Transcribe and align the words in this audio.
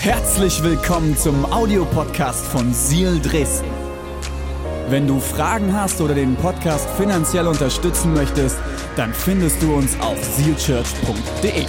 Herzlich 0.00 0.62
willkommen 0.62 1.14
zum 1.14 1.44
Audiopodcast 1.52 2.46
von 2.46 2.72
Seal 2.72 3.20
Dresden. 3.20 3.68
Wenn 4.88 5.06
du 5.06 5.20
Fragen 5.20 5.74
hast 5.74 6.00
oder 6.00 6.14
den 6.14 6.36
Podcast 6.36 6.88
finanziell 6.96 7.46
unterstützen 7.46 8.14
möchtest, 8.14 8.56
dann 8.96 9.12
findest 9.12 9.60
du 9.60 9.74
uns 9.74 10.00
auf 10.00 10.16
sealchurch.de. 10.24 11.66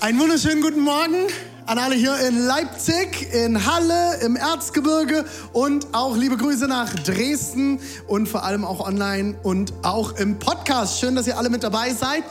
Einen 0.00 0.20
wunderschönen 0.20 0.62
guten 0.62 0.82
Morgen 0.82 1.26
an 1.66 1.78
alle 1.78 1.94
hier 1.94 2.16
in 2.26 2.38
Leipzig, 2.46 3.32
in 3.32 3.66
Halle, 3.66 4.18
im 4.24 4.36
Erzgebirge 4.36 5.24
und 5.52 5.86
auch 5.92 6.16
liebe 6.16 6.36
Grüße 6.36 6.66
nach 6.66 6.92
Dresden 6.94 7.80
und 8.08 8.28
vor 8.28 8.44
allem 8.44 8.64
auch 8.64 8.80
online 8.80 9.36
und 9.42 9.72
auch 9.82 10.16
im 10.16 10.38
Podcast. 10.38 11.00
Schön, 11.00 11.14
dass 11.14 11.26
ihr 11.26 11.38
alle 11.38 11.50
mit 11.50 11.62
dabei 11.62 11.92
seid. 11.92 12.24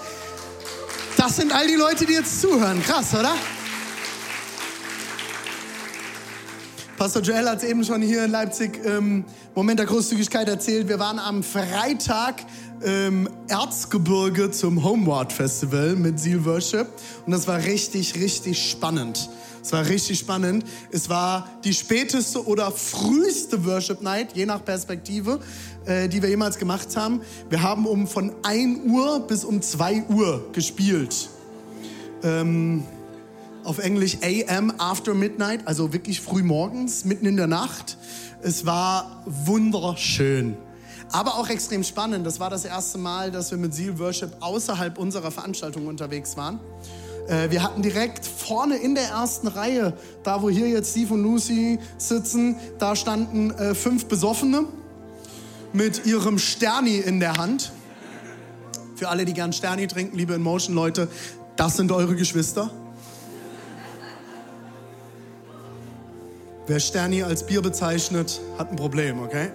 Das 1.17 1.37
sind 1.37 1.53
all 1.53 1.67
die 1.67 1.75
Leute, 1.75 2.05
die 2.05 2.13
jetzt 2.13 2.41
zuhören. 2.41 2.81
Krass, 2.83 3.13
oder? 3.13 3.33
Pastor 6.97 7.21
Joel 7.21 7.49
hat 7.49 7.59
es 7.59 7.63
eben 7.63 7.83
schon 7.83 8.01
hier 8.01 8.25
in 8.25 8.31
Leipzig 8.31 8.79
ähm, 8.85 9.25
Moment 9.55 9.79
der 9.79 9.87
Großzügigkeit 9.87 10.47
erzählt. 10.47 10.87
Wir 10.87 10.99
waren 10.99 11.19
am 11.19 11.41
Freitag 11.41 12.35
im 12.83 13.29
Erzgebirge 13.47 14.51
zum 14.51 14.83
Homeward 14.83 15.31
Festival 15.31 15.95
mit 15.95 16.19
Seal 16.19 16.43
Worship 16.45 16.87
und 17.25 17.31
das 17.31 17.47
war 17.47 17.57
richtig, 17.63 18.15
richtig 18.15 18.69
spannend. 18.69 19.29
Es 19.63 19.71
war 19.71 19.87
richtig 19.87 20.17
spannend. 20.17 20.65
Es 20.91 21.07
war 21.07 21.47
die 21.63 21.73
späteste 21.73 22.45
oder 22.45 22.71
früheste 22.71 23.63
Worship 23.65 24.01
Night, 24.01 24.35
je 24.35 24.47
nach 24.47 24.65
Perspektive, 24.65 25.39
äh, 25.85 26.09
die 26.09 26.21
wir 26.21 26.29
jemals 26.29 26.57
gemacht 26.57 26.95
haben. 26.95 27.21
Wir 27.49 27.61
haben 27.61 27.85
um 27.85 28.07
von 28.07 28.33
1 28.43 28.89
Uhr 28.89 29.19
bis 29.27 29.45
um 29.45 29.61
2 29.61 30.05
Uhr 30.09 30.49
gespielt. 30.51 31.29
Ähm, 32.23 32.83
auf 33.63 33.77
Englisch 33.77 34.17
AM 34.23 34.73
After 34.79 35.13
Midnight, 35.13 35.67
also 35.67 35.93
wirklich 35.93 36.21
früh 36.21 36.41
morgens, 36.41 37.05
mitten 37.05 37.27
in 37.27 37.37
der 37.37 37.45
Nacht. 37.45 37.97
Es 38.41 38.65
war 38.65 39.21
wunderschön 39.27 40.57
aber 41.11 41.35
auch 41.35 41.49
extrem 41.49 41.83
spannend. 41.83 42.25
Das 42.25 42.39
war 42.39 42.49
das 42.49 42.65
erste 42.65 42.97
Mal, 42.97 43.31
dass 43.31 43.51
wir 43.51 43.57
mit 43.57 43.73
Seal 43.73 43.99
Worship 43.99 44.31
außerhalb 44.39 44.97
unserer 44.97 45.31
Veranstaltung 45.31 45.87
unterwegs 45.87 46.37
waren. 46.37 46.59
Äh, 47.27 47.49
wir 47.49 47.63
hatten 47.63 47.81
direkt 47.81 48.25
vorne 48.25 48.77
in 48.77 48.95
der 48.95 49.09
ersten 49.09 49.47
Reihe, 49.47 49.93
da 50.23 50.41
wo 50.41 50.49
hier 50.49 50.67
jetzt 50.67 50.91
Steve 50.91 51.13
und 51.13 51.23
Lucy 51.23 51.79
sitzen, 51.97 52.55
da 52.79 52.95
standen 52.95 53.51
äh, 53.51 53.75
fünf 53.75 54.05
Besoffene 54.05 54.65
mit 55.73 56.05
ihrem 56.05 56.37
Sterni 56.37 56.97
in 56.97 57.19
der 57.19 57.37
Hand. 57.37 57.71
Für 58.95 59.09
alle, 59.09 59.25
die 59.25 59.33
gern 59.33 59.53
Sterni 59.53 59.87
trinken, 59.87 60.17
liebe 60.17 60.35
Emotion-Leute, 60.35 61.07
das 61.55 61.77
sind 61.77 61.91
eure 61.91 62.15
Geschwister. 62.15 62.69
Wer 66.67 66.79
Sterni 66.79 67.23
als 67.23 67.45
Bier 67.45 67.61
bezeichnet, 67.61 68.39
hat 68.57 68.69
ein 68.69 68.75
Problem, 68.75 69.19
okay? 69.19 69.49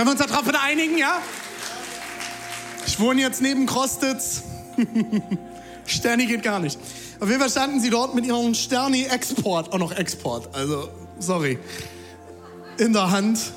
Können 0.00 0.16
wir 0.16 0.24
uns 0.24 0.32
darauf 0.32 0.46
einigen, 0.64 0.96
ja? 0.96 1.20
Ich 2.86 2.98
wohne 2.98 3.20
jetzt 3.20 3.42
neben 3.42 3.66
Krostitz. 3.66 4.44
Sterni 5.84 6.24
geht 6.24 6.42
gar 6.42 6.58
nicht. 6.58 6.78
Auf 7.20 7.28
jeden 7.28 7.38
Fall 7.38 7.50
standen 7.50 7.80
sie 7.80 7.90
dort 7.90 8.14
mit 8.14 8.24
ihrem 8.24 8.54
Sterni-Export, 8.54 9.74
auch 9.74 9.78
noch 9.78 9.92
Export, 9.92 10.54
also 10.54 10.88
sorry, 11.18 11.58
in 12.78 12.94
der 12.94 13.10
Hand 13.10 13.52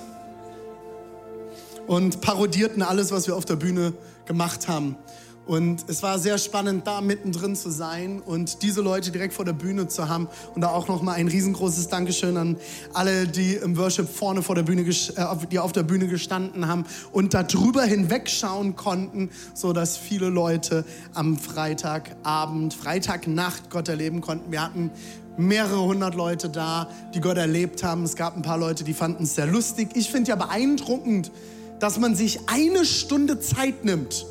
und 1.88 2.20
parodierten 2.20 2.82
alles, 2.82 3.14
was 3.14 3.26
wir 3.26 3.38
auf 3.38 3.46
der 3.46 3.56
Bühne 3.56 3.94
gemacht 4.26 4.68
haben. 4.68 4.98
Und 5.46 5.84
es 5.88 6.02
war 6.02 6.20
sehr 6.20 6.38
spannend, 6.38 6.88
da 6.88 7.02
mittendrin 7.02 7.56
zu 7.56 7.70
sein 7.70 8.22
und 8.22 8.62
diese 8.62 8.82
Leute 8.82 9.12
direkt 9.12 9.34
vor 9.34 9.44
der 9.44 9.52
Bühne 9.54 9.90
zu 9.90 10.08
haben. 10.08 10.30
Und 10.56 10.62
da 10.62 10.70
auch 10.70 10.88
nochmal 10.88 11.16
ein 11.16 11.28
riesengroßes 11.28 11.90
Dankeschön 11.90 12.38
an 12.38 12.56
alle, 12.94 13.28
die 13.28 13.56
im 13.56 13.78
Worship 13.78 14.08
vorne 14.08 14.42
vor 14.42 14.56
der 14.56 14.64
Bühne, 14.64 14.84
äh, 14.84 15.48
die 15.52 15.60
auf 15.60 15.74
der 15.74 15.84
Bühne 15.84 16.08
gestanden 16.08 16.68
haben 16.68 16.86
und 17.12 17.34
da 17.34 17.44
drüber 17.44 17.84
hinwegschauen 17.84 18.78
konnten, 18.78 19.32
so 19.54 19.74
dass 19.74 19.98
viele 19.98 20.30
Leute 20.30 20.86
am 21.14 21.38
Freitagabend, 21.38 22.74
Freitagnacht 22.74 23.70
Gott 23.70 23.90
erleben 23.90 24.22
konnten. 24.22 24.50
Wir 24.50 24.64
hatten 24.64 24.92
mehrere 25.36 25.82
hundert 25.82 26.16
Leute 26.16 26.50
da, 26.50 26.88
die 27.14 27.20
Gott 27.20 27.38
erlebt 27.38 27.84
haben. 27.84 28.04
Es 28.04 28.16
gab 28.16 28.38
ein 28.38 28.44
paar 28.44 28.58
Leute, 28.58 28.86
die 28.86 28.94
fanden 28.94 29.24
es 29.24 29.36
sehr 29.36 29.48
lustig. 29.48 29.90
Ich 29.96 30.10
finde 30.10 30.30
ja 30.30 30.36
beeindruckend, 30.38 31.32
dass 31.80 32.00
man 32.00 32.16
sich 32.16 32.40
eine 32.48 32.86
Stunde 32.86 33.42
Zeit 33.42 33.84
nimmt 33.84 34.26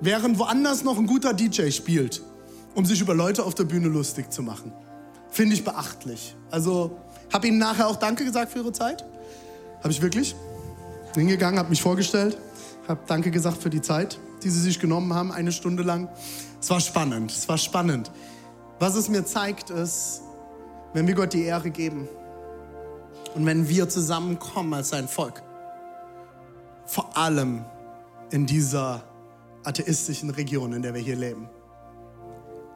während 0.00 0.38
woanders 0.38 0.84
noch 0.84 0.98
ein 0.98 1.06
guter 1.06 1.32
DJ 1.32 1.70
spielt, 1.70 2.22
um 2.74 2.84
sich 2.84 3.00
über 3.00 3.14
Leute 3.14 3.44
auf 3.44 3.54
der 3.54 3.64
Bühne 3.64 3.88
lustig 3.88 4.32
zu 4.32 4.42
machen. 4.42 4.72
Finde 5.30 5.54
ich 5.54 5.64
beachtlich. 5.64 6.36
Also 6.50 6.98
habe 7.32 7.48
Ihnen 7.48 7.58
nachher 7.58 7.88
auch 7.88 7.96
Danke 7.96 8.24
gesagt 8.24 8.52
für 8.52 8.60
Ihre 8.60 8.72
Zeit. 8.72 9.04
Habe 9.80 9.90
ich 9.90 10.00
wirklich. 10.00 10.34
Hingegangen, 11.14 11.58
habe 11.58 11.70
mich 11.70 11.82
vorgestellt, 11.82 12.36
habe 12.88 13.00
Danke 13.06 13.30
gesagt 13.30 13.62
für 13.62 13.70
die 13.70 13.80
Zeit, 13.80 14.18
die 14.42 14.50
Sie 14.50 14.60
sich 14.60 14.80
genommen 14.80 15.14
haben, 15.14 15.30
eine 15.30 15.52
Stunde 15.52 15.82
lang. 15.82 16.08
Es 16.60 16.70
war 16.70 16.80
spannend, 16.80 17.30
es 17.30 17.48
war 17.48 17.58
spannend. 17.58 18.10
Was 18.80 18.96
es 18.96 19.08
mir 19.08 19.24
zeigt, 19.24 19.70
ist, 19.70 20.22
wenn 20.92 21.06
wir 21.06 21.14
Gott 21.14 21.32
die 21.32 21.44
Ehre 21.44 21.70
geben 21.70 22.08
und 23.34 23.46
wenn 23.46 23.68
wir 23.68 23.88
zusammenkommen 23.88 24.74
als 24.74 24.88
sein 24.88 25.06
Volk, 25.06 25.42
vor 26.86 27.16
allem 27.16 27.64
in 28.30 28.46
dieser 28.46 29.04
atheistischen 29.64 30.30
Region, 30.30 30.72
in 30.72 30.82
der 30.82 30.94
wir 30.94 31.00
hier 31.00 31.16
leben, 31.16 31.48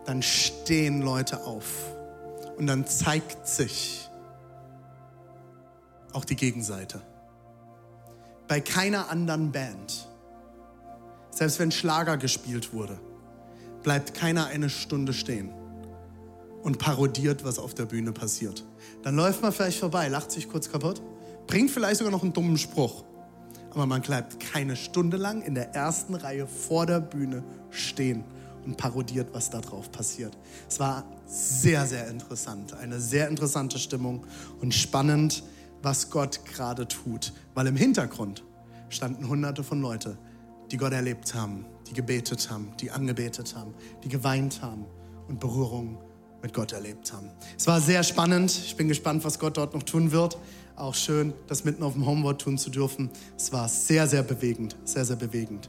dann 0.04 0.22
stehen 0.22 1.02
Leute 1.02 1.44
auf 1.44 1.66
und 2.56 2.66
dann 2.66 2.86
zeigt 2.86 3.46
sich 3.46 4.08
auch 6.12 6.24
die 6.24 6.36
Gegenseite. 6.36 7.00
Bei 8.48 8.60
keiner 8.60 9.10
anderen 9.10 9.52
Band, 9.52 10.08
selbst 11.30 11.58
wenn 11.58 11.70
Schlager 11.70 12.16
gespielt 12.16 12.72
wurde, 12.72 12.98
bleibt 13.82 14.14
keiner 14.14 14.46
eine 14.46 14.70
Stunde 14.70 15.12
stehen 15.12 15.52
und 16.62 16.78
parodiert, 16.78 17.44
was 17.44 17.58
auf 17.58 17.74
der 17.74 17.84
Bühne 17.84 18.12
passiert. 18.12 18.64
Dann 19.02 19.14
läuft 19.14 19.42
man 19.42 19.52
vielleicht 19.52 19.78
vorbei, 19.78 20.08
lacht 20.08 20.30
sich 20.30 20.48
kurz 20.48 20.70
kaputt, 20.70 21.02
bringt 21.46 21.70
vielleicht 21.70 21.98
sogar 21.98 22.10
noch 22.10 22.22
einen 22.22 22.32
dummen 22.32 22.58
Spruch 22.58 23.04
aber 23.78 23.86
man 23.86 24.02
bleibt 24.02 24.40
keine 24.40 24.74
Stunde 24.74 25.16
lang 25.16 25.40
in 25.40 25.54
der 25.54 25.72
ersten 25.72 26.16
Reihe 26.16 26.48
vor 26.48 26.84
der 26.84 26.98
Bühne 26.98 27.44
stehen 27.70 28.24
und 28.64 28.76
parodiert, 28.76 29.28
was 29.32 29.50
da 29.50 29.60
drauf 29.60 29.92
passiert. 29.92 30.36
Es 30.68 30.80
war 30.80 31.04
sehr, 31.26 31.86
sehr 31.86 32.08
interessant, 32.08 32.74
eine 32.74 32.98
sehr 32.98 33.28
interessante 33.28 33.78
Stimmung 33.78 34.26
und 34.60 34.74
spannend, 34.74 35.44
was 35.80 36.10
Gott 36.10 36.44
gerade 36.44 36.88
tut, 36.88 37.32
weil 37.54 37.68
im 37.68 37.76
Hintergrund 37.76 38.42
standen 38.88 39.28
hunderte 39.28 39.62
von 39.62 39.80
Leuten, 39.80 40.18
die 40.72 40.76
Gott 40.76 40.92
erlebt 40.92 41.32
haben, 41.36 41.64
die 41.88 41.92
gebetet 41.92 42.50
haben, 42.50 42.72
die 42.80 42.90
angebetet 42.90 43.54
haben, 43.54 43.74
die 44.02 44.08
geweint 44.08 44.60
haben 44.60 44.86
und 45.28 45.38
Berührung 45.38 45.98
mit 46.42 46.52
Gott 46.52 46.72
erlebt 46.72 47.12
haben. 47.12 47.30
Es 47.56 47.68
war 47.68 47.80
sehr 47.80 48.02
spannend. 48.02 48.50
Ich 48.50 48.74
bin 48.74 48.88
gespannt, 48.88 49.24
was 49.24 49.38
Gott 49.38 49.56
dort 49.56 49.72
noch 49.72 49.84
tun 49.84 50.10
wird 50.10 50.36
auch 50.80 50.94
schön, 50.94 51.32
das 51.46 51.64
mitten 51.64 51.82
auf 51.82 51.94
dem 51.94 52.06
Homeward 52.06 52.40
tun 52.40 52.58
zu 52.58 52.70
dürfen. 52.70 53.10
Es 53.36 53.52
war 53.52 53.68
sehr, 53.68 54.06
sehr 54.06 54.22
bewegend, 54.22 54.76
sehr, 54.84 55.04
sehr 55.04 55.16
bewegend. 55.16 55.68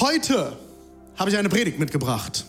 Heute 0.00 0.56
habe 1.16 1.30
ich 1.30 1.36
eine 1.36 1.48
Predigt 1.48 1.78
mitgebracht. 1.78 2.44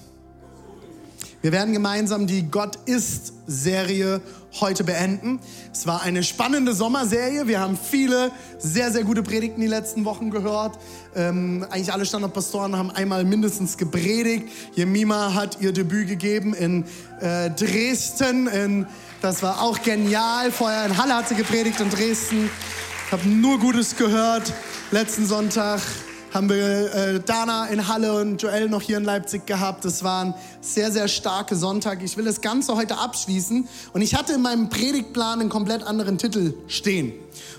Wir 1.41 1.52
werden 1.52 1.74
gemeinsam 1.74 2.28
die 2.28 2.44
Gott 2.44 2.75
ist 2.86 3.34
Serie 3.47 4.22
heute 4.59 4.84
beenden. 4.84 5.40
Es 5.73 5.88
war 5.88 6.03
eine 6.03 6.22
spannende 6.23 6.76
Sommerserie. 6.76 7.47
Wir 7.47 7.59
haben 7.59 7.78
viele 7.78 8.32
sehr, 8.59 8.91
sehr 8.91 9.03
gute 9.03 9.23
Predigten 9.23 9.59
die 9.59 9.67
letzten 9.67 10.06
Wochen 10.06 10.29
gehört. 10.29 10.78
Ähm, 11.16 11.66
eigentlich 11.70 11.91
alle 11.91 12.06
Standardpastoren 12.06 12.78
haben 12.78 12.91
einmal 12.91 13.23
mindestens 13.23 13.78
gepredigt. 13.78 14.50
Jemima 14.76 15.34
hat 15.34 15.59
ihr 15.61 15.72
Debüt 15.72 16.09
gegeben 16.09 16.53
in 16.53 16.85
äh, 17.22 17.50
Dresden. 17.50 18.47
In, 18.47 18.88
das 19.22 19.44
war 19.44 19.62
auch 19.62 19.82
genial. 19.82 20.52
Vorher 20.52 20.85
in 20.85 20.97
Halle 20.97 21.16
hat 21.16 21.29
sie 21.29 21.35
gepredigt 21.35 21.79
in 21.79 21.90
Dresden. 21.90 22.50
Ich 23.06 23.12
habe 23.12 23.28
nur 23.28 23.59
Gutes 23.59 23.96
gehört. 23.96 24.52
Letzten 24.90 25.28
Sonntag 25.28 25.79
haben 26.34 26.50
wir 26.50 26.94
äh, 26.94 27.20
Dana 27.20 27.68
in 27.68 27.88
Halle 27.88 28.20
und 28.20 28.41
Joel 28.41 28.70
noch 28.70 28.82
hier 28.82 28.97
in 28.97 29.03
Leipzig 29.03 29.46
gehabt. 29.46 29.85
Das 29.85 30.03
waren 30.03 30.34
sehr, 30.62 30.91
sehr 30.91 31.08
starke 31.08 31.56
Sonntag. 31.56 32.02
Ich 32.03 32.18
will 32.18 32.26
das 32.26 32.41
Ganze 32.41 32.76
heute 32.76 32.97
abschließen. 32.97 33.68
Und 33.94 34.02
ich 34.02 34.16
hatte 34.16 34.34
in 34.34 34.41
meinem 34.41 34.70
Predigtplan 34.70 35.40
einen 35.40 35.50
komplett 35.50 35.84
anderen 35.84 36.18
Titel 36.18 36.56
stehen. 36.68 37.14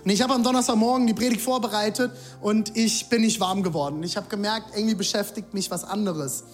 Und 0.05 0.11
ich 0.11 0.21
habe 0.21 0.35
am 0.35 0.43
Donnerstagmorgen 0.43 1.07
die 1.07 1.15
Predigt 1.15 1.43
vorbereitet 1.43 2.11
und 2.41 2.77
ich 2.77 3.09
bin 3.09 3.21
nicht 3.21 3.39
warm 3.41 3.63
geworden. 3.63 4.03
Ich 4.03 4.17
habe 4.17 4.27
gemerkt, 4.29 4.75
irgendwie 4.75 4.97
beschäftigt 4.97 5.55
mich 5.55 5.71
was 5.71 5.85
anderes. 5.85 6.45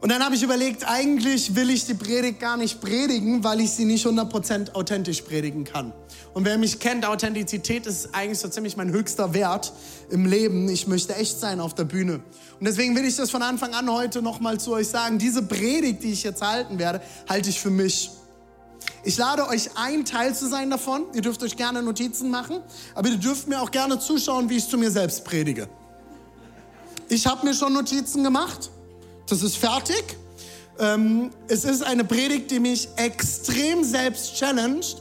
Und 0.00 0.10
dann 0.10 0.24
habe 0.24 0.34
ich 0.34 0.42
überlegt, 0.42 0.88
eigentlich 0.88 1.54
will 1.54 1.68
ich 1.68 1.84
die 1.84 1.92
Predigt 1.92 2.40
gar 2.40 2.56
nicht 2.56 2.80
predigen, 2.80 3.44
weil 3.44 3.60
ich 3.60 3.72
sie 3.72 3.84
nicht 3.84 4.06
100% 4.06 4.72
authentisch 4.74 5.20
predigen 5.20 5.64
kann. 5.64 5.92
Und 6.32 6.46
wer 6.46 6.56
mich 6.56 6.78
kennt, 6.78 7.04
Authentizität 7.04 7.86
ist 7.86 8.14
eigentlich 8.14 8.38
so 8.38 8.48
ziemlich 8.48 8.78
mein 8.78 8.92
höchster 8.92 9.34
Wert 9.34 9.74
im 10.08 10.24
Leben. 10.24 10.70
Ich 10.70 10.86
möchte 10.86 11.14
echt 11.16 11.38
sein 11.38 11.60
auf 11.60 11.74
der 11.74 11.84
Bühne. 11.84 12.22
Und 12.58 12.66
deswegen 12.66 12.96
will 12.96 13.04
ich 13.04 13.16
das 13.16 13.30
von 13.30 13.42
Anfang 13.42 13.74
an 13.74 13.90
heute 13.92 14.22
nochmal 14.22 14.58
zu 14.58 14.72
euch 14.72 14.88
sagen. 14.88 15.18
Diese 15.18 15.42
Predigt, 15.42 16.02
die 16.02 16.12
ich 16.12 16.22
jetzt 16.22 16.40
halten 16.40 16.78
werde, 16.78 17.02
halte 17.28 17.50
ich 17.50 17.60
für 17.60 17.70
mich. 17.70 18.10
Ich 19.04 19.18
lade 19.18 19.48
euch 19.48 19.76
ein, 19.76 20.06
Teil 20.06 20.34
zu 20.34 20.48
sein 20.48 20.70
davon. 20.70 21.04
Ihr 21.12 21.20
dürft 21.20 21.42
euch 21.42 21.56
gerne 21.56 21.82
Notizen 21.82 22.30
machen, 22.30 22.60
aber 22.94 23.08
ihr 23.08 23.18
dürft 23.18 23.48
mir 23.48 23.60
auch 23.60 23.70
gerne 23.70 23.98
zuschauen, 23.98 24.48
wie 24.48 24.56
ich 24.56 24.68
zu 24.68 24.78
mir 24.78 24.90
selbst 24.90 25.26
predige. 25.26 25.68
Ich 27.10 27.26
habe 27.26 27.44
mir 27.44 27.54
schon 27.54 27.74
Notizen 27.74 28.24
gemacht. 28.24 28.70
Das 29.30 29.42
ist 29.42 29.56
fertig. 29.56 30.16
Ähm, 30.80 31.30
es 31.46 31.64
ist 31.64 31.84
eine 31.84 32.02
Predigt, 32.04 32.50
die 32.50 32.58
mich 32.58 32.88
extrem 32.96 33.84
selbst 33.84 34.34
challenged. 34.34 34.96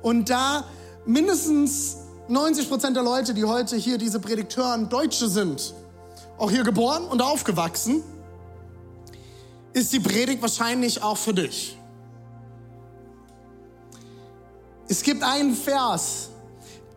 Und 0.00 0.30
da 0.30 0.64
mindestens 1.04 1.98
90 2.28 2.70
Prozent 2.70 2.96
der 2.96 3.02
Leute, 3.02 3.34
die 3.34 3.44
heute 3.44 3.76
hier 3.76 3.98
diese 3.98 4.20
Predigt 4.20 4.56
hören, 4.56 4.88
Deutsche 4.88 5.28
sind, 5.28 5.74
auch 6.38 6.50
hier 6.50 6.62
geboren 6.62 7.04
und 7.04 7.20
aufgewachsen, 7.20 8.02
ist 9.74 9.92
die 9.92 10.00
Predigt 10.00 10.40
wahrscheinlich 10.40 11.02
auch 11.02 11.18
für 11.18 11.34
dich. 11.34 11.76
Es 14.88 15.02
gibt 15.02 15.22
einen 15.22 15.54
Vers, 15.54 16.30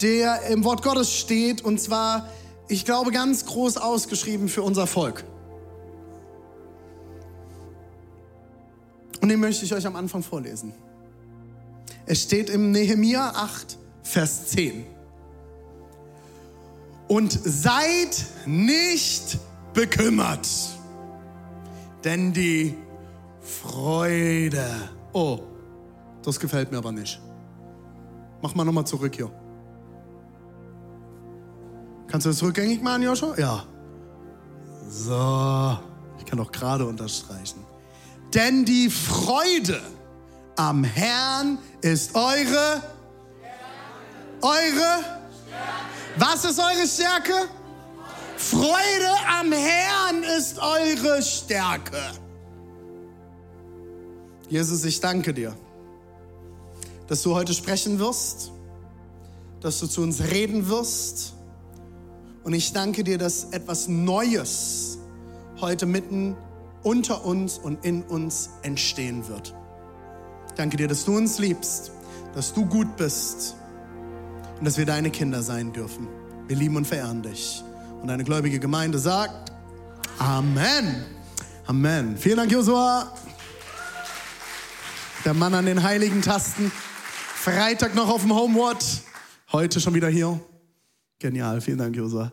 der 0.01 0.43
im 0.43 0.63
Wort 0.63 0.83
Gottes 0.83 1.11
steht, 1.11 1.65
und 1.65 1.81
zwar, 1.81 2.29
ich 2.69 2.85
glaube, 2.85 3.11
ganz 3.11 3.45
groß 3.45 3.75
ausgeschrieben 3.75 4.47
für 4.47 4.61
unser 4.61 4.87
Volk. 4.87 5.25
Und 9.21 9.29
den 9.29 9.39
möchte 9.39 9.65
ich 9.65 9.73
euch 9.73 9.85
am 9.85 9.95
Anfang 9.95 10.23
vorlesen. 10.23 10.73
Es 12.05 12.23
steht 12.23 12.49
im 12.49 12.71
Nehemia 12.71 13.31
8, 13.35 13.77
Vers 14.03 14.47
10. 14.47 14.85
Und 17.07 17.31
seid 17.31 18.25
nicht 18.45 19.37
bekümmert, 19.73 20.47
denn 22.03 22.33
die 22.33 22.75
Freude. 23.41 24.65
Oh, 25.13 25.39
das 26.23 26.39
gefällt 26.39 26.71
mir 26.71 26.77
aber 26.77 26.91
nicht. 26.91 27.21
Mach 28.41 28.55
mal 28.55 28.65
nochmal 28.65 28.85
zurück 28.85 29.15
hier. 29.15 29.31
Kannst 32.07 32.25
du 32.25 32.29
das 32.29 32.41
rückgängig 32.41 32.81
machen, 32.81 33.03
Joshua? 33.03 33.37
Ja. 33.37 33.65
So, 34.89 35.77
ich 36.17 36.25
kann 36.25 36.39
auch 36.39 36.51
gerade 36.51 36.85
unterstreichen. 36.85 37.66
Denn 38.33 38.65
die 38.65 38.89
Freude 38.89 39.81
am 40.55 40.83
Herrn 40.83 41.59
ist 41.81 42.13
eure, 42.15 42.81
eure, 44.41 45.03
was 46.17 46.43
ist 46.45 46.59
eure 46.59 46.87
Stärke? 46.87 47.47
Freude 48.35 49.11
am 49.39 49.51
Herrn 49.51 50.23
ist 50.37 50.59
eure 50.59 51.21
Stärke. 51.21 52.01
Jesus, 54.49 54.83
ich 54.85 54.99
danke 54.99 55.33
dir, 55.33 55.57
dass 57.07 57.21
du 57.23 57.33
heute 57.33 57.53
sprechen 57.53 57.99
wirst, 57.99 58.51
dass 59.61 59.79
du 59.79 59.87
zu 59.87 60.01
uns 60.01 60.21
reden 60.21 60.69
wirst. 60.69 61.33
Und 62.43 62.53
ich 62.53 62.71
danke 62.71 63.03
dir, 63.03 63.17
dass 63.17 63.45
etwas 63.45 63.87
Neues 63.87 64.97
heute 65.59 65.85
mitten 65.85 66.37
unter 66.87 67.25
uns 67.25 67.57
und 67.57 67.83
in 67.83 68.01
uns 68.03 68.49
entstehen 68.61 69.27
wird. 69.27 69.53
Danke 70.55 70.77
dir, 70.77 70.87
dass 70.87 71.03
du 71.03 71.17
uns 71.17 71.37
liebst, 71.37 71.91
dass 72.33 72.53
du 72.53 72.65
gut 72.65 72.95
bist 72.95 73.57
und 74.57 74.65
dass 74.65 74.77
wir 74.77 74.85
deine 74.85 75.09
Kinder 75.09 75.43
sein 75.43 75.73
dürfen. 75.73 76.07
Wir 76.47 76.55
lieben 76.55 76.77
und 76.77 76.87
verehren 76.87 77.21
dich. 77.21 77.61
Und 78.01 78.09
eine 78.09 78.23
gläubige 78.23 78.59
Gemeinde 78.59 78.99
sagt 78.99 79.51
Amen. 80.17 81.05
Amen. 81.65 82.17
Vielen 82.17 82.37
Dank, 82.37 82.51
Josua. 82.51 83.13
Der 85.25 85.33
Mann 85.33 85.53
an 85.53 85.65
den 85.65 85.83
heiligen 85.83 86.21
Tasten. 86.21 86.71
Freitag 87.35 87.95
noch 87.95 88.07
auf 88.07 88.21
dem 88.21 88.33
Homeward. 88.33 88.83
Heute 89.51 89.81
schon 89.81 89.93
wieder 89.93 90.07
hier. 90.07 90.39
Genial. 91.19 91.59
Vielen 91.59 91.79
Dank, 91.79 91.97
Josua. 91.97 92.31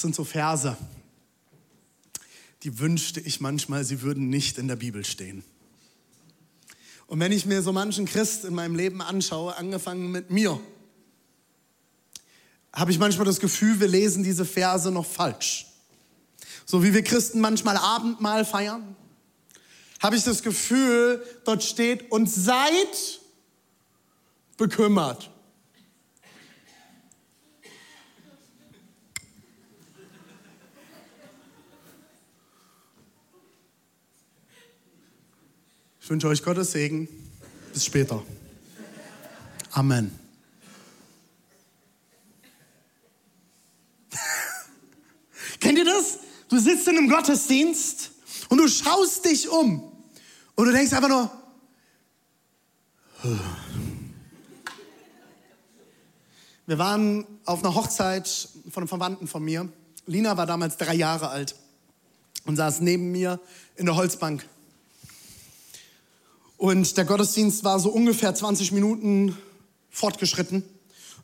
Sind 0.00 0.14
so 0.14 0.24
Verse, 0.24 0.78
die 2.62 2.78
wünschte 2.78 3.20
ich 3.20 3.40
manchmal, 3.40 3.84
sie 3.84 4.00
würden 4.00 4.30
nicht 4.30 4.56
in 4.56 4.66
der 4.66 4.76
Bibel 4.76 5.04
stehen. 5.04 5.44
Und 7.06 7.20
wenn 7.20 7.32
ich 7.32 7.44
mir 7.44 7.60
so 7.60 7.72
manchen 7.72 8.06
Christ 8.06 8.44
in 8.44 8.54
meinem 8.54 8.74
Leben 8.74 9.02
anschaue, 9.02 9.56
angefangen 9.56 10.10
mit 10.10 10.30
mir, 10.30 10.58
habe 12.72 12.90
ich 12.92 12.98
manchmal 12.98 13.26
das 13.26 13.40
Gefühl, 13.40 13.80
wir 13.80 13.88
lesen 13.88 14.22
diese 14.22 14.44
Verse 14.44 14.90
noch 14.90 15.04
falsch. 15.04 15.66
So 16.64 16.82
wie 16.82 16.94
wir 16.94 17.02
Christen 17.02 17.40
manchmal 17.40 17.76
Abendmahl 17.76 18.44
feiern, 18.44 18.96
habe 20.00 20.16
ich 20.16 20.24
das 20.24 20.42
Gefühl, 20.42 21.22
dort 21.44 21.62
steht, 21.62 22.10
und 22.10 22.30
seid 22.30 23.20
bekümmert. 24.56 25.30
Wünsche 36.10 36.26
euch 36.26 36.42
Gottes 36.42 36.72
Segen. 36.72 37.06
Bis 37.72 37.84
später. 37.84 38.20
Amen. 39.70 40.10
Kennt 45.60 45.78
ihr 45.78 45.84
das? 45.84 46.18
Du 46.48 46.58
sitzt 46.58 46.88
in 46.88 46.98
einem 46.98 47.08
Gottesdienst 47.08 48.10
und 48.48 48.58
du 48.58 48.66
schaust 48.66 49.24
dich 49.24 49.48
um 49.48 49.92
und 50.56 50.64
du 50.64 50.72
denkst 50.72 50.92
einfach 50.94 51.08
nur, 51.08 51.30
wir 56.66 56.78
waren 56.78 57.24
auf 57.44 57.62
einer 57.62 57.76
Hochzeit 57.76 58.48
von 58.68 58.82
einem 58.82 58.88
Verwandten 58.88 59.28
von 59.28 59.44
mir. 59.44 59.68
Lina 60.06 60.36
war 60.36 60.46
damals 60.46 60.76
drei 60.76 60.94
Jahre 60.94 61.28
alt 61.28 61.54
und 62.46 62.56
saß 62.56 62.80
neben 62.80 63.12
mir 63.12 63.38
in 63.76 63.86
der 63.86 63.94
Holzbank. 63.94 64.44
Und 66.60 66.98
der 66.98 67.06
Gottesdienst 67.06 67.64
war 67.64 67.80
so 67.80 67.88
ungefähr 67.88 68.34
20 68.34 68.72
Minuten 68.72 69.34
fortgeschritten. 69.88 70.62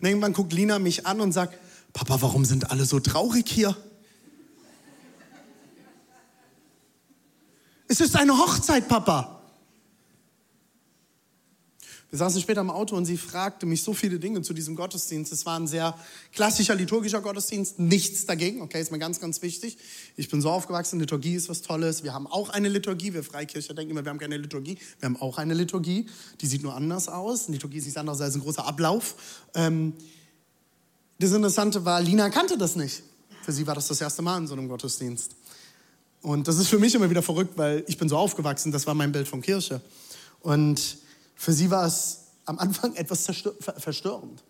Und 0.00 0.06
irgendwann 0.06 0.32
guckt 0.32 0.54
Lina 0.54 0.78
mich 0.78 1.06
an 1.06 1.20
und 1.20 1.32
sagt, 1.32 1.58
Papa, 1.92 2.22
warum 2.22 2.46
sind 2.46 2.70
alle 2.70 2.86
so 2.86 3.00
traurig 3.00 3.46
hier? 3.46 3.76
Es 7.86 8.00
ist 8.00 8.16
eine 8.16 8.38
Hochzeit, 8.38 8.88
Papa. 8.88 9.35
Wir 12.10 12.18
saßen 12.18 12.40
später 12.40 12.60
im 12.60 12.70
Auto 12.70 12.94
und 12.96 13.04
sie 13.04 13.16
fragte 13.16 13.66
mich 13.66 13.82
so 13.82 13.92
viele 13.92 14.20
Dinge 14.20 14.40
zu 14.42 14.54
diesem 14.54 14.76
Gottesdienst. 14.76 15.32
Es 15.32 15.44
war 15.44 15.58
ein 15.58 15.66
sehr 15.66 15.98
klassischer 16.32 16.76
liturgischer 16.76 17.20
Gottesdienst, 17.20 17.80
nichts 17.80 18.26
dagegen, 18.26 18.62
okay, 18.62 18.80
ist 18.80 18.92
mir 18.92 19.00
ganz, 19.00 19.18
ganz 19.18 19.42
wichtig. 19.42 19.76
Ich 20.16 20.28
bin 20.28 20.40
so 20.40 20.50
aufgewachsen, 20.50 21.00
Liturgie 21.00 21.34
ist 21.34 21.48
was 21.48 21.62
Tolles. 21.62 22.04
Wir 22.04 22.14
haben 22.14 22.28
auch 22.28 22.50
eine 22.50 22.68
Liturgie, 22.68 23.12
wir 23.12 23.24
Freikircher 23.24 23.74
denken 23.74 23.90
immer, 23.90 24.04
wir 24.04 24.10
haben 24.10 24.20
keine 24.20 24.36
Liturgie. 24.36 24.78
Wir 25.00 25.06
haben 25.08 25.16
auch 25.16 25.38
eine 25.38 25.54
Liturgie, 25.54 26.06
die 26.40 26.46
sieht 26.46 26.62
nur 26.62 26.74
anders 26.74 27.08
aus. 27.08 27.48
Liturgie 27.48 27.78
ist 27.78 27.84
nichts 27.84 27.98
anderes 27.98 28.20
als 28.20 28.36
ein 28.36 28.40
großer 28.40 28.64
Ablauf. 28.64 29.16
Ähm, 29.54 29.92
das 31.18 31.32
Interessante 31.32 31.84
war, 31.84 32.00
Lina 32.00 32.30
kannte 32.30 32.56
das 32.56 32.76
nicht. 32.76 33.02
Für 33.42 33.52
sie 33.52 33.66
war 33.66 33.74
das 33.74 33.88
das 33.88 34.00
erste 34.00 34.22
Mal 34.22 34.38
in 34.38 34.46
so 34.46 34.54
einem 34.54 34.68
Gottesdienst. 34.68 35.32
Und 36.22 36.46
das 36.46 36.58
ist 36.58 36.68
für 36.68 36.78
mich 36.78 36.94
immer 36.94 37.10
wieder 37.10 37.22
verrückt, 37.22 37.56
weil 37.56 37.84
ich 37.88 37.98
bin 37.98 38.08
so 38.08 38.16
aufgewachsen, 38.16 38.70
das 38.70 38.86
war 38.86 38.94
mein 38.94 39.12
Bild 39.12 39.26
von 39.26 39.42
Kirche. 39.42 39.80
Und 40.40 40.98
für 41.36 41.52
sie 41.52 41.70
war 41.70 41.86
es 41.86 42.22
am 42.46 42.58
Anfang 42.58 42.94
etwas 42.96 43.26
verstörend. 43.78 44.42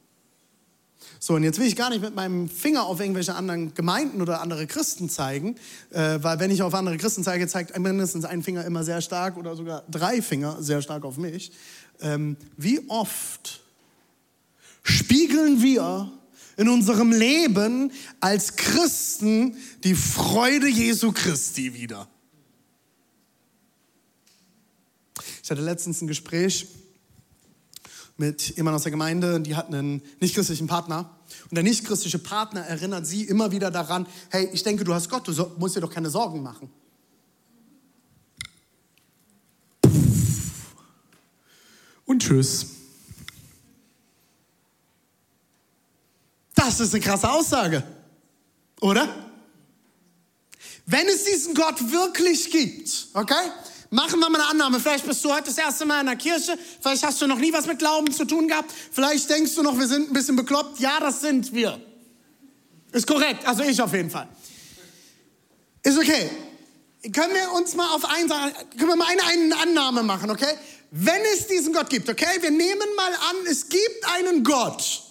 So, 1.18 1.34
und 1.34 1.44
jetzt 1.44 1.58
will 1.58 1.66
ich 1.66 1.76
gar 1.76 1.90
nicht 1.90 2.02
mit 2.02 2.14
meinem 2.14 2.48
Finger 2.48 2.84
auf 2.84 3.00
irgendwelche 3.00 3.34
anderen 3.34 3.74
Gemeinden 3.74 4.20
oder 4.20 4.40
andere 4.40 4.66
Christen 4.66 5.08
zeigen, 5.08 5.56
äh, 5.90 6.18
weil 6.20 6.38
wenn 6.40 6.50
ich 6.50 6.62
auf 6.62 6.74
andere 6.74 6.98
Christen 6.98 7.24
zeige, 7.24 7.46
zeigt 7.48 7.76
mindestens 7.78 8.24
ein 8.24 8.42
Finger 8.42 8.64
immer 8.64 8.84
sehr 8.84 9.00
stark 9.00 9.36
oder 9.36 9.56
sogar 9.56 9.82
drei 9.90 10.20
Finger 10.20 10.62
sehr 10.62 10.82
stark 10.82 11.04
auf 11.04 11.16
mich. 11.16 11.52
Ähm, 12.00 12.36
wie 12.56 12.80
oft 12.88 13.62
spiegeln 14.82 15.62
wir 15.62 16.12
in 16.56 16.68
unserem 16.68 17.12
Leben 17.12 17.92
als 18.20 18.56
Christen 18.56 19.56
die 19.84 19.94
Freude 19.94 20.68
Jesu 20.68 21.12
Christi 21.12 21.74
wieder? 21.74 22.08
Ich 25.46 25.50
hatte 25.52 25.62
letztens 25.62 26.02
ein 26.02 26.08
Gespräch 26.08 26.66
mit 28.16 28.56
jemandem 28.56 28.74
aus 28.74 28.82
der 28.82 28.90
Gemeinde, 28.90 29.40
die 29.40 29.54
hat 29.54 29.68
einen 29.68 30.02
nichtchristlichen 30.18 30.66
Partner. 30.66 31.16
Und 31.44 31.54
der 31.54 31.62
nichtchristliche 31.62 32.18
Partner 32.18 32.62
erinnert 32.62 33.06
sie 33.06 33.22
immer 33.22 33.52
wieder 33.52 33.70
daran, 33.70 34.08
hey, 34.30 34.50
ich 34.52 34.64
denke, 34.64 34.82
du 34.82 34.92
hast 34.92 35.08
Gott, 35.08 35.28
du 35.28 35.52
musst 35.56 35.76
dir 35.76 35.80
doch 35.80 35.92
keine 35.92 36.10
Sorgen 36.10 36.42
machen. 36.42 36.68
Und 42.06 42.22
tschüss. 42.22 42.66
Das 46.56 46.80
ist 46.80 46.92
eine 46.92 47.04
krasse 47.04 47.30
Aussage, 47.30 47.84
oder? 48.80 49.30
Wenn 50.86 51.06
es 51.06 51.22
diesen 51.22 51.54
Gott 51.54 51.92
wirklich 51.92 52.50
gibt, 52.50 53.10
okay? 53.14 53.52
Machen 53.90 54.18
wir 54.18 54.28
mal 54.28 54.40
eine 54.40 54.50
Annahme. 54.50 54.80
Vielleicht 54.80 55.06
bist 55.06 55.24
du 55.24 55.32
heute 55.32 55.44
das 55.44 55.58
erste 55.58 55.84
Mal 55.84 56.00
in 56.00 56.06
der 56.06 56.16
Kirche. 56.16 56.58
Vielleicht 56.80 57.04
hast 57.04 57.20
du 57.22 57.26
noch 57.26 57.38
nie 57.38 57.52
was 57.52 57.66
mit 57.66 57.78
Glauben 57.78 58.12
zu 58.12 58.24
tun 58.24 58.48
gehabt. 58.48 58.72
Vielleicht 58.92 59.30
denkst 59.30 59.54
du 59.54 59.62
noch, 59.62 59.78
wir 59.78 59.86
sind 59.86 60.10
ein 60.10 60.12
bisschen 60.12 60.36
bekloppt. 60.36 60.80
Ja, 60.80 60.98
das 61.00 61.20
sind 61.20 61.52
wir. 61.52 61.80
Ist 62.92 63.06
korrekt. 63.06 63.46
Also 63.46 63.62
ich 63.62 63.80
auf 63.80 63.92
jeden 63.92 64.10
Fall. 64.10 64.28
Ist 65.82 65.98
okay. 65.98 66.30
Können 67.12 67.34
wir 67.34 67.52
uns 67.52 67.74
mal 67.74 67.94
auf 67.94 68.04
ein, 68.04 68.28
können 68.28 68.88
wir 68.88 68.96
mal 68.96 69.06
eine, 69.06 69.22
eine 69.22 69.56
Annahme 69.56 70.02
machen, 70.02 70.30
okay? 70.30 70.58
Wenn 70.90 71.22
es 71.34 71.46
diesen 71.46 71.72
Gott 71.72 71.88
gibt, 71.88 72.08
okay? 72.08 72.40
Wir 72.40 72.50
nehmen 72.50 72.88
mal 72.96 73.12
an, 73.12 73.46
es 73.48 73.68
gibt 73.68 74.04
einen 74.16 74.42
Gott. 74.42 75.02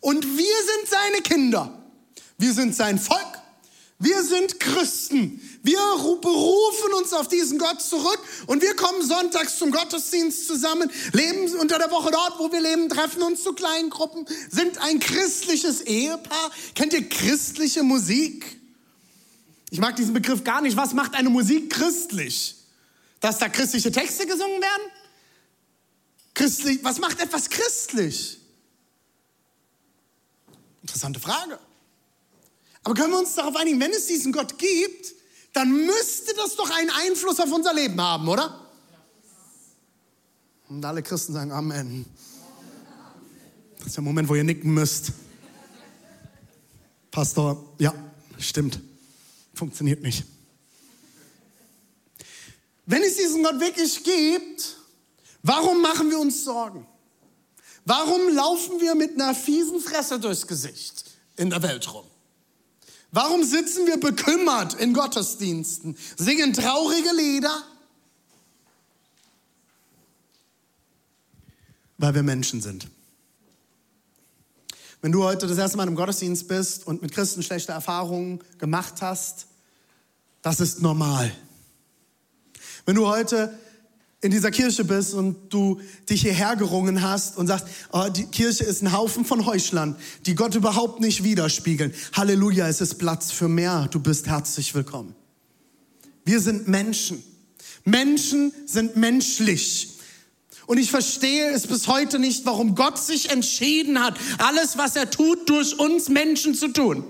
Und 0.00 0.24
wir 0.24 0.36
sind 0.36 0.88
seine 0.88 1.22
Kinder. 1.22 1.82
Wir 2.38 2.52
sind 2.52 2.76
sein 2.76 2.98
Volk. 2.98 3.40
Wir 3.98 4.22
sind 4.22 4.60
Christen. 4.60 5.40
Wir 5.66 5.80
berufen 6.20 6.92
uns 6.96 7.12
auf 7.12 7.26
diesen 7.26 7.58
Gott 7.58 7.82
zurück 7.82 8.20
und 8.46 8.62
wir 8.62 8.76
kommen 8.76 9.02
sonntags 9.04 9.58
zum 9.58 9.72
Gottesdienst 9.72 10.46
zusammen, 10.46 10.88
leben 11.12 11.52
unter 11.56 11.76
der 11.80 11.90
Woche 11.90 12.12
dort, 12.12 12.38
wo 12.38 12.52
wir 12.52 12.60
leben, 12.60 12.88
treffen 12.88 13.20
uns 13.20 13.42
zu 13.42 13.52
kleinen 13.52 13.90
Gruppen, 13.90 14.26
sind 14.48 14.78
ein 14.78 15.00
christliches 15.00 15.80
Ehepaar. 15.80 16.52
Kennt 16.76 16.92
ihr 16.92 17.08
christliche 17.08 17.82
Musik? 17.82 18.60
Ich 19.70 19.80
mag 19.80 19.96
diesen 19.96 20.14
Begriff 20.14 20.44
gar 20.44 20.60
nicht. 20.60 20.76
Was 20.76 20.94
macht 20.94 21.14
eine 21.14 21.30
Musik 21.30 21.72
christlich? 21.72 22.54
Dass 23.18 23.38
da 23.38 23.48
christliche 23.48 23.90
Texte 23.90 24.24
gesungen 24.24 24.62
werden? 24.62 24.92
Christlich, 26.34 26.78
was 26.84 27.00
macht 27.00 27.20
etwas 27.20 27.50
christlich? 27.50 28.38
Interessante 30.82 31.18
Frage. 31.18 31.58
Aber 32.84 32.94
können 32.94 33.10
wir 33.10 33.18
uns 33.18 33.34
darauf 33.34 33.56
einigen, 33.56 33.80
wenn 33.80 33.90
es 33.90 34.06
diesen 34.06 34.30
Gott 34.30 34.58
gibt, 34.58 35.15
dann 35.56 35.72
müsste 35.86 36.34
das 36.34 36.54
doch 36.54 36.68
einen 36.70 36.90
Einfluss 36.90 37.40
auf 37.40 37.50
unser 37.50 37.72
Leben 37.72 37.98
haben, 37.98 38.28
oder? 38.28 38.60
Und 40.68 40.84
alle 40.84 41.02
Christen 41.02 41.32
sagen 41.32 41.50
Amen. 41.50 42.04
Das 43.78 43.86
ist 43.86 43.96
der 43.96 44.04
Moment, 44.04 44.28
wo 44.28 44.34
ihr 44.34 44.44
nicken 44.44 44.74
müsst. 44.74 45.12
Pastor, 47.10 47.72
ja, 47.78 47.94
stimmt. 48.38 48.78
Funktioniert 49.54 50.02
nicht. 50.02 50.24
Wenn 52.84 53.02
es 53.02 53.16
diesen 53.16 53.42
Gott 53.42 53.58
wirklich 53.58 54.04
gibt, 54.04 54.76
warum 55.42 55.80
machen 55.80 56.10
wir 56.10 56.18
uns 56.18 56.44
Sorgen? 56.44 56.86
Warum 57.86 58.28
laufen 58.34 58.78
wir 58.78 58.94
mit 58.94 59.14
einer 59.14 59.34
fiesen 59.34 59.80
Fresse 59.80 60.20
durchs 60.20 60.46
Gesicht 60.46 61.04
in 61.36 61.48
der 61.48 61.62
Welt 61.62 61.90
rum? 61.94 62.04
Warum 63.16 63.44
sitzen 63.44 63.86
wir 63.86 63.98
bekümmert 63.98 64.74
in 64.74 64.92
Gottesdiensten, 64.92 65.96
singen 66.18 66.52
traurige 66.52 67.08
Lieder? 67.16 67.62
Weil 71.96 72.14
wir 72.14 72.22
Menschen 72.22 72.60
sind. 72.60 72.88
Wenn 75.00 75.12
du 75.12 75.24
heute 75.24 75.46
das 75.46 75.56
erste 75.56 75.78
Mal 75.78 75.88
im 75.88 75.94
Gottesdienst 75.94 76.46
bist 76.46 76.86
und 76.86 77.00
mit 77.00 77.12
Christen 77.12 77.42
schlechte 77.42 77.72
Erfahrungen 77.72 78.40
gemacht 78.58 79.00
hast, 79.00 79.46
das 80.42 80.60
ist 80.60 80.82
normal. 80.82 81.34
Wenn 82.84 82.96
du 82.96 83.06
heute 83.06 83.58
in 84.22 84.30
dieser 84.30 84.50
Kirche 84.50 84.84
bist 84.84 85.14
und 85.14 85.52
du 85.52 85.80
dich 86.08 86.22
hierher 86.22 86.56
gerungen 86.56 87.02
hast 87.02 87.36
und 87.36 87.46
sagst, 87.46 87.66
oh, 87.92 88.08
die 88.08 88.24
Kirche 88.26 88.64
ist 88.64 88.82
ein 88.82 88.92
Haufen 88.92 89.24
von 89.24 89.44
Heuchlern, 89.46 89.96
die 90.24 90.34
Gott 90.34 90.54
überhaupt 90.54 91.00
nicht 91.00 91.22
widerspiegeln. 91.22 91.92
Halleluja, 92.14 92.66
es 92.66 92.80
ist 92.80 92.96
Platz 92.96 93.30
für 93.30 93.48
mehr. 93.48 93.88
Du 93.90 94.00
bist 94.00 94.26
herzlich 94.26 94.74
willkommen. 94.74 95.14
Wir 96.24 96.40
sind 96.40 96.66
Menschen. 96.66 97.22
Menschen 97.84 98.52
sind 98.64 98.96
menschlich. 98.96 99.90
Und 100.66 100.78
ich 100.78 100.90
verstehe 100.90 101.50
es 101.50 101.66
bis 101.66 101.86
heute 101.86 102.18
nicht, 102.18 102.44
warum 102.46 102.74
Gott 102.74 102.98
sich 102.98 103.30
entschieden 103.30 104.02
hat, 104.02 104.18
alles, 104.38 104.76
was 104.76 104.96
er 104.96 105.10
tut, 105.10 105.48
durch 105.48 105.78
uns 105.78 106.08
Menschen 106.08 106.54
zu 106.54 106.68
tun. 106.68 107.04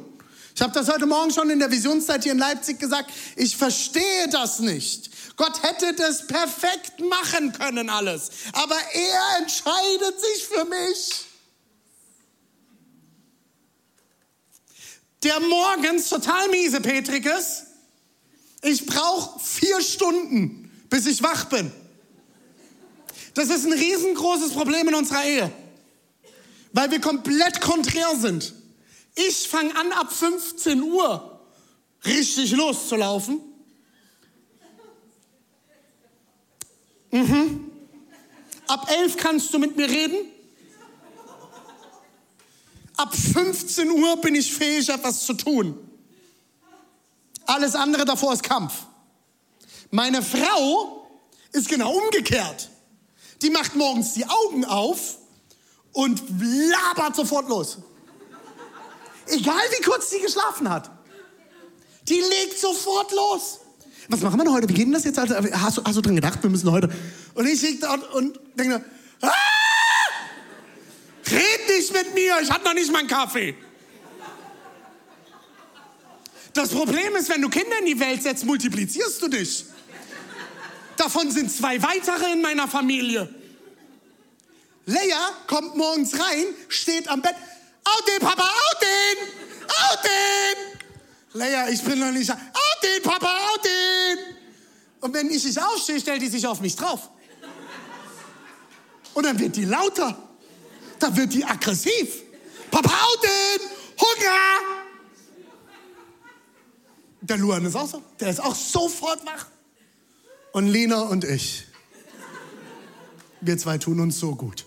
Ich 0.55 0.61
habe 0.63 0.73
das 0.73 0.89
heute 0.89 1.07
Morgen 1.07 1.31
schon 1.31 1.51
in 1.51 1.59
der 1.59 1.71
Visionszeit 1.71 2.25
hier 2.25 2.33
in 2.33 2.39
Leipzig 2.39 2.79
gesagt. 2.79 3.11
Ich 3.37 3.57
verstehe 3.57 4.29
das 4.31 4.61
nicht. 4.61 5.11
Gott 5.37 5.63
hätte 5.63 5.93
das 5.93 6.27
perfekt 6.27 7.01
machen 7.01 7.53
können 7.53 7.91
alles. 7.91 8.31
Aber 8.53 8.77
er 8.93 9.39
entscheidet 9.39 10.21
sich 10.21 10.45
für 10.45 10.65
mich. 10.65 11.27
Der 15.23 15.39
morgens 15.41 16.09
total 16.09 16.49
miese 16.49 16.81
Petrik 16.81 17.27
ist. 17.27 17.65
Ich 18.63 18.87
brauche 18.87 19.39
vier 19.41 19.81
Stunden, 19.83 20.71
bis 20.89 21.07
ich 21.07 21.23
wach 21.23 21.45
bin. 21.47 21.71
Das 23.35 23.49
ist 23.51 23.67
ein 23.67 23.73
riesengroßes 23.73 24.53
Problem 24.53 24.89
in 24.89 24.95
unserer 24.95 25.25
Ehe, 25.25 25.53
weil 26.73 26.91
wir 26.91 27.01
komplett 27.01 27.61
konträr 27.61 28.17
sind. 28.17 28.55
Ich 29.15 29.47
fange 29.49 29.77
an, 29.77 29.93
ab 29.93 30.11
15 30.11 30.83
Uhr 30.83 31.41
richtig 32.05 32.53
loszulaufen 32.53 33.41
Mhm. 37.11 37.71
Ab 38.67 38.91
elf 38.91 39.17
kannst 39.17 39.53
du 39.55 39.59
mit 39.59 39.77
mir 39.77 39.89
reden. 39.89 40.17
Ab 42.97 43.15
15 43.15 43.91
Uhr 43.91 44.17
bin 44.17 44.35
ich 44.35 44.53
fähig, 44.53 44.89
etwas 44.89 45.25
zu 45.25 45.35
tun. 45.35 45.79
Alles 47.45 47.75
andere 47.75 48.05
davor 48.05 48.33
ist 48.33 48.43
Kampf. 48.43 48.75
Meine 49.91 50.23
Frau 50.23 51.07
ist 51.53 51.69
genau 51.69 51.93
umgekehrt. 51.93 52.71
Die 53.43 53.51
macht 53.51 53.77
morgens 53.77 54.15
die 54.15 54.27
Augen 54.27 54.65
auf 54.65 55.19
und 55.93 56.23
labert 56.29 57.15
sofort 57.17 57.49
los. 57.49 57.79
Egal 59.27 59.63
wie 59.79 59.83
kurz 59.83 60.11
sie 60.11 60.21
geschlafen 60.21 60.69
hat. 60.71 60.91
Die 62.09 62.21
legt 62.21 62.59
sofort 62.59 63.13
los 63.13 63.61
was 64.09 64.21
machen 64.21 64.39
wir 64.39 64.45
denn 64.45 64.53
heute? 64.53 64.69
Wie 64.69 64.75
geht 64.75 64.87
denn 64.87 64.93
das 64.93 65.05
jetzt? 65.05 65.19
Hast, 65.19 65.79
du, 65.79 65.85
hast 65.85 65.97
du 65.97 66.01
dran 66.01 66.15
gedacht, 66.15 66.43
wir 66.43 66.51
müssen 66.51 66.71
heute. 66.71 66.89
Und 67.35 67.47
ich 67.47 67.61
liege 67.63 67.81
dort 67.81 68.13
und 68.15 68.39
denke, 68.55 68.85
ah! 69.21 69.33
red 71.31 71.69
nicht 71.69 71.93
mit 71.93 72.15
mir, 72.15 72.41
ich 72.41 72.51
hatte 72.51 72.65
noch 72.65 72.75
nicht 72.75 72.93
meinen 72.93 73.09
Kaffee. 73.09 73.55
Das 76.53 76.71
Problem 76.71 77.15
ist, 77.17 77.29
wenn 77.29 77.43
du 77.43 77.49
Kinder 77.49 77.79
in 77.81 77.87
die 77.87 78.01
Welt 78.01 78.23
setzt, 78.23 78.45
multiplizierst 78.45 79.21
du 79.21 79.29
dich. 79.29 79.67
Davon 80.97 81.31
sind 81.31 81.53
zwei 81.53 81.83
weitere 81.83 82.33
in 82.33 82.41
meiner 82.41 82.67
Familie. 82.67 83.29
Leia 84.87 85.31
kommt 85.47 85.77
morgens 85.77 86.15
rein, 86.15 86.47
steht 86.69 87.09
am 87.09 87.21
Bett. 87.21 87.35
Out 87.85 88.09
den, 88.09 88.27
Papa, 88.27 88.43
out 88.43 88.81
den! 88.81 89.29
Out 89.69 89.99
den! 90.05 91.41
Leia, 91.41 91.69
ich 91.69 91.83
bin 91.83 91.99
noch 91.99 92.13
nicht. 92.13 92.31
Out 92.31 92.39
den, 92.87 93.03
Papa, 93.03 93.27
out 93.27 93.65
den! 93.65 94.37
Und 95.01 95.15
wenn 95.15 95.31
ich 95.31 95.45
nicht 95.45 95.61
aufstehe, 95.61 96.01
stellt 96.01 96.23
die 96.23 96.29
sich 96.29 96.47
auf 96.47 96.61
mich 96.61 96.77
drauf. 96.77 97.11
Und 99.15 99.25
dann 99.25 99.39
wird 99.39 99.57
die 99.57 99.65
lauter. 99.65 100.17
Dann 100.99 101.17
wird 101.17 101.33
die 101.33 101.45
aggressiv. 101.45 102.23
Papa, 102.71 102.91
Auden! 102.91 103.71
Hunger! 103.99 104.87
Der 107.23 107.39
Luan 107.39 107.65
ist 107.65 107.75
auch 107.75 107.89
so. 107.89 108.03
Der 108.21 108.31
ist 108.31 108.41
auch 108.41 108.55
sofort 108.55 109.25
wach. 109.25 109.47
Und 110.53 110.69
Lena 110.69 111.03
und 111.03 111.25
ich. 111.25 111.65
Wir 113.41 113.59
zwei 113.59 113.79
tun 113.79 114.01
uns 114.01 114.19
so 114.19 114.35
gut. 114.35 114.67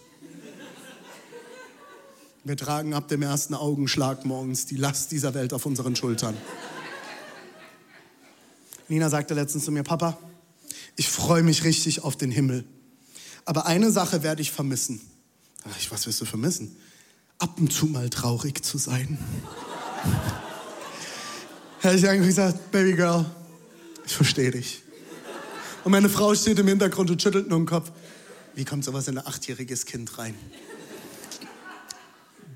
Wir 2.43 2.57
tragen 2.57 2.93
ab 2.93 3.07
dem 3.07 3.21
ersten 3.21 3.53
Augenschlag 3.53 4.25
morgens 4.25 4.65
die 4.65 4.77
Last 4.77 5.11
dieser 5.11 5.33
Welt 5.33 5.53
auf 5.53 5.65
unseren 5.65 5.95
Schultern. 5.95 6.37
Nina 8.89 9.09
sagte 9.09 9.33
letztens 9.35 9.65
zu 9.65 9.71
mir, 9.71 9.83
Papa, 9.83 10.17
ich 10.95 11.07
freue 11.07 11.43
mich 11.43 11.63
richtig 11.63 12.03
auf 12.03 12.17
den 12.17 12.31
Himmel. 12.31 12.65
Aber 13.45 13.65
eine 13.65 13.91
Sache 13.91 14.23
werde 14.23 14.41
ich 14.41 14.51
vermissen. 14.51 14.99
Ach, 15.63 15.77
ich, 15.79 15.91
was 15.91 16.07
wirst 16.07 16.19
du 16.21 16.25
vermissen? 16.25 16.75
Ab 17.37 17.59
und 17.59 17.71
zu 17.71 17.85
mal 17.85 18.09
traurig 18.09 18.63
zu 18.63 18.77
sein. 18.77 19.17
Hätte 21.79 21.95
ich 21.95 22.09
eigentlich 22.09 22.27
gesagt, 22.27 22.71
Baby 22.71 22.93
Girl, 22.93 23.25
ich 24.05 24.13
verstehe 24.13 24.51
dich. 24.51 24.81
Und 25.83 25.91
meine 25.91 26.09
Frau 26.09 26.35
steht 26.35 26.59
im 26.59 26.67
Hintergrund 26.67 27.09
und 27.09 27.21
schüttelt 27.21 27.47
nur 27.47 27.59
den 27.59 27.65
Kopf. 27.65 27.91
Wie 28.55 28.65
kommt 28.65 28.83
sowas 28.83 29.07
in 29.07 29.17
ein 29.17 29.25
achtjähriges 29.25 29.85
Kind 29.85 30.17
rein? 30.17 30.35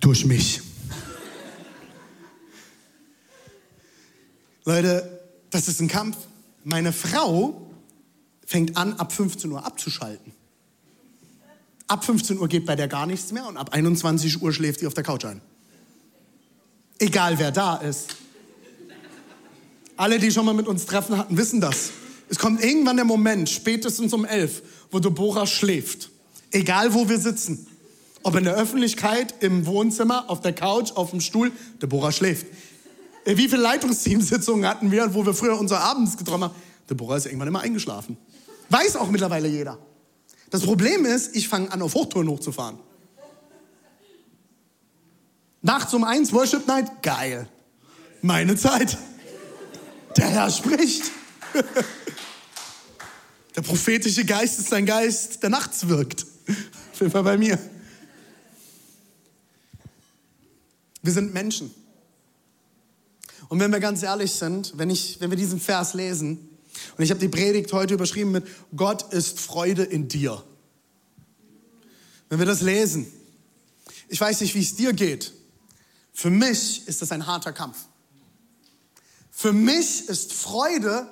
Durch 0.02 0.25
mich. 0.25 0.62
Leute, 4.66 5.12
das 5.53 5.67
ist 5.67 5.79
ein 5.79 5.88
Kampf. 5.88 6.17
Meine 6.63 6.91
Frau 6.91 7.67
fängt 8.45 8.75
an, 8.75 8.93
ab 8.93 9.12
15 9.12 9.51
Uhr 9.51 9.65
abzuschalten. 9.65 10.33
Ab 11.88 12.03
15 12.03 12.39
Uhr 12.39 12.48
geht 12.48 12.65
bei 12.65 12.75
der 12.75 12.88
gar 12.88 13.05
nichts 13.05 13.31
mehr 13.31 13.48
und 13.48 13.57
ab 13.57 13.72
21 13.72 14.41
Uhr 14.41 14.51
schläft 14.51 14.79
sie 14.79 14.88
auf 14.88 14.93
der 14.93 15.03
Couch 15.03 15.25
ein. 15.25 15.41
Egal 16.98 17.38
wer 17.38 17.51
da 17.51 17.75
ist. 17.75 18.15
Alle, 19.95 20.17
die 20.17 20.31
schon 20.31 20.45
mal 20.45 20.55
mit 20.55 20.67
uns 20.67 20.86
treffen 20.86 21.17
hatten, 21.17 21.38
wissen 21.38 21.62
das. 21.62 21.91
Es 22.29 22.39
kommt 22.39 22.63
irgendwann 22.63 22.95
der 22.95 23.05
Moment, 23.05 23.50
spätestens 23.50 24.12
um 24.13 24.25
11, 24.25 24.63
wo 24.89 25.00
Deborah 25.00 25.45
schläft. 25.45 26.10
Egal 26.51 26.93
wo 26.93 27.10
wir 27.10 27.19
sitzen. 27.19 27.67
Ob 28.24 28.36
in 28.36 28.45
der 28.45 28.55
Öffentlichkeit, 28.55 29.36
im 29.41 29.65
Wohnzimmer, 29.65 30.29
auf 30.29 30.41
der 30.41 30.53
Couch, 30.53 30.93
auf 30.93 31.12
dem 31.12 31.19
Stuhl, 31.19 31.51
Deborah 31.81 32.12
schläft. 32.12 32.48
Äh, 33.25 33.38
wie 33.38 33.48
viele 33.50 33.62
Leitungsteamsitzungen 33.62 34.68
hatten 34.68 34.92
wir, 34.92 35.13
wo 35.13 35.25
wir 35.25 35.34
früher 35.34 35.58
unser 35.58 35.80
Abends 35.80 36.18
getroffen 36.18 36.44
haben? 36.46 36.56
Deborah 36.89 37.18
ist 37.18 37.25
irgendwann 37.25 37.48
immer 37.48 37.62
eingeschlafen. 37.62 38.18
Weiß 38.70 38.96
auch 38.96 39.10
mittlerweile 39.10 39.48
jeder. 39.48 39.77
Das 40.50 40.62
Problem 40.62 41.06
ist, 41.06 41.36
ich 41.36 41.48
fange 41.48 41.72
an, 41.72 41.82
auf 41.82 41.96
Hochtouren 41.96 42.27
hochzufahren. 42.27 42.77
Nachts 45.62 45.94
um 45.94 46.03
eins, 46.03 46.34
Worship 46.34 46.68
Night, 46.68 47.01
geil. 47.01 47.48
Meine 48.22 48.56
Zeit. 48.56 48.98
Der 50.18 50.27
Herr 50.27 50.50
spricht. 50.50 51.03
Der 53.56 53.62
prophetische 53.62 54.25
Geist 54.25 54.60
ist 54.60 54.74
ein 54.74 54.86
Geist, 54.86 55.44
der 55.44 55.51
nachts 55.51 55.88
wirkt. 55.88 56.25
Auf 56.92 57.00
jeden 57.00 57.12
Fall 57.12 57.22
bei 57.22 57.38
mir. 57.38 57.60
Wir 61.03 61.13
sind 61.13 61.36
Menschen. 61.36 61.74
Und 63.50 63.60
wenn 63.60 63.72
wir 63.72 63.80
ganz 63.80 64.04
ehrlich 64.04 64.32
sind, 64.32 64.78
wenn, 64.78 64.90
ich, 64.90 65.20
wenn 65.20 65.30
wir 65.30 65.38
diesen 65.38 65.60
Vers 65.60 65.94
lesen, 65.94 66.50
und 66.98 67.04
ich 67.04 67.10
habe 67.10 67.20
die 67.20 67.30
Predigt 67.30 67.72
heute 67.74 67.94
überschrieben 67.94 68.32
mit 68.32 68.46
Gott 68.76 69.14
ist 69.14 69.40
Freude 69.40 69.84
in 69.84 70.08
dir. 70.08 70.44
Wenn 72.30 72.40
wir 72.40 72.46
das 72.46 72.62
lesen, 72.62 73.12
ich 74.08 74.20
weiß 74.20 74.42
nicht, 74.42 74.56
wie 74.56 74.62
es 74.62 74.76
dir 74.76 74.94
geht. 74.94 75.34
Für 76.14 76.30
mich 76.30 76.88
ist 76.88 77.02
das 77.02 77.12
ein 77.12 77.26
harter 77.26 77.54
Kampf. 77.54 77.78
Für 79.32 79.54
mich 79.54 80.08
ist 80.10 80.34
Freude 80.34 81.08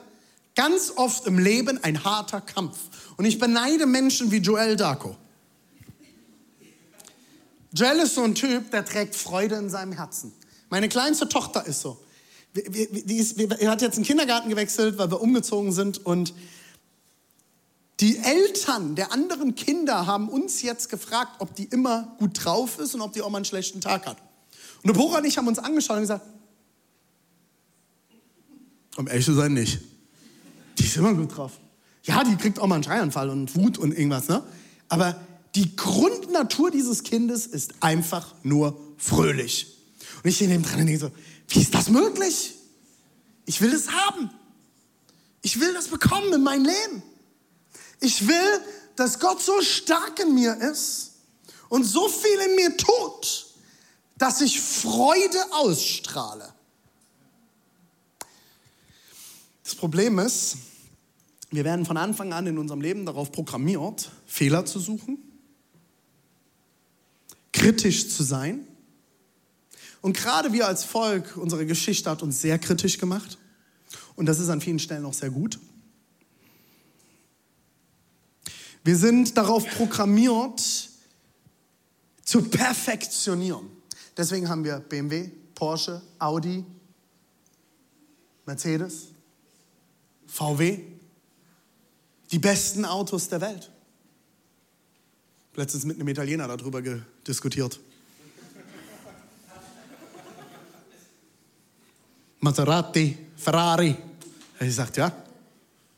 ganz 0.56 0.94
oft 0.96 1.26
im 1.26 1.40
Leben 1.40 1.84
ein 1.84 2.04
harter 2.04 2.42
Kampf. 2.42 2.78
Und 3.18 3.26
ich 3.26 3.40
beneide 3.40 3.86
Menschen 3.86 4.32
wie 4.32 4.38
Joel 4.38 4.76
Darko. 4.76 5.16
Joel 7.74 8.00
ist 8.00 8.16
so 8.16 8.24
ein 8.24 8.36
Typ, 8.36 8.70
der 8.72 8.86
trägt 8.86 9.16
Freude 9.16 9.56
in 9.56 9.70
seinem 9.70 9.94
Herzen. 9.94 10.34
Meine 10.70 10.90
kleinste 10.90 11.28
Tochter 11.30 11.66
ist 11.66 11.82
so. 11.82 12.04
Die 12.54 13.16
ist, 13.16 13.40
die 13.40 13.48
hat 13.68 13.82
jetzt 13.82 13.96
einen 13.96 14.06
Kindergarten 14.06 14.50
gewechselt, 14.50 14.98
weil 14.98 15.10
wir 15.10 15.22
umgezogen 15.22 15.72
sind 15.72 16.06
und 16.06 16.34
die 18.02 18.18
Eltern 18.18 18.96
der 18.96 19.14
anderen 19.14 19.56
Kinder 19.56 20.08
haben 20.08 20.28
uns 20.28 20.64
jetzt 20.64 20.90
gefragt, 20.90 21.34
ob 21.40 21.56
die 21.56 21.66
immer 21.66 22.16
gut 22.18 22.44
drauf 22.44 22.80
ist 22.80 22.96
und 22.96 23.02
ob 23.02 23.14
die 23.14 23.22
auch 23.22 23.30
mal 23.30 23.38
einen 23.38 23.46
schlechten 23.46 23.80
Tag 23.80 24.08
hat. 24.08 24.18
Und 24.84 24.90
Deborah 24.90 25.20
und 25.20 25.26
ich 25.26 25.38
haben 25.38 25.48
uns 25.48 25.60
angeschaut 25.60 25.98
und 25.98 26.04
gesagt, 26.04 26.26
um 28.98 29.08
ehrlich 29.08 29.26
zu 29.26 29.34
sein, 29.34 29.54
nicht. 29.54 29.80
Die 30.80 30.84
ist 30.84 30.98
immer 30.98 31.14
gut 31.14 31.38
drauf. 31.38 31.60
Ja, 32.04 32.24
die 32.24 32.36
kriegt 32.36 32.60
auch 32.60 32.66
mal 32.66 32.76
einen 32.76 32.84
Schreianfall 32.84 33.30
und 33.30 33.56
Wut 33.56 33.78
und 33.78 33.92
irgendwas, 33.92 34.28
ne? 34.28 34.44
Aber 34.90 35.22
die 35.54 35.76
Grundnatur 35.76 36.72
dieses 36.72 37.04
Kindes 37.04 37.46
ist 37.46 37.76
einfach 37.82 38.34
nur 38.42 38.80
fröhlich. 38.98 39.78
Und 40.24 40.30
ich 40.30 40.36
stehe 40.36 40.50
neben 40.50 40.64
dran 40.64 40.80
und 40.80 40.88
denke 40.88 41.00
so, 41.00 41.12
wie 41.52 41.60
ist 41.60 41.74
das 41.74 41.90
möglich? 41.90 42.56
Ich 43.46 43.60
will 43.62 43.74
es 43.74 43.92
haben. 43.92 44.30
Ich 45.42 45.60
will 45.60 45.74
das 45.74 45.90
bekommen 45.90 46.32
in 46.32 46.44
mein 46.44 46.64
Leben. 46.64 47.04
Ich 48.00 48.28
will, 48.28 48.62
dass 48.96 49.20
Gott 49.20 49.42
so 49.42 49.62
stark 49.62 50.20
in 50.20 50.34
mir 50.34 50.56
ist 50.56 51.12
und 51.70 51.84
so 51.84 52.08
viel 52.08 52.40
in 52.48 52.56
mir 52.56 52.78
tut, 52.78 53.48
dass 54.18 54.42
ich 54.42 54.62
Freude 54.62 55.40
ausstrahle. 55.52 56.54
Das 59.64 59.76
Problem 59.76 60.20
ist, 60.20 60.58
wir 61.50 61.66
werden 61.66 61.86
von 61.86 61.98
Anfang 61.98 62.32
an 62.32 62.48
in 62.48 62.58
unserem 62.58 62.82
Leben 62.82 63.06
darauf 63.06 63.32
programmiert, 63.32 64.10
Fehler 64.26 64.66
zu 64.66 64.80
suchen, 64.80 65.18
kritisch 67.52 68.10
zu 68.10 68.24
sein 68.24 68.68
und 70.02 70.18
gerade 70.18 70.52
wir 70.52 70.68
als 70.68 70.84
Volk, 70.84 71.38
unsere 71.38 71.66
Geschichte 71.66 72.10
hat 72.10 72.24
uns 72.24 72.42
sehr 72.42 72.58
kritisch 72.58 72.98
gemacht. 72.98 73.38
Und 74.16 74.26
das 74.26 74.40
ist 74.40 74.50
an 74.50 74.62
vielen 74.62 74.80
Stellen 74.80 75.06
auch 75.06 75.14
sehr 75.14 75.30
gut. 75.30 75.60
Wir 78.84 78.98
sind 78.98 79.38
darauf 79.38 79.68
programmiert, 79.68 80.90
zu 82.24 82.44
perfektionieren. 82.44 83.70
Deswegen 84.18 84.50
haben 84.50 84.64
wir 84.64 84.80
BMW, 84.80 85.30
Porsche, 85.54 86.02
Audi, 86.18 86.66
Mercedes, 88.46 89.10
VW, 90.26 90.80
die 92.32 92.40
besten 92.40 92.86
Autos 92.86 93.30
der 93.30 93.42
Welt. 93.42 93.72
Letztens 95.56 95.84
mit 95.84 95.98
einem 95.98 96.08
Italiener 96.08 96.48
darüber 96.48 96.82
diskutiert. 97.28 97.80
Maserati, 102.42 103.18
Ferrari. 103.36 103.96
Er 104.60 104.72
sagt, 104.72 104.98
ja, 104.98 105.12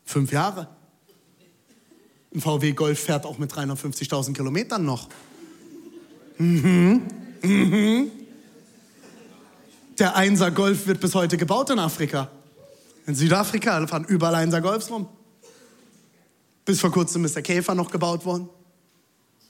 fünf 0.05 0.31
Jahre. 0.31 0.67
Ein 2.33 2.41
VW 2.41 2.73
Golf 2.73 2.99
fährt 2.99 3.25
auch 3.25 3.37
mit 3.37 3.51
350.000 3.51 4.33
Kilometern 4.33 4.85
noch. 4.85 5.07
Mhm. 6.37 7.01
Mhm. 7.41 8.11
Der 9.99 10.15
Einser 10.15 10.51
Golf 10.51 10.87
wird 10.87 10.99
bis 10.99 11.15
heute 11.15 11.37
gebaut 11.37 11.69
in 11.69 11.79
Afrika. 11.79 12.29
In 13.05 13.15
Südafrika 13.15 13.85
fahren 13.87 14.05
überall 14.05 14.35
Einser 14.35 14.61
Golfs 14.61 14.89
rum. 14.89 15.07
Bis 16.65 16.79
vor 16.79 16.91
kurzem 16.91 17.23
ist 17.25 17.35
der 17.35 17.43
Käfer 17.43 17.75
noch 17.75 17.91
gebaut 17.91 18.25
worden. 18.25 18.49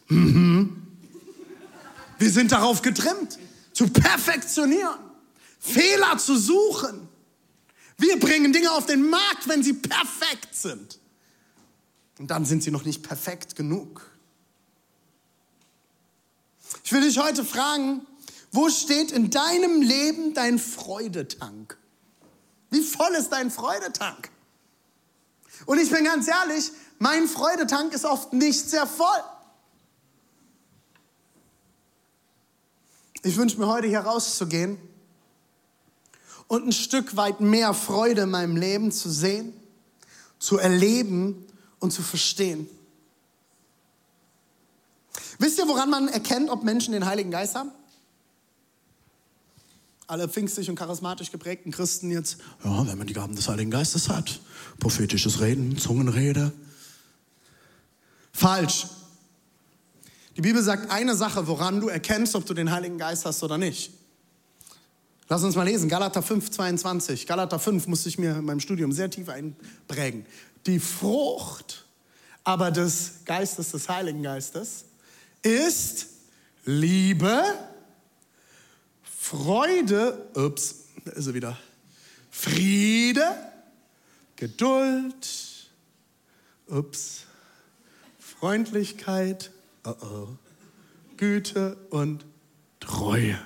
Mhm. 0.10 0.84
Wir 2.20 2.30
sind 2.30 2.52
darauf 2.52 2.82
getrimmt, 2.82 3.40
zu 3.72 3.88
perfektionieren. 3.88 5.13
Fehler 5.64 6.18
zu 6.18 6.38
suchen. 6.38 7.08
Wir 7.98 8.20
bringen 8.20 8.52
Dinge 8.52 8.70
auf 8.72 8.86
den 8.86 9.10
Markt, 9.10 9.48
wenn 9.48 9.64
sie 9.64 9.72
perfekt 9.72 10.54
sind. 10.54 11.00
Und 12.20 12.30
dann 12.32 12.44
sind 12.44 12.64
sie 12.64 12.70
noch 12.70 12.84
nicht 12.84 13.02
perfekt 13.02 13.56
genug. 13.56 14.06
Ich 16.84 16.92
will 16.92 17.00
dich 17.00 17.18
heute 17.18 17.46
fragen, 17.46 18.06
wo 18.52 18.70
steht 18.70 19.14
in 19.14 19.30
deinem 19.30 19.82
Leben 19.82 20.34
dein 20.34 20.60
Freudetank? 20.60 21.78
Wie 22.70 22.82
voll 22.82 23.14
ist 23.14 23.30
dein 23.30 23.50
Freudetank? 23.50 24.32
Und 25.66 25.80
ich 25.80 25.90
bin 25.90 26.04
ganz 26.04 26.28
ehrlich, 26.28 26.72
mein 27.00 27.26
Freudetank 27.26 27.94
ist 27.94 28.04
oft 28.04 28.34
nicht 28.34 28.70
sehr 28.70 28.86
voll. 28.86 29.24
Ich 33.22 33.38
wünsche 33.38 33.58
mir 33.58 33.68
heute 33.68 33.88
hier 33.88 34.02
rauszugehen 34.02 34.78
und 36.54 36.68
ein 36.68 36.72
Stück 36.72 37.16
weit 37.16 37.42
mehr 37.42 37.74
Freude 37.74 38.22
in 38.22 38.30
meinem 38.30 38.56
Leben 38.56 38.92
zu 38.92 39.10
sehen, 39.10 39.54
zu 40.38 40.60
erleben 40.60 41.48
und 41.80 41.92
zu 41.92 42.04
verstehen. 42.04 42.70
Wisst 45.40 45.58
ihr, 45.58 45.68
woran 45.68 45.90
man 45.90 46.10
erkennt, 46.10 46.52
ob 46.52 46.64
Menschen 46.64 46.92
den 46.92 47.08
Heiligen 47.08 47.32
Geist 47.32 47.56
haben? 47.56 47.72
Alle 50.06 50.30
pfingstlich 50.30 50.70
und 50.70 50.76
charismatisch 50.76 51.32
geprägten 51.32 51.72
Christen 51.72 52.12
jetzt, 52.12 52.38
ja, 52.64 52.86
wenn 52.86 53.00
man 53.00 53.08
die 53.08 53.14
Gaben 53.14 53.36
des 53.36 53.50
Heiligen 53.50 53.72
Geistes 53.72 54.10
hat, 54.10 54.40
prophetisches 54.80 55.42
Reden, 55.42 55.80
Zungenrede. 55.80 56.52
Falsch. 58.32 58.86
Die 60.38 60.42
Bibel 60.42 60.62
sagt 60.62 60.92
eine 60.92 61.16
Sache, 61.16 61.48
woran 61.48 61.82
du 61.82 61.88
erkennst, 61.88 62.36
ob 62.36 62.46
du 62.46 62.54
den 62.54 62.70
Heiligen 62.70 63.00
Geist 63.00 63.26
hast 63.26 63.42
oder 63.42 63.58
nicht. 63.58 64.03
Lass 65.34 65.44
uns 65.44 65.56
mal 65.56 65.64
lesen, 65.64 65.90
Galater 65.90 66.22
5, 66.22 66.52
22. 66.52 67.26
Galater 67.26 67.58
5 67.58 67.88
musste 67.88 68.08
ich 68.08 68.20
mir 68.20 68.38
in 68.38 68.46
meinem 68.46 68.60
Studium 68.60 68.92
sehr 68.92 69.10
tief 69.10 69.30
einprägen. 69.30 70.28
Die 70.68 70.80
Frucht 70.80 71.88
aber 72.44 72.70
des 72.70 73.22
Geistes, 73.26 73.72
des 73.72 73.90
Heiligen 73.90 74.22
Geistes, 74.22 74.86
ist 75.42 76.06
Liebe, 76.66 77.42
Freude, 79.02 80.24
ups, 80.36 80.84
da 81.04 81.14
ist 81.14 81.26
er 81.26 81.34
wieder, 81.34 81.58
Friede, 82.30 83.26
Geduld, 84.36 85.28
ups, 86.68 87.24
Freundlichkeit, 88.20 89.50
oh 89.84 89.96
oh, 90.00 90.28
Güte 91.18 91.76
und 91.90 92.24
Treue. 92.80 93.40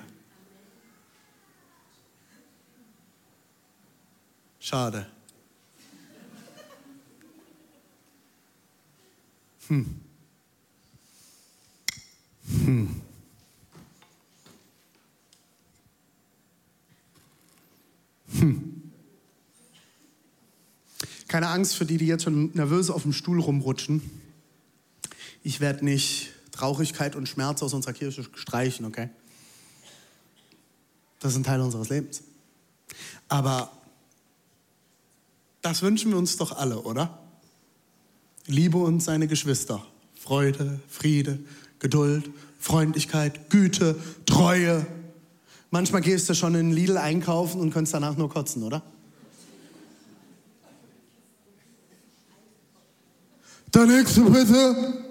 Schade. 4.68 5.06
Hm. 9.68 10.00
Hm. 12.66 13.00
Hm. 18.32 18.92
Keine 21.28 21.48
Angst 21.48 21.74
für 21.74 21.86
die, 21.86 21.96
die 21.96 22.06
jetzt 22.06 22.24
schon 22.24 22.50
nervös 22.52 22.90
auf 22.90 23.04
dem 23.04 23.14
Stuhl 23.14 23.40
rumrutschen. 23.40 24.02
Ich 25.42 25.60
werde 25.60 25.82
nicht 25.82 26.28
Traurigkeit 26.52 27.16
und 27.16 27.26
Schmerz 27.26 27.62
aus 27.62 27.72
unserer 27.72 27.94
Kirche 27.94 28.22
streichen, 28.34 28.84
okay? 28.84 29.08
Das 31.20 31.32
ist 31.32 31.38
ein 31.38 31.44
Teil 31.44 31.62
unseres 31.62 31.88
Lebens. 31.88 32.22
Aber 33.30 33.77
das 35.62 35.82
wünschen 35.82 36.10
wir 36.10 36.18
uns 36.18 36.36
doch 36.36 36.56
alle, 36.56 36.80
oder? 36.82 37.18
Liebe 38.46 38.78
uns 38.78 39.04
seine 39.04 39.26
Geschwister. 39.26 39.84
Freude, 40.14 40.80
Friede, 40.88 41.38
Geduld, 41.78 42.30
Freundlichkeit, 42.58 43.50
Güte, 43.50 43.96
Treue. 44.26 44.86
Manchmal 45.70 46.00
gehst 46.00 46.28
du 46.28 46.34
schon 46.34 46.54
in 46.54 46.72
Lidl 46.72 46.96
einkaufen 46.96 47.60
und 47.60 47.72
kannst 47.72 47.94
danach 47.94 48.16
nur 48.16 48.30
kotzen, 48.30 48.62
oder? 48.62 48.82
Der 53.74 53.86
nächste 53.86 54.22
bitte. 54.22 55.04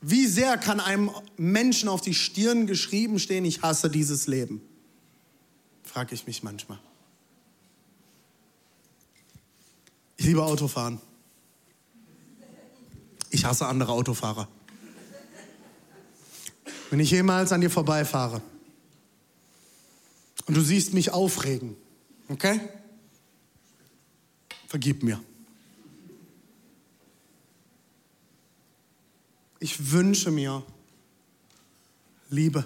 Wie 0.00 0.26
sehr 0.26 0.56
kann 0.56 0.78
einem 0.78 1.10
Menschen 1.36 1.88
auf 1.88 2.00
die 2.00 2.14
Stirn 2.14 2.66
geschrieben 2.66 3.18
stehen, 3.18 3.44
ich 3.44 3.62
hasse 3.62 3.90
dieses 3.90 4.28
Leben? 4.28 4.62
Frage 5.98 6.14
ich 6.14 6.28
mich 6.28 6.44
manchmal. 6.44 6.78
Ich 10.16 10.26
liebe 10.26 10.44
Autofahren. 10.44 11.00
Ich 13.30 13.44
hasse 13.44 13.66
andere 13.66 13.90
Autofahrer. 13.90 14.46
Wenn 16.90 17.00
ich 17.00 17.10
jemals 17.10 17.50
an 17.50 17.62
dir 17.62 17.68
vorbeifahre 17.68 18.40
und 20.46 20.56
du 20.56 20.60
siehst 20.60 20.94
mich 20.94 21.10
aufregen, 21.10 21.76
okay? 22.28 22.60
Vergib 24.68 25.02
mir. 25.02 25.20
Ich 29.58 29.90
wünsche 29.90 30.30
mir 30.30 30.62
Liebe, 32.30 32.64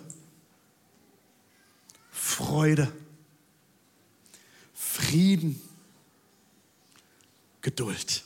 Freude, 2.11 2.93
Frieden, 5.03 5.61
Geduld. 7.61 8.25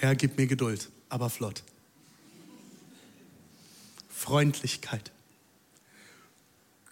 Herr, 0.00 0.16
gib 0.16 0.36
mir 0.36 0.46
Geduld, 0.46 0.88
aber 1.08 1.30
flott. 1.30 1.62
Freundlichkeit, 4.08 5.12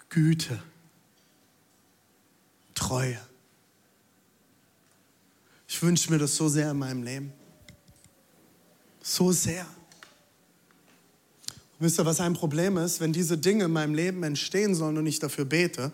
Güte, 0.08 0.62
Treue. 2.74 3.20
Ich 5.66 5.82
wünsche 5.82 6.12
mir 6.12 6.18
das 6.18 6.36
so 6.36 6.48
sehr 6.48 6.70
in 6.70 6.78
meinem 6.78 7.02
Leben. 7.02 7.32
So 9.02 9.32
sehr. 9.32 9.66
Und 11.78 11.86
wisst 11.86 11.98
ihr, 11.98 12.06
was 12.06 12.20
ein 12.20 12.34
Problem 12.34 12.76
ist? 12.76 13.00
Wenn 13.00 13.12
diese 13.12 13.36
Dinge 13.36 13.64
in 13.64 13.72
meinem 13.72 13.94
Leben 13.94 14.22
entstehen 14.22 14.74
sollen 14.74 14.96
und 14.96 15.06
ich 15.06 15.18
dafür 15.18 15.44
bete, 15.44 15.92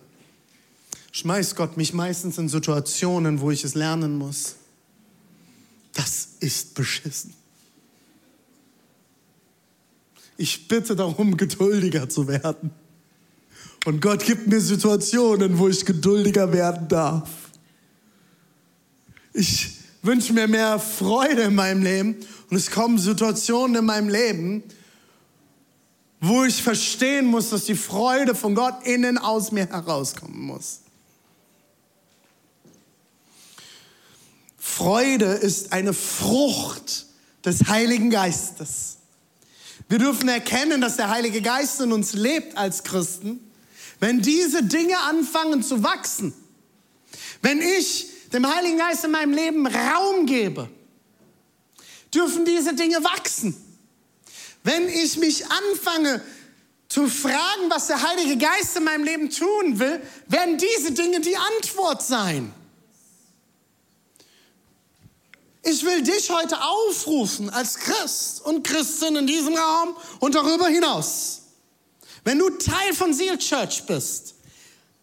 schmeißt 1.14 1.54
Gott 1.54 1.76
mich 1.76 1.94
meistens 1.94 2.38
in 2.38 2.48
Situationen, 2.48 3.40
wo 3.40 3.52
ich 3.52 3.62
es 3.62 3.76
lernen 3.76 4.18
muss. 4.18 4.56
Das 5.92 6.30
ist 6.40 6.74
beschissen. 6.74 7.32
Ich 10.36 10.66
bitte 10.66 10.96
darum, 10.96 11.36
geduldiger 11.36 12.08
zu 12.08 12.26
werden. 12.26 12.72
Und 13.84 14.02
Gott 14.02 14.24
gibt 14.24 14.48
mir 14.48 14.60
Situationen, 14.60 15.56
wo 15.60 15.68
ich 15.68 15.84
geduldiger 15.86 16.52
werden 16.52 16.88
darf. 16.88 17.30
Ich 19.32 19.78
wünsche 20.02 20.32
mir 20.32 20.48
mehr 20.48 20.80
Freude 20.80 21.42
in 21.42 21.54
meinem 21.54 21.84
Leben 21.84 22.16
und 22.50 22.56
es 22.56 22.72
kommen 22.72 22.98
Situationen 22.98 23.76
in 23.76 23.84
meinem 23.84 24.08
Leben, 24.08 24.64
wo 26.20 26.42
ich 26.42 26.60
verstehen 26.60 27.26
muss, 27.26 27.50
dass 27.50 27.66
die 27.66 27.76
Freude 27.76 28.34
von 28.34 28.56
Gott 28.56 28.84
innen 28.84 29.16
aus 29.16 29.52
mir 29.52 29.66
herauskommen 29.66 30.40
muss. 30.40 30.83
Freude 34.76 35.26
ist 35.26 35.72
eine 35.72 35.94
Frucht 35.94 37.06
des 37.44 37.68
Heiligen 37.68 38.10
Geistes. 38.10 38.96
Wir 39.88 39.98
dürfen 39.98 40.28
erkennen, 40.28 40.80
dass 40.80 40.96
der 40.96 41.10
Heilige 41.10 41.42
Geist 41.42 41.80
in 41.80 41.92
uns 41.92 42.12
lebt 42.14 42.56
als 42.56 42.82
Christen, 42.82 43.38
wenn 44.00 44.20
diese 44.20 44.64
Dinge 44.64 44.98
anfangen 44.98 45.62
zu 45.62 45.84
wachsen. 45.84 46.34
Wenn 47.40 47.62
ich 47.62 48.08
dem 48.32 48.52
Heiligen 48.52 48.76
Geist 48.76 49.04
in 49.04 49.12
meinem 49.12 49.32
Leben 49.32 49.64
Raum 49.64 50.26
gebe, 50.26 50.68
dürfen 52.12 52.44
diese 52.44 52.74
Dinge 52.74 52.96
wachsen. 53.04 53.56
Wenn 54.64 54.88
ich 54.88 55.16
mich 55.18 55.44
anfange 55.46 56.20
zu 56.88 57.06
fragen, 57.06 57.68
was 57.68 57.86
der 57.86 58.02
Heilige 58.02 58.38
Geist 58.38 58.76
in 58.76 58.82
meinem 58.82 59.04
Leben 59.04 59.30
tun 59.30 59.78
will, 59.78 60.02
werden 60.26 60.58
diese 60.58 60.90
Dinge 60.90 61.20
die 61.20 61.36
Antwort 61.36 62.02
sein. 62.02 62.52
Ich 65.64 65.82
will 65.82 66.02
dich 66.02 66.30
heute 66.30 66.60
aufrufen 66.60 67.48
als 67.48 67.76
Christ 67.76 68.42
und 68.42 68.66
Christin 68.66 69.16
in 69.16 69.26
diesem 69.26 69.54
Raum 69.54 69.96
und 70.20 70.34
darüber 70.34 70.68
hinaus. 70.68 71.40
Wenn 72.22 72.38
du 72.38 72.50
Teil 72.50 72.92
von 72.94 73.14
Seal 73.14 73.38
Church 73.38 73.84
bist, 73.86 74.34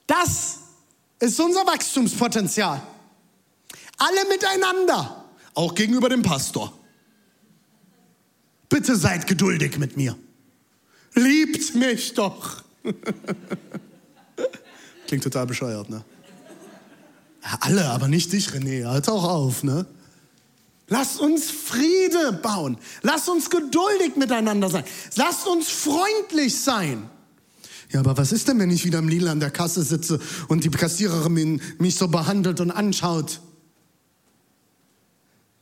das 0.05 0.57
ist 1.19 1.39
unser 1.39 1.65
Wachstumspotenzial. 1.65 2.81
Alle 3.97 4.27
miteinander, 4.29 5.25
auch 5.55 5.73
gegenüber 5.73 6.09
dem 6.09 6.21
Pastor. 6.21 6.73
Bitte 8.69 8.95
seid 8.95 9.27
geduldig 9.27 9.77
mit 9.77 9.97
mir. 9.97 10.17
Liebt 11.13 11.75
mich 11.75 12.13
doch. 12.13 12.63
Klingt 15.07 15.23
total 15.23 15.45
bescheuert, 15.45 15.89
ne? 15.89 16.03
Alle, 17.59 17.85
aber 17.89 18.07
nicht 18.07 18.31
dich, 18.31 18.49
René. 18.49 18.85
Halt 18.85 19.09
auch 19.09 19.23
auf, 19.23 19.63
ne? 19.63 19.85
Lasst 20.91 21.21
uns 21.21 21.49
Friede 21.49 22.33
bauen. 22.33 22.77
Lasst 23.01 23.29
uns 23.29 23.49
geduldig 23.49 24.17
miteinander 24.17 24.69
sein. 24.69 24.83
Lasst 25.15 25.47
uns 25.47 25.69
freundlich 25.69 26.59
sein. 26.59 27.09
Ja, 27.91 28.01
aber 28.01 28.17
was 28.17 28.33
ist 28.33 28.49
denn, 28.49 28.59
wenn 28.59 28.69
ich 28.69 28.83
wieder 28.83 28.99
im 28.99 29.07
Lila 29.07 29.31
an 29.31 29.39
der 29.39 29.51
Kasse 29.51 29.83
sitze 29.83 30.19
und 30.49 30.65
die 30.65 30.69
Kassiererin 30.69 31.61
mich 31.79 31.95
so 31.95 32.09
behandelt 32.09 32.59
und 32.59 32.71
anschaut? 32.71 33.39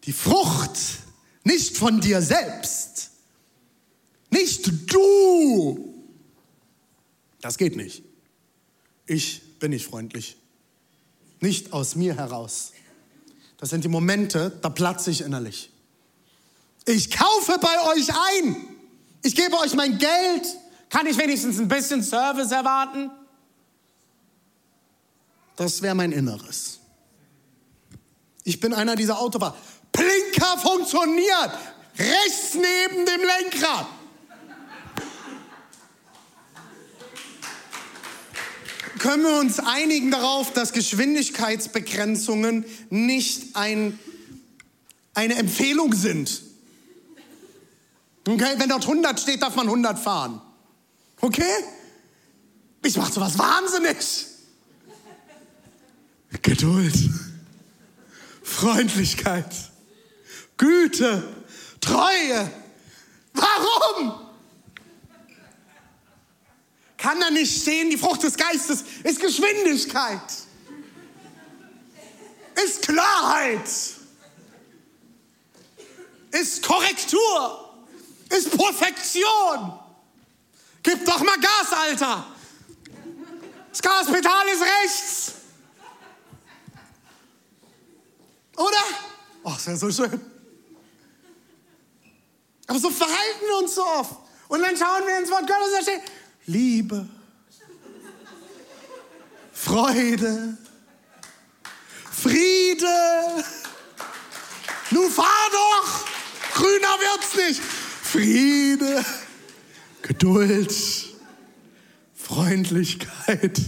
Die 0.05 0.13
Frucht 0.13 0.79
nicht 1.43 1.77
von 1.77 2.01
dir 2.01 2.23
selbst, 2.23 3.11
nicht 4.31 4.91
du. 4.91 5.93
Das 7.39 7.59
geht 7.59 7.75
nicht. 7.75 8.01
Ich 9.05 9.59
bin 9.59 9.69
nicht 9.69 9.85
freundlich. 9.85 10.37
Nicht 11.39 11.71
aus 11.71 11.95
mir 11.95 12.15
heraus. 12.15 12.71
Das 13.59 13.69
sind 13.69 13.83
die 13.83 13.89
Momente, 13.89 14.57
da 14.61 14.69
platze 14.69 15.11
ich 15.11 15.21
innerlich. 15.21 15.69
Ich 16.85 17.11
kaufe 17.11 17.59
bei 17.59 17.93
euch 17.93 18.09
ein. 18.09 18.55
Ich 19.21 19.35
gebe 19.35 19.57
euch 19.59 19.73
mein 19.75 19.97
Geld. 19.97 20.47
Kann 20.89 21.05
ich 21.05 21.17
wenigstens 21.17 21.59
ein 21.59 21.67
bisschen 21.67 22.01
Service 22.01 22.51
erwarten? 22.51 23.11
Das 25.57 25.81
wäre 25.81 25.93
mein 25.93 26.13
Inneres. 26.13 26.79
Ich 28.45 28.61
bin 28.61 28.73
einer 28.73 28.95
dieser 28.95 29.19
Autofahrer. 29.19 29.55
Blinker 29.91 30.57
funktioniert. 30.57 31.51
Rechts 31.97 32.53
neben 32.53 33.05
dem 33.05 33.21
Lenkrad. 33.21 33.87
Können 38.99 39.23
wir 39.23 39.39
uns 39.39 39.59
einigen 39.59 40.11
darauf, 40.11 40.53
dass 40.53 40.73
Geschwindigkeitsbegrenzungen 40.73 42.65
nicht 42.89 43.55
ein, 43.55 43.97
eine 45.13 45.35
Empfehlung 45.35 45.93
sind? 45.93 46.43
Okay, 48.27 48.55
wenn 48.57 48.69
dort 48.69 48.83
100 48.83 49.19
steht, 49.19 49.41
darf 49.41 49.55
man 49.55 49.65
100 49.67 49.97
fahren. 49.97 50.41
Okay? 51.21 51.43
Ich 52.83 52.95
mache 52.97 53.11
sowas 53.11 53.37
wahnsinnig. 53.39 53.97
Geduld. 56.41 56.93
Freundlichkeit, 58.43 59.53
Güte, 60.57 61.23
Treue. 61.79 62.51
Warum? 63.33 64.28
Kann 66.99 67.19
da 67.19 67.29
nicht 67.31 67.61
stehen, 67.61 67.89
die 67.89 67.97
Frucht 67.97 68.23
des 68.23 68.35
Geistes 68.35 68.83
ist 69.03 69.21
Geschwindigkeit, 69.21 70.21
ist 72.61 72.81
Klarheit, 72.81 73.69
ist 76.31 76.61
Korrektur, 76.61 77.73
ist 78.29 78.51
Perfektion. 78.51 79.79
Gib 80.83 81.05
doch 81.05 81.19
mal 81.19 81.37
Gas, 81.39 81.71
Alter. 81.71 82.25
Das 83.69 83.81
Gaspedal 83.81 84.47
ist 84.49 84.61
rechts. 84.61 85.31
Oder? 88.57 88.83
Ach, 89.45 89.55
das 89.55 89.67
wäre 89.67 89.77
so 89.77 89.91
schön. 89.91 90.19
Aber 92.67 92.79
so 92.79 92.89
verhalten 92.89 93.45
wir 93.47 93.57
uns 93.57 93.73
so 93.73 93.85
oft. 93.85 94.17
Und 94.49 94.61
dann 94.61 94.75
schauen 94.75 95.07
wir 95.07 95.17
ins 95.17 95.29
Wort 95.29 95.47
Gottes 95.47 95.67
und 95.67 95.73
da 95.77 95.81
steht 95.81 96.01
Liebe, 96.45 97.07
Freude, 99.53 100.57
Friede. 102.11 103.43
Nun 104.91 105.11
fahr 105.11 105.25
doch! 105.51 106.05
Grüner 106.53 106.97
wird's 106.99 107.35
nicht. 107.35 107.61
Friede, 107.61 109.05
Geduld, 110.01 110.73
Freundlichkeit. 112.15 113.61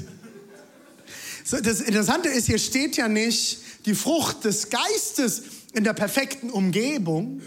So, 1.44 1.60
das 1.60 1.82
Interessante 1.82 2.30
ist, 2.30 2.48
hier 2.48 2.58
steht 2.58 2.98
ja 2.98 3.08
nicht, 3.08 3.60
die 3.86 3.96
Frucht 3.96 4.44
des 4.46 4.70
Geistes 4.70 5.44
in 5.74 5.84
der 5.84 5.94
perfekten 5.94 6.50
Umgebung 6.50 7.42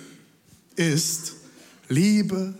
ist 0.76 1.34
Liebe, 1.88 2.54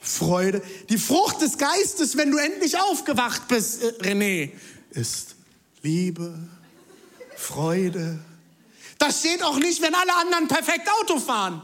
Freude. 0.00 0.62
Die 0.88 0.98
Frucht 0.98 1.42
des 1.42 1.58
Geistes, 1.58 2.16
wenn 2.16 2.30
du 2.30 2.38
endlich 2.38 2.78
aufgewacht 2.80 3.48
bist, 3.48 3.82
äh, 3.82 3.88
René, 4.00 4.50
ist 4.90 5.36
Liebe, 5.82 6.38
Freude. 7.36 8.18
Das 8.98 9.20
steht 9.20 9.42
auch 9.42 9.58
nicht, 9.58 9.80
wenn 9.82 9.94
alle 9.94 10.14
anderen 10.14 10.48
perfekt 10.48 10.88
Auto 11.00 11.18
fahren. 11.18 11.62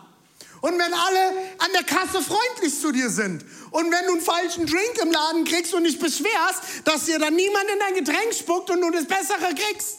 Und 0.62 0.78
wenn 0.78 0.94
alle 0.94 1.28
an 1.58 1.70
der 1.74 1.84
Kasse 1.84 2.22
freundlich 2.22 2.78
zu 2.80 2.92
dir 2.92 3.10
sind. 3.10 3.44
Und 3.70 3.90
wenn 3.92 4.06
du 4.06 4.12
einen 4.12 4.20
falschen 4.22 4.66
Drink 4.66 4.98
im 5.02 5.12
Laden 5.12 5.44
kriegst 5.44 5.74
und 5.74 5.84
dich 5.84 5.98
beschwerst, 5.98 6.62
dass 6.84 7.04
dir 7.04 7.18
dann 7.18 7.36
niemand 7.36 7.64
in 7.72 7.78
dein 7.78 7.94
Getränk 7.94 8.32
spuckt 8.32 8.70
und 8.70 8.80
du 8.80 8.90
das 8.90 9.04
Bessere 9.04 9.54
kriegst. 9.54 9.98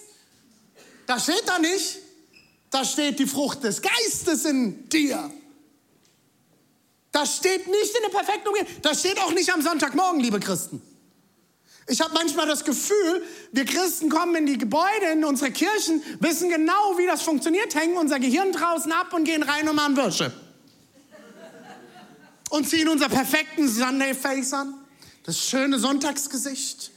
Das 1.06 1.24
steht 1.24 1.44
da 1.46 1.60
nicht. 1.60 2.00
Da 2.72 2.84
steht 2.84 3.20
die 3.20 3.28
Frucht 3.28 3.64
des 3.64 3.82
Geistes 3.82 4.46
in 4.46 4.90
dir. 4.90 5.32
Das 7.18 7.38
steht 7.38 7.68
nicht 7.68 7.96
in 7.96 8.04
der 8.04 8.16
perfekten 8.16 8.48
Umgebung. 8.48 8.72
Das 8.84 9.00
steht 9.00 9.20
auch 9.20 9.32
nicht 9.32 9.52
am 9.52 9.64
Sonntagmorgen, 9.64 10.20
liebe 10.20 10.40
Christen. 10.40 10.84
Ich 11.88 12.00
habe 12.00 12.14
manchmal 12.14 12.46
das 12.46 12.64
Gefühl, 12.64 13.24
wir 13.52 13.66
Christen 13.66 14.12
kommen 14.12 14.36
in 14.36 14.46
die 14.46 14.60
Gebäude, 14.60 15.08
in 15.14 15.26
unsere 15.26 15.50
Kirchen, 15.50 16.04
wissen 16.20 16.48
genau, 16.50 16.96
wie 17.00 17.08
das 17.08 17.24
funktioniert, 17.24 17.74
hängen 17.74 17.98
unser 17.98 18.20
Gehirn 18.20 18.52
draußen 18.52 18.92
ab 18.92 19.14
und 19.14 19.24
gehen 19.24 19.42
rein 19.42 19.68
und 19.68 19.78
machen 19.78 19.98
Würsche. 19.98 20.32
Und 22.52 22.70
ziehen 22.70 22.88
unser 22.88 23.10
perfekten 23.10 23.68
Sunday 23.68 24.14
Face 24.14 24.54
an, 24.54 24.76
das 25.24 25.40
schöne 25.40 25.80
Sonntagsgesicht. 25.80 26.92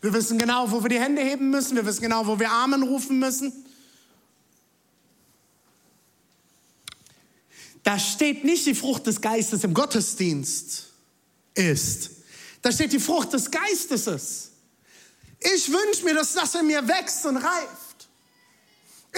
Wir 0.00 0.14
wissen 0.14 0.38
genau, 0.38 0.70
wo 0.70 0.82
wir 0.82 0.88
die 0.88 0.98
Hände 0.98 1.20
heben 1.20 1.50
müssen, 1.50 1.76
wir 1.76 1.84
wissen 1.84 2.00
genau, 2.00 2.26
wo 2.26 2.40
wir 2.40 2.50
Amen 2.50 2.84
rufen 2.84 3.18
müssen. 3.18 3.66
Da 7.82 7.98
steht 7.98 8.44
nicht 8.44 8.66
die 8.66 8.74
Frucht 8.74 9.06
des 9.06 9.20
Geistes 9.20 9.64
im 9.64 9.74
Gottesdienst 9.74 10.86
ist. 11.54 12.10
Da 12.62 12.72
steht 12.72 12.92
die 12.92 12.98
Frucht 12.98 13.32
des 13.32 13.50
Geistes 13.50 14.06
ist. 14.06 14.50
Ich 15.40 15.70
wünsche 15.70 16.04
mir, 16.04 16.14
dass 16.14 16.34
das 16.34 16.54
in 16.54 16.66
mir 16.66 16.86
wächst 16.86 17.24
und 17.26 17.36
reift. 17.36 18.08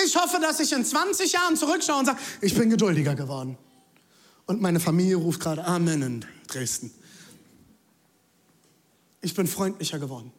Ich 0.05 0.15
hoffe, 0.17 0.39
dass 0.41 0.61
ich 0.61 0.73
in 0.73 0.85
20 0.85 1.33
Jahren 1.33 1.57
zurückschaue 1.57 1.99
und 1.99 2.07
sage, 2.07 2.19
ich 2.41 2.55
bin 2.55 2.71
geduldiger 2.71 3.15
geworden. 3.15 3.57
Und 4.47 4.61
meine 4.61 4.81
Familie 4.81 5.17
ruft 5.17 5.41
gerade 5.41 5.65
Amen 5.65 6.03
in 6.03 6.25
Dresden. 6.49 6.93
Ich 9.23 9.35
bin 9.35 9.47
freundlicher 9.47 9.99
geworden. 9.99 10.33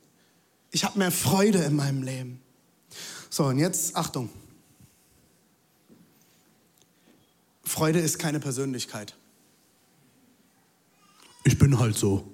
Ich 0.72 0.84
habe 0.84 1.00
mehr 1.00 1.12
Freude 1.12 1.60
in 1.60 1.76
meinem 1.76 2.04
Leben. 2.04 2.42
So, 3.30 3.46
und 3.46 3.60
jetzt 3.60 3.96
Achtung. 3.96 4.30
Freude 7.72 8.00
ist 8.00 8.20
keine 8.20 8.42
Persönlichkeit. 8.42 9.16
Ich 11.46 11.58
bin 11.58 11.80
halt 11.80 11.98
so. 11.98 12.30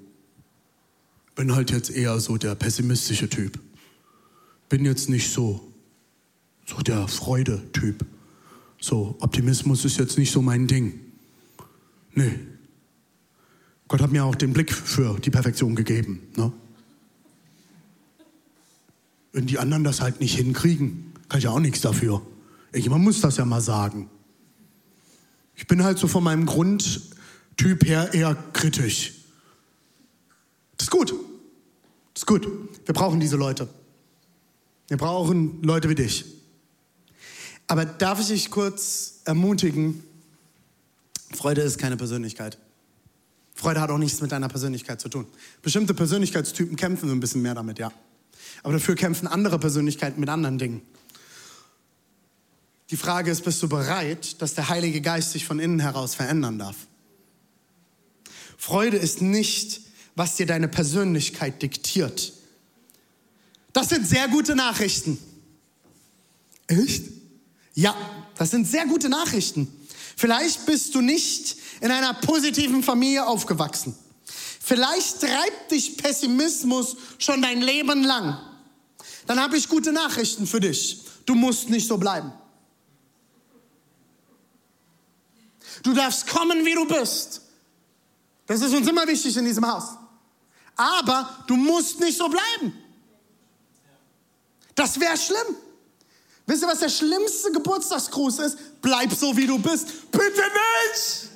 Bin 1.36 1.54
halt 1.54 1.70
jetzt 1.70 1.92
eher 1.92 2.20
so 2.20 2.38
der 2.38 2.56
pessimistische 2.56 3.30
Typ. 3.30 3.60
Bin 4.68 4.84
jetzt 4.84 5.10
nicht 5.10 5.32
so, 5.32 5.62
so 6.66 6.78
der 6.78 7.08
Freude-Typ. 7.08 8.04
So, 8.82 9.16
Optimismus 9.20 9.86
ist 9.86 10.00
jetzt 10.00 10.18
nicht 10.18 10.32
so 10.32 10.42
mein 10.42 10.66
Ding. 10.66 11.00
Nee. 12.16 12.40
Gott 13.88 14.02
hat 14.02 14.12
mir 14.12 14.26
auch 14.26 14.36
den 14.36 14.54
Blick 14.54 14.74
für 14.74 15.20
die 15.20 15.30
Perfektion 15.30 15.76
gegeben. 15.76 16.24
Ne? 16.36 16.52
Wenn 19.34 19.46
die 19.46 19.60
anderen 19.60 19.84
das 19.84 20.02
halt 20.02 20.20
nicht 20.20 20.36
hinkriegen, 20.36 21.14
kann 21.30 21.38
ich 21.38 21.44
ja 21.44 21.52
auch 21.52 21.60
nichts 21.60 21.82
dafür. 21.82 22.24
Irgendjemand 22.72 23.04
muss 23.04 23.22
das 23.22 23.38
ja 23.38 23.46
mal 23.46 23.62
sagen. 23.62 24.10
Ich 25.58 25.68
bin 25.68 25.84
halt 25.84 25.98
so 25.98 26.08
von 26.08 26.24
meinem 26.24 26.46
Grundtyp 26.46 27.86
her 27.86 28.14
eher 28.14 28.36
kritisch. 28.54 29.14
Das 30.78 30.86
ist 30.86 30.92
gut. 30.92 31.12
Das 32.14 32.22
ist 32.22 32.26
gut. 32.28 32.48
Wir 32.86 32.94
brauchen 32.94 33.20
diese 33.20 33.36
Leute. 33.36 33.68
Wir 34.88 34.98
brauchen 34.98 35.62
Leute 35.64 35.90
wie 35.90 35.96
dich. 35.96 36.26
Aber 37.68 37.84
darf 37.84 38.22
ich 38.22 38.28
dich 38.28 38.52
kurz 38.52 39.22
ermutigen? 39.26 40.02
Freude 41.34 41.62
ist 41.62 41.78
keine 41.78 41.98
Persönlichkeit. 41.98 42.58
Freude 43.54 43.82
hat 43.82 43.90
auch 43.90 43.98
nichts 43.98 44.22
mit 44.22 44.32
deiner 44.32 44.48
Persönlichkeit 44.48 45.02
zu 45.02 45.10
tun. 45.10 45.26
Bestimmte 45.62 45.94
Persönlichkeitstypen 45.94 46.78
kämpfen 46.78 47.10
so 47.10 47.16
ein 47.16 47.20
bisschen 47.20 47.42
mehr 47.42 47.56
damit, 47.56 47.80
ja. 47.80 47.92
Aber 48.64 48.74
dafür 48.74 48.96
kämpfen 48.96 49.28
andere 49.28 49.60
Persönlichkeiten 49.60 50.20
mit 50.20 50.30
anderen 50.30 50.60
Dingen. 50.60 50.82
Die 52.90 52.98
Frage 52.98 53.32
ist, 53.32 53.44
bist 53.44 53.62
du 53.62 53.68
bereit, 53.68 54.42
dass 54.42 54.54
der 54.54 54.70
Heilige 54.70 55.02
Geist 55.02 55.32
sich 55.32 55.46
von 55.46 55.60
innen 55.60 55.80
heraus 55.80 56.16
verändern 56.16 56.58
darf? 56.58 56.76
Freude 58.58 58.98
ist 58.98 59.22
nicht, 59.22 59.82
was 60.16 60.36
dir 60.36 60.46
deine 60.46 60.68
Persönlichkeit 60.68 61.62
diktiert. 61.62 62.34
Das 63.74 63.90
sind 63.90 64.08
sehr 64.08 64.28
gute 64.30 64.56
Nachrichten. 64.56 65.20
Echt? 66.68 67.04
Ja, 67.76 67.96
das 68.36 68.52
sind 68.52 68.68
sehr 68.68 68.86
gute 68.88 69.10
Nachrichten. 69.10 69.72
Vielleicht 70.16 70.66
bist 70.66 70.96
du 70.96 71.02
nicht 71.02 71.58
in 71.82 71.92
einer 71.92 72.14
positiven 72.16 72.82
Familie 72.82 73.28
aufgewachsen. 73.28 73.96
Vielleicht 74.60 75.22
treibt 75.22 75.72
dich 75.72 75.96
Pessimismus 75.96 76.98
schon 77.20 77.42
dein 77.42 77.62
Leben 77.62 78.04
lang. 78.04 78.40
Dann 79.28 79.40
habe 79.40 79.58
ich 79.58 79.70
gute 79.70 79.92
Nachrichten 79.92 80.48
für 80.48 80.60
dich. 80.60 81.02
Du 81.26 81.36
musst 81.36 81.70
nicht 81.70 81.88
so 81.88 81.98
bleiben. 81.98 82.32
Du 85.84 85.94
darfst 85.94 86.28
kommen, 86.28 86.66
wie 86.66 86.74
du 86.74 86.86
bist. 86.86 87.42
Das 88.46 88.62
ist 88.62 88.74
uns 88.74 88.88
immer 88.88 89.08
wichtig 89.08 89.36
in 89.38 89.46
diesem 89.46 89.68
Haus. 89.68 89.98
Aber 90.76 91.44
du 91.48 91.56
musst 91.56 92.00
nicht 92.00 92.18
so 92.18 92.30
bleiben. 92.30 92.74
Das 94.76 95.00
wäre 95.00 95.18
schlimm. 95.18 95.56
Wisst 96.46 96.64
ihr, 96.64 96.68
was 96.68 96.80
der 96.80 96.90
schlimmste 96.90 97.52
Geburtstagsgruß 97.52 98.40
ist? 98.40 98.58
Bleib 98.82 99.12
so, 99.12 99.36
wie 99.36 99.48
du 99.48 99.60
bist. 99.60 100.12
Bitte 100.12 100.24
nicht! 100.24 101.30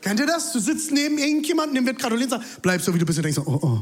Kennt 0.00 0.20
ihr 0.20 0.26
das? 0.26 0.52
Du 0.52 0.60
sitzt 0.60 0.92
neben 0.92 1.18
irgendjemandem, 1.18 1.76
dem 1.76 1.86
wird 1.86 1.98
gratuliert 1.98 2.32
und 2.32 2.40
sagt, 2.40 2.62
bleib 2.62 2.80
so, 2.80 2.94
wie 2.94 2.98
du 2.98 3.04
bist. 3.04 3.18
Und 3.18 3.24
denkst 3.24 3.36
so, 3.36 3.46
oh, 3.46 3.58
oh. 3.62 3.80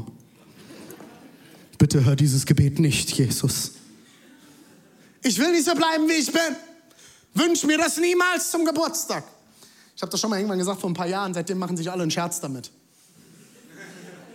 Bitte 1.77 2.03
hör 2.03 2.15
dieses 2.15 2.45
Gebet 2.45 2.79
nicht, 2.79 3.11
Jesus. 3.11 3.71
Ich 5.21 5.37
will 5.37 5.51
nicht 5.51 5.65
so 5.65 5.75
bleiben, 5.75 6.07
wie 6.09 6.13
ich 6.13 6.31
bin. 6.31 6.55
Wünsch 7.35 7.63
mir 7.63 7.77
das 7.77 7.97
niemals 7.97 8.49
zum 8.49 8.65
Geburtstag. 8.65 9.23
Ich 9.99 10.01
habe 10.01 10.11
das 10.11 10.21
schon 10.21 10.29
mal 10.29 10.37
irgendwann 10.37 10.59
gesagt 10.59 10.79
vor 10.79 10.89
ein 10.89 10.93
paar 10.93 11.09
Jahren, 11.09 11.33
seitdem 11.33 11.57
machen 11.57 11.75
sich 11.75 11.91
alle 11.91 12.03
einen 12.03 12.09
Scherz 12.09 12.39
damit. 12.39 12.71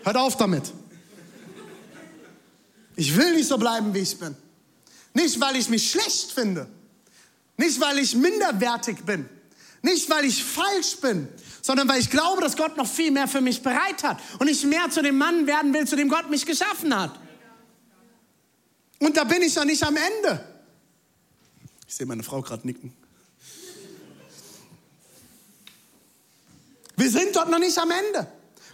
Hört 0.03 0.16
auf 0.18 0.37
damit. 0.37 0.70
Ich 2.96 3.16
will 3.16 3.35
nicht 3.35 3.48
so 3.48 3.57
bleiben, 3.57 3.94
wie 3.94 4.00
ich 4.00 4.18
bin. 4.18 4.37
Nicht, 5.14 5.40
weil 5.40 5.57
ich 5.57 5.70
mich 5.70 5.90
schlecht 5.90 6.33
finde. 6.33 6.68
Nicht, 7.57 7.81
weil 7.81 7.98
ich 7.98 8.14
minderwertig 8.14 9.07
bin. 9.07 9.27
Nicht, 9.81 10.11
weil 10.11 10.27
ich 10.27 10.44
falsch 10.44 10.98
bin, 11.00 11.29
sondern 11.62 11.88
weil 11.88 11.98
ich 11.98 12.11
glaube, 12.11 12.42
dass 12.42 12.59
Gott 12.59 12.77
noch 12.77 12.87
viel 12.87 13.11
mehr 13.11 13.27
für 13.27 13.40
mich 13.40 13.62
bereit 13.62 14.03
hat 14.03 14.20
und 14.40 14.48
ich 14.48 14.64
mehr 14.64 14.90
zu 14.90 15.00
dem 15.00 15.16
Mann 15.16 15.46
werden 15.46 15.72
will, 15.72 15.87
zu 15.87 15.96
dem 15.96 16.11
Gott 16.11 16.29
mich 16.29 16.44
geschaffen 16.44 16.94
hat. 16.94 17.18
Und 18.98 19.16
da 19.16 19.24
bin 19.24 19.40
ich 19.40 19.55
ja 19.55 19.64
nicht 19.64 19.83
am 19.83 19.96
Ende. 19.96 20.44
Ich 21.88 21.94
sehe 21.94 22.05
meine 22.05 22.22
Frau 22.22 22.42
gerade 22.42 22.66
nicken. 22.66 22.92
Wir 26.96 27.11
sind 27.11 27.35
dort 27.35 27.50
noch 27.50 27.59
nicht 27.59 27.76
am 27.78 27.90
Ende. 27.90 28.26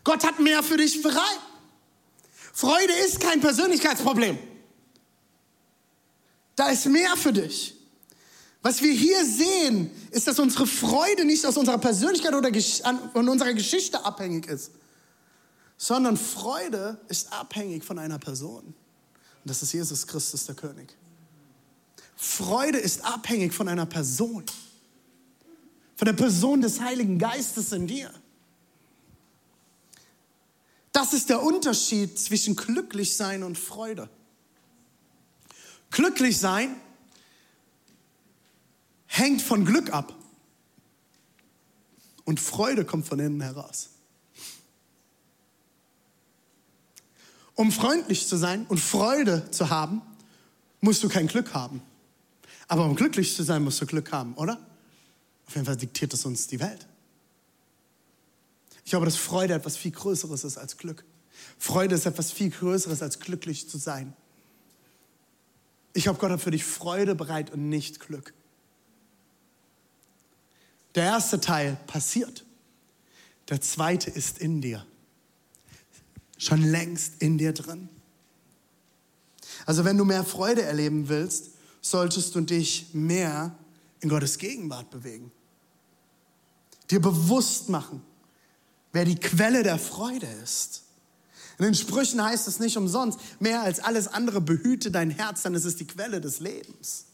Gott 0.05 0.25
hat 0.25 0.39
mehr 0.39 0.63
für 0.63 0.77
dich 0.77 1.03
bereit. 1.03 1.41
Freude 2.53 2.93
ist 3.07 3.21
kein 3.21 3.41
Persönlichkeitsproblem. 3.41 4.39
Da 6.57 6.69
ist 6.69 6.87
mehr 6.87 7.17
für 7.17 7.33
dich. 7.33 7.75
Was 8.63 8.83
wir 8.83 8.93
hier 8.93 9.25
sehen, 9.25 9.91
ist, 10.11 10.27
dass 10.27 10.39
unsere 10.39 10.67
Freude 10.67 11.25
nicht 11.25 11.47
aus 11.47 11.57
unserer 11.57 11.79
Persönlichkeit 11.79 12.35
oder 12.35 12.51
von 13.13 13.29
unserer 13.29 13.55
Geschichte 13.55 14.05
abhängig 14.05 14.47
ist, 14.47 14.73
sondern 15.79 16.19
Freude 16.19 17.01
ist 17.09 17.33
abhängig 17.33 17.85
von 17.85 17.99
einer 17.99 18.19
Person. 18.19 18.65
Und 18.67 18.75
das 19.45 19.63
ist 19.63 19.73
Jesus 19.73 20.07
Christus, 20.07 20.45
der 20.45 20.55
König. 20.55 20.95
Freude 22.17 22.77
ist 22.77 23.03
abhängig 23.03 23.55
von 23.55 23.67
einer 23.67 23.87
Person, 23.87 24.45
von 26.01 26.07
der 26.07 26.15
Person 26.15 26.63
des 26.63 26.81
Heiligen 26.81 27.19
Geistes 27.19 27.73
in 27.73 27.87
dir. 27.87 28.11
Das 30.93 31.13
ist 31.13 31.29
der 31.29 31.43
Unterschied 31.43 32.19
zwischen 32.19 32.57
glücklich 32.57 33.19
sein 33.19 33.43
und 33.43 33.59
Freude. 33.59 34.09
Glücklich 35.91 36.39
sein 36.39 36.75
hängt 39.09 39.43
von 39.43 39.67
Glück 39.67 39.93
ab. 39.93 40.17
Und 42.25 42.41
Freude 42.41 42.87
kommt 42.87 43.07
von 43.07 43.19
innen 43.19 43.43
heraus. 43.43 43.91
Um 47.55 47.71
freundlich 47.71 48.27
zu 48.27 48.39
sein 48.39 48.65
und 48.69 48.79
Freude 48.79 49.51
zu 49.51 49.69
haben, 49.69 50.01
musst 50.81 51.03
du 51.03 51.11
kein 51.11 51.27
Glück 51.27 51.53
haben. 51.53 51.83
Aber 52.69 52.87
um 52.87 52.97
glücklich 52.97 53.37
zu 53.37 53.43
sein, 53.43 53.63
musst 53.63 53.83
du 53.83 53.85
Glück 53.85 54.13
haben, 54.13 54.33
oder? 54.37 54.70
Auf 55.51 55.57
jeden 55.57 55.67
Fall 55.67 55.77
diktiert 55.77 56.15
es 56.15 56.25
uns 56.25 56.47
die 56.47 56.61
Welt. 56.61 56.87
Ich 58.85 58.91
glaube, 58.91 59.05
dass 59.05 59.17
Freude 59.17 59.53
etwas 59.53 59.77
viel 59.77 59.91
Größeres 59.91 60.45
ist 60.45 60.57
als 60.57 60.77
Glück. 60.77 61.05
Freude 61.59 61.97
ist 61.97 62.07
etwas 62.07 62.31
viel 62.31 62.51
Größeres 62.51 63.03
als 63.03 63.19
glücklich 63.19 63.69
zu 63.69 63.77
sein. 63.77 64.15
Ich 65.93 66.05
glaube, 66.05 66.21
Gott 66.21 66.31
hat 66.31 66.41
für 66.41 66.53
dich 66.53 66.63
Freude 66.63 67.17
bereit 67.17 67.51
und 67.51 67.69
nicht 67.69 67.99
Glück. 67.99 68.33
Der 70.95 71.03
erste 71.03 71.41
Teil 71.41 71.77
passiert. 71.89 72.45
Der 73.49 73.61
zweite 73.61 74.09
ist 74.09 74.39
in 74.39 74.61
dir. 74.61 74.87
Schon 76.39 76.63
längst 76.63 77.15
in 77.19 77.39
dir 77.39 77.53
drin. 77.53 77.89
Also 79.67 79.85
wenn 79.85 79.99
du 79.99 80.05
mehr 80.05 80.23
Freude 80.23 80.63
erleben 80.63 81.09
willst, 81.09 81.51
solltest 81.81 82.37
du 82.37 82.41
dich 82.41 82.95
mehr 82.95 83.59
in 83.99 84.09
Gottes 84.09 84.39
Gegenwart 84.39 84.91
bewegen. 84.91 85.33
Dir 86.91 87.01
bewusst 87.01 87.69
machen, 87.69 88.03
wer 88.93 89.05
die 89.05 89.17
Quelle 89.17 89.63
der 89.63 89.79
Freude 89.79 90.27
ist. 90.43 90.83
In 91.59 91.65
den 91.65 91.75
Sprüchen 91.75 92.23
heißt 92.23 92.49
es 92.49 92.59
nicht 92.59 92.77
umsonst, 92.77 93.19
mehr 93.39 93.63
als 93.63 93.81
alles 93.81 94.09
andere 94.09 94.41
behüte 94.41 94.91
dein 94.91 95.11
Herz, 95.11 95.45
ist 95.45 95.65
es 95.65 95.77
die 95.77 95.87
Quelle 95.87 96.21
des 96.21 96.41
Lebens. 96.41 97.05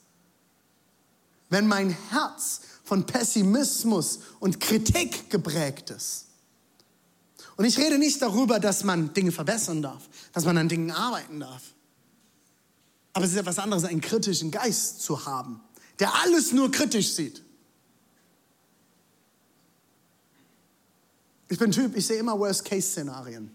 Wenn 1.50 1.66
mein 1.66 1.96
Herz 2.10 2.60
von 2.84 3.06
Pessimismus 3.06 4.20
und 4.40 4.60
Kritik 4.60 5.30
geprägt 5.30 5.90
ist, 5.90 6.26
und 7.56 7.64
ich 7.64 7.78
rede 7.78 7.98
nicht 7.98 8.20
darüber, 8.20 8.60
dass 8.60 8.84
man 8.84 9.14
Dinge 9.14 9.32
verbessern 9.32 9.82
darf, 9.82 10.08
dass 10.32 10.44
man 10.44 10.58
an 10.58 10.68
Dingen 10.68 10.90
arbeiten 10.90 11.40
darf. 11.40 11.62
Aber 13.14 13.24
es 13.24 13.32
ist 13.32 13.38
etwas 13.38 13.58
anderes, 13.58 13.84
einen 13.84 14.02
kritischen 14.02 14.50
Geist 14.50 15.00
zu 15.00 15.24
haben, 15.24 15.60
der 15.98 16.14
alles 16.22 16.52
nur 16.52 16.70
kritisch 16.70 17.12
sieht. 17.12 17.42
Ich 21.48 21.58
bin 21.58 21.70
Typ, 21.70 21.96
ich 21.96 22.06
sehe 22.06 22.18
immer 22.18 22.38
Worst-Case-Szenarien. 22.38 23.50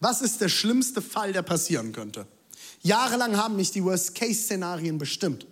Was 0.00 0.20
ist 0.20 0.40
der 0.40 0.48
schlimmste 0.48 1.02
Fall, 1.02 1.32
der 1.32 1.42
passieren 1.42 1.92
könnte? 1.92 2.26
Jahrelang 2.82 3.36
haben 3.36 3.56
mich 3.56 3.70
die 3.70 3.82
Worst-Case-Szenarien 3.84 4.98
bestimmt. 4.98 5.46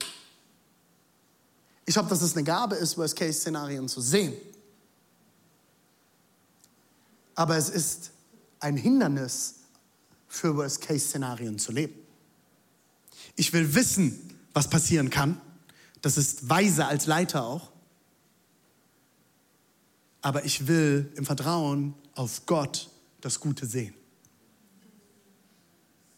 Ich 1.85 1.95
glaube, 1.95 2.09
dass 2.09 2.23
es 2.23 2.35
eine 2.35 2.45
Gabe 2.45 2.77
ist, 2.77 2.99
Worst-Case-Szenarien 2.99 3.89
zu 3.89 4.01
sehen. 4.01 4.35
Aber 7.35 7.57
es 7.57 7.69
ist 7.69 8.11
ein 8.61 8.77
Hindernis 8.77 9.57
für 10.27 10.57
Worst-Case-Szenarien 10.57 11.59
zu 11.59 11.71
leben. 11.71 11.95
Ich 13.37 13.53
will 13.53 13.75
wissen, 13.75 14.39
was 14.53 14.69
passieren 14.69 15.11
kann. 15.11 15.41
Das 16.03 16.17
ist 16.17 16.49
weise 16.49 16.87
als 16.87 17.07
Leiter 17.07 17.45
auch. 17.45 17.71
Aber 20.27 20.45
ich 20.45 20.67
will 20.67 21.09
im 21.15 21.25
Vertrauen 21.25 21.95
auf 22.17 22.47
Gott 22.47 22.91
das 23.21 23.39
Gute 23.39 23.65
sehen. 23.65 23.95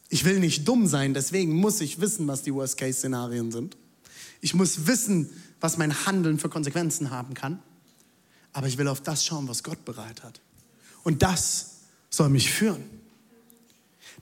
Ich 0.09 0.25
will 0.25 0.41
nicht 0.41 0.67
dumm 0.67 0.87
sein, 0.87 1.13
deswegen 1.13 1.55
muss 1.55 1.83
ich 1.83 2.01
wissen, 2.01 2.27
was 2.27 2.43
die 2.43 2.55
Worst-Case-Szenarien 2.55 3.53
sind. 3.53 3.77
Ich 4.41 4.55
muss 4.55 4.87
wissen, 4.87 5.29
was 5.61 5.77
mein 5.77 6.07
Handeln 6.07 6.39
für 6.39 6.49
Konsequenzen 6.49 7.11
haben 7.11 7.35
kann. 7.35 7.63
Aber 8.55 8.67
ich 8.67 8.79
will 8.79 8.89
auf 8.89 9.03
das 9.03 9.27
schauen, 9.27 9.47
was 9.47 9.63
Gott 9.63 9.85
bereit 9.85 10.23
hat. 10.23 10.41
Und 11.05 11.21
das 11.21 11.81
soll 12.09 12.31
mich 12.31 12.51
führen. 12.51 12.83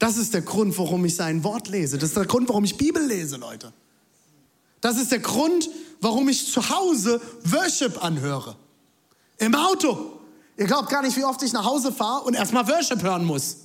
Das 0.00 0.16
ist 0.16 0.34
der 0.34 0.42
Grund, 0.42 0.76
warum 0.78 1.04
ich 1.04 1.14
sein 1.14 1.44
Wort 1.44 1.68
lese. 1.68 1.96
Das 1.96 2.08
ist 2.08 2.16
der 2.16 2.26
Grund, 2.26 2.48
warum 2.48 2.64
ich 2.64 2.76
Bibel 2.76 3.06
lese, 3.06 3.36
Leute. 3.36 3.72
Das 4.80 4.98
ist 4.98 5.12
der 5.12 5.20
Grund, 5.20 5.70
warum 6.00 6.28
ich 6.28 6.50
zu 6.50 6.70
Hause 6.70 7.20
Worship 7.44 8.02
anhöre. 8.02 8.56
Im 9.38 9.54
Auto. 9.54 10.20
Ihr 10.56 10.66
glaubt 10.66 10.88
gar 10.88 11.02
nicht, 11.02 11.16
wie 11.16 11.24
oft 11.24 11.42
ich 11.42 11.52
nach 11.52 11.64
Hause 11.64 11.92
fahre 11.92 12.24
und 12.24 12.34
erstmal 12.34 12.66
Worship 12.66 13.02
hören 13.02 13.24
muss. 13.24 13.56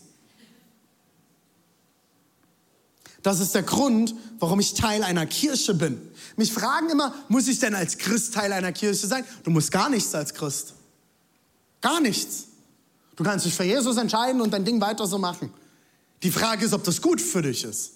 Das 3.24 3.40
ist 3.40 3.54
der 3.54 3.64
Grund, 3.64 4.16
warum 4.40 4.60
ich 4.60 4.74
Teil 4.74 5.04
einer 5.04 5.26
Kirche 5.26 5.74
bin. 5.74 6.02
Mich 6.38 6.52
fragen 6.52 6.90
immer, 6.90 7.14
muss 7.28 7.48
ich 7.48 7.60
denn 7.60 7.76
als 7.76 7.98
Christ 7.98 8.34
Teil 8.34 8.52
einer 8.52 8.72
Kirche 8.72 9.06
sein? 9.08 9.24
Du 9.44 9.52
musst 9.52 9.72
gar 9.72 9.90
nichts 9.90 10.14
als 10.16 10.34
Christ. 10.34 10.74
Gar 11.82 12.02
nichts. 12.02 12.46
Du 13.16 13.24
kannst 13.24 13.46
dich 13.46 13.54
für 13.54 13.64
Jesus 13.64 13.98
entscheiden 13.98 14.42
und 14.42 14.52
dein 14.52 14.66
Ding 14.66 14.82
weiter 14.82 15.06
so 15.06 15.18
machen. 15.18 15.54
Die 16.24 16.32
Frage 16.32 16.66
ist, 16.66 16.74
ob 16.74 16.84
das 16.84 17.02
gut 17.02 17.22
für 17.22 17.42
dich 17.42 17.64
ist. 17.64 17.92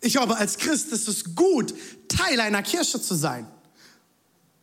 Ich 0.00 0.12
glaube, 0.12 0.36
als 0.36 0.58
Christ 0.58 0.92
ist 0.92 1.08
es 1.08 1.34
gut, 1.34 1.74
Teil 2.08 2.40
einer 2.40 2.62
Kirche 2.62 3.00
zu 3.00 3.14
sein. 3.14 3.48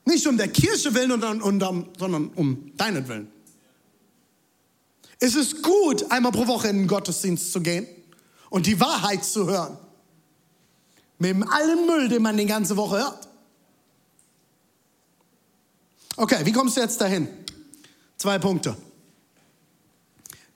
Nicht 0.06 0.26
um 0.28 0.38
der 0.38 0.48
Kirche 0.48 0.94
willen, 0.94 1.10
sondern 1.10 2.30
um 2.30 2.78
deinen 2.78 3.08
Willen. 3.08 3.32
Es 5.20 5.36
ist 5.36 5.64
gut, 5.64 6.12
einmal 6.12 6.32
pro 6.32 6.46
Woche 6.46 6.68
in 6.68 6.78
den 6.78 6.88
Gottesdienst 6.88 7.52
zu 7.52 7.62
gehen 7.62 7.88
und 8.50 8.68
die 8.68 8.80
Wahrheit 8.80 9.26
zu 9.26 9.48
hören. 9.48 9.78
Mit 11.18 11.36
allem 11.50 11.86
Müll, 11.88 12.10
den 12.10 12.22
man 12.22 12.38
die 12.38 12.46
ganze 12.46 12.78
Woche 12.78 12.98
hört. 12.98 13.28
Okay, 16.18 16.46
wie 16.46 16.52
kommst 16.52 16.78
du 16.78 16.82
jetzt 16.82 17.02
dahin? 17.02 17.28
Zwei 18.18 18.38
Punkte, 18.38 18.78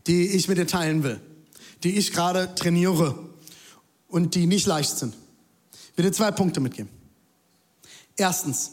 die 0.07 0.27
ich 0.27 0.47
mit 0.47 0.57
dir 0.57 0.67
teilen 0.67 1.03
will, 1.03 1.19
die 1.83 1.97
ich 1.97 2.13
gerade 2.13 2.53
trainiere 2.55 3.17
und 4.07 4.35
die 4.35 4.45
nicht 4.45 4.67
leicht 4.67 4.97
sind. 4.97 5.15
Ich 5.91 5.97
will 5.97 6.05
dir 6.05 6.11
zwei 6.11 6.31
Punkte 6.31 6.59
mitgeben. 6.59 6.89
Erstens, 8.15 8.71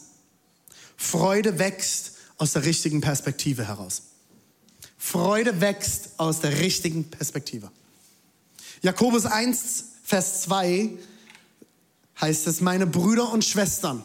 Freude 0.97 1.59
wächst 1.59 2.13
aus 2.37 2.53
der 2.53 2.65
richtigen 2.65 2.99
Perspektive 3.01 3.67
heraus. 3.67 4.03
Freude 4.97 5.61
wächst 5.61 6.11
aus 6.17 6.41
der 6.41 6.59
richtigen 6.59 7.09
Perspektive. 7.09 7.71
Jakobus 8.81 9.25
1, 9.25 9.85
Vers 10.03 10.41
2 10.43 10.89
heißt 12.19 12.47
es, 12.47 12.61
meine 12.61 12.87
Brüder 12.87 13.31
und 13.31 13.45
Schwestern, 13.45 14.03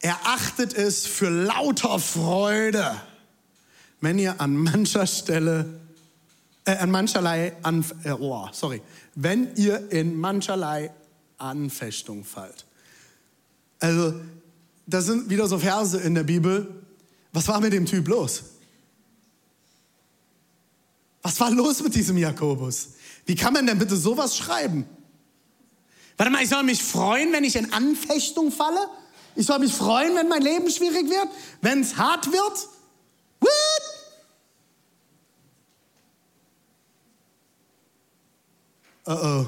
erachtet 0.00 0.74
es 0.74 1.06
für 1.06 1.30
lauter 1.30 1.98
Freude, 1.98 3.00
wenn 4.00 4.18
ihr 4.18 4.40
an 4.40 4.56
mancher 4.56 5.06
Stelle, 5.06 5.80
äh, 6.66 6.76
an 6.76 6.90
mancherlei, 6.90 7.56
an, 7.62 7.84
äh, 8.04 8.10
oh, 8.12 8.48
sorry, 8.52 8.82
wenn 9.14 9.54
ihr 9.56 9.90
in 9.90 10.16
mancherlei 10.16 10.90
Anfechtung 11.38 12.24
fallt. 12.24 12.66
Also, 13.80 14.20
das 14.86 15.06
sind 15.06 15.28
wieder 15.28 15.48
so 15.48 15.58
Verse 15.58 15.98
in 15.98 16.14
der 16.14 16.22
Bibel. 16.22 16.82
Was 17.32 17.48
war 17.48 17.60
mit 17.60 17.72
dem 17.72 17.86
Typ 17.86 18.06
los? 18.08 18.44
Was 21.22 21.40
war 21.40 21.50
los 21.50 21.82
mit 21.82 21.94
diesem 21.94 22.16
Jakobus? 22.16 22.90
Wie 23.26 23.34
kann 23.34 23.52
man 23.52 23.66
denn 23.66 23.78
bitte 23.78 23.96
sowas 23.96 24.36
schreiben? 24.36 24.86
Warte 26.16 26.32
mal, 26.32 26.42
ich 26.42 26.48
soll 26.48 26.62
mich 26.62 26.82
freuen, 26.82 27.32
wenn 27.32 27.44
ich 27.44 27.56
in 27.56 27.72
Anfechtung 27.72 28.52
falle? 28.52 28.88
Ich 29.34 29.46
soll 29.46 29.58
mich 29.58 29.72
freuen, 29.72 30.14
wenn 30.14 30.28
mein 30.28 30.40
Leben 30.40 30.70
schwierig 30.70 31.10
wird? 31.10 31.28
Wenn 31.60 31.80
es 31.80 31.96
hart 31.96 32.32
wird? 32.32 32.68
What? 33.40 33.50
Oh 39.06 39.12
oh. 39.12 39.46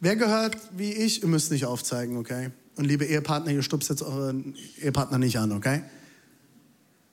Wer 0.00 0.16
gehört 0.16 0.56
wie 0.72 0.92
ich, 0.94 1.22
ihr 1.22 1.28
müsst 1.28 1.52
nicht 1.52 1.66
aufzeigen, 1.66 2.16
okay? 2.16 2.50
Und 2.80 2.86
liebe 2.86 3.04
Ehepartner, 3.04 3.52
ihr 3.52 3.62
stupst 3.62 3.90
jetzt 3.90 4.00
euren 4.00 4.56
Ehepartner 4.80 5.18
nicht 5.18 5.38
an, 5.38 5.52
okay? 5.52 5.82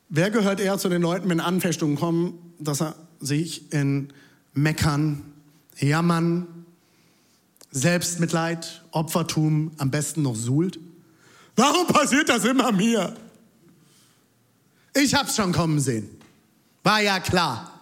Wer 0.07 0.31
gehört 0.31 0.61
eher 0.61 0.77
zu 0.77 0.87
den 0.87 1.01
Leuten, 1.01 1.27
wenn 1.27 1.41
Anfechtungen 1.41 1.97
kommen, 1.97 2.53
dass 2.57 2.81
er 2.81 2.95
sich 3.19 3.73
in 3.73 4.13
Meckern, 4.53 5.25
Jammern, 5.77 6.47
Selbstmitleid, 7.69 8.81
Opfertum 8.91 9.71
am 9.77 9.91
besten 9.91 10.21
noch 10.21 10.37
suhlt? 10.37 10.79
Warum 11.57 11.85
passiert 11.87 12.29
das 12.29 12.45
immer 12.45 12.71
mir? 12.71 13.13
Ich 14.95 15.15
hab's 15.15 15.35
schon 15.35 15.51
kommen 15.51 15.81
sehen. 15.81 16.07
War 16.83 17.01
ja 17.01 17.19
klar. 17.19 17.81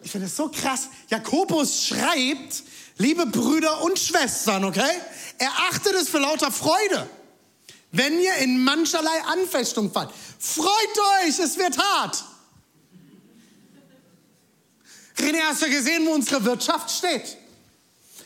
Ich 0.00 0.12
finde 0.12 0.28
es 0.28 0.36
so 0.36 0.48
krass. 0.48 0.90
Jakobus 1.08 1.88
schreibt, 1.88 2.62
liebe 2.98 3.26
Brüder 3.26 3.82
und 3.82 3.98
Schwestern, 3.98 4.64
okay? 4.64 5.00
Erachtet 5.38 5.94
es 5.94 6.08
für 6.08 6.18
lauter 6.18 6.50
Freude, 6.50 7.08
wenn 7.90 8.18
ihr 8.18 8.34
in 8.36 8.62
mancherlei 8.64 9.22
Anfechtung 9.24 9.92
fallt. 9.92 10.10
Freut 10.38 10.68
euch, 11.24 11.38
es 11.38 11.58
wird 11.58 11.78
hart. 11.78 12.24
René, 15.18 15.40
hast 15.44 15.62
du 15.62 15.70
gesehen, 15.70 16.06
wo 16.06 16.12
unsere 16.12 16.44
Wirtschaft 16.44 16.90
steht? 16.90 17.36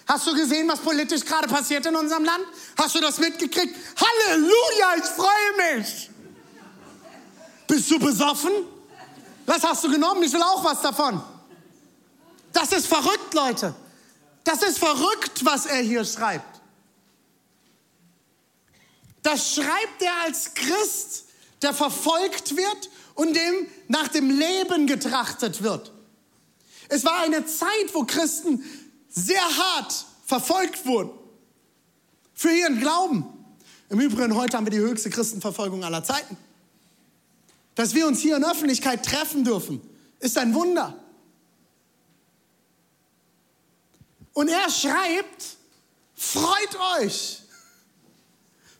Hast 0.07 0.27
du 0.27 0.35
gesehen, 0.35 0.69
was 0.69 0.79
politisch 0.79 1.25
gerade 1.25 1.49
passiert 1.49 1.85
in 1.87 1.97
unserem 1.97 2.25
Land? 2.25 2.45
Hast 2.79 2.95
du 2.95 3.01
das 3.01 3.19
mitgekriegt? 3.19 3.75
Halleluja, 3.97 4.97
ich 4.99 5.05
freue 5.05 5.75
mich. 5.75 6.11
Bist 7.67 7.91
du 7.91 7.99
besoffen? 7.99 8.53
Was 9.47 9.63
hast 9.65 9.83
du 9.83 9.91
genommen? 9.91 10.23
Ich 10.23 10.33
will 10.33 10.43
auch 10.43 10.63
was 10.63 10.81
davon. 10.81 11.21
Das 12.53 12.73
ist 12.73 12.87
verrückt, 12.87 13.35
Leute. 13.35 13.75
Das 14.47 14.63
ist 14.63 14.79
verrückt, 14.79 15.45
was 15.45 15.67
er 15.67 15.81
hier 15.83 16.05
schreibt. 16.05 16.61
Das 19.25 19.55
schreibt 19.55 20.01
er 20.01 20.23
als 20.23 20.55
Christ, 20.55 21.25
der 21.63 21.75
verfolgt 21.75 22.57
wird 22.57 22.91
und 23.17 23.35
dem 23.35 23.67
nach 23.89 24.07
dem 24.07 24.31
Leben 24.31 24.87
getrachtet 24.87 25.65
wird. 25.65 25.91
Es 26.89 27.05
war 27.05 27.23
eine 27.23 27.45
Zeit, 27.45 27.93
wo 27.93 28.05
Christen 28.05 28.63
sehr 29.09 29.43
hart 29.43 30.07
verfolgt 30.25 30.87
wurden 30.87 31.11
für 32.33 32.53
ihren 32.53 32.79
Glauben. 32.79 33.27
Im 33.89 33.99
Übrigen, 33.99 34.37
heute 34.37 34.57
haben 34.57 34.67
wir 34.67 34.71
die 34.71 34.79
höchste 34.79 35.11
Christenverfolgung 35.11 35.83
aller 35.83 36.05
Zeiten. 36.05 36.37
Dass 37.75 37.95
wir 37.95 38.07
uns 38.07 38.21
hier 38.21 38.37
in 38.37 38.45
Öffentlichkeit 38.45 39.05
treffen 39.05 39.43
dürfen, 39.43 39.81
ist 40.21 40.39
ein 40.39 40.55
Wunder. 40.55 40.97
Und 44.37 44.49
er 44.49 44.69
schreibt, 44.69 45.57
freut 46.15 46.79
euch, 47.01 47.41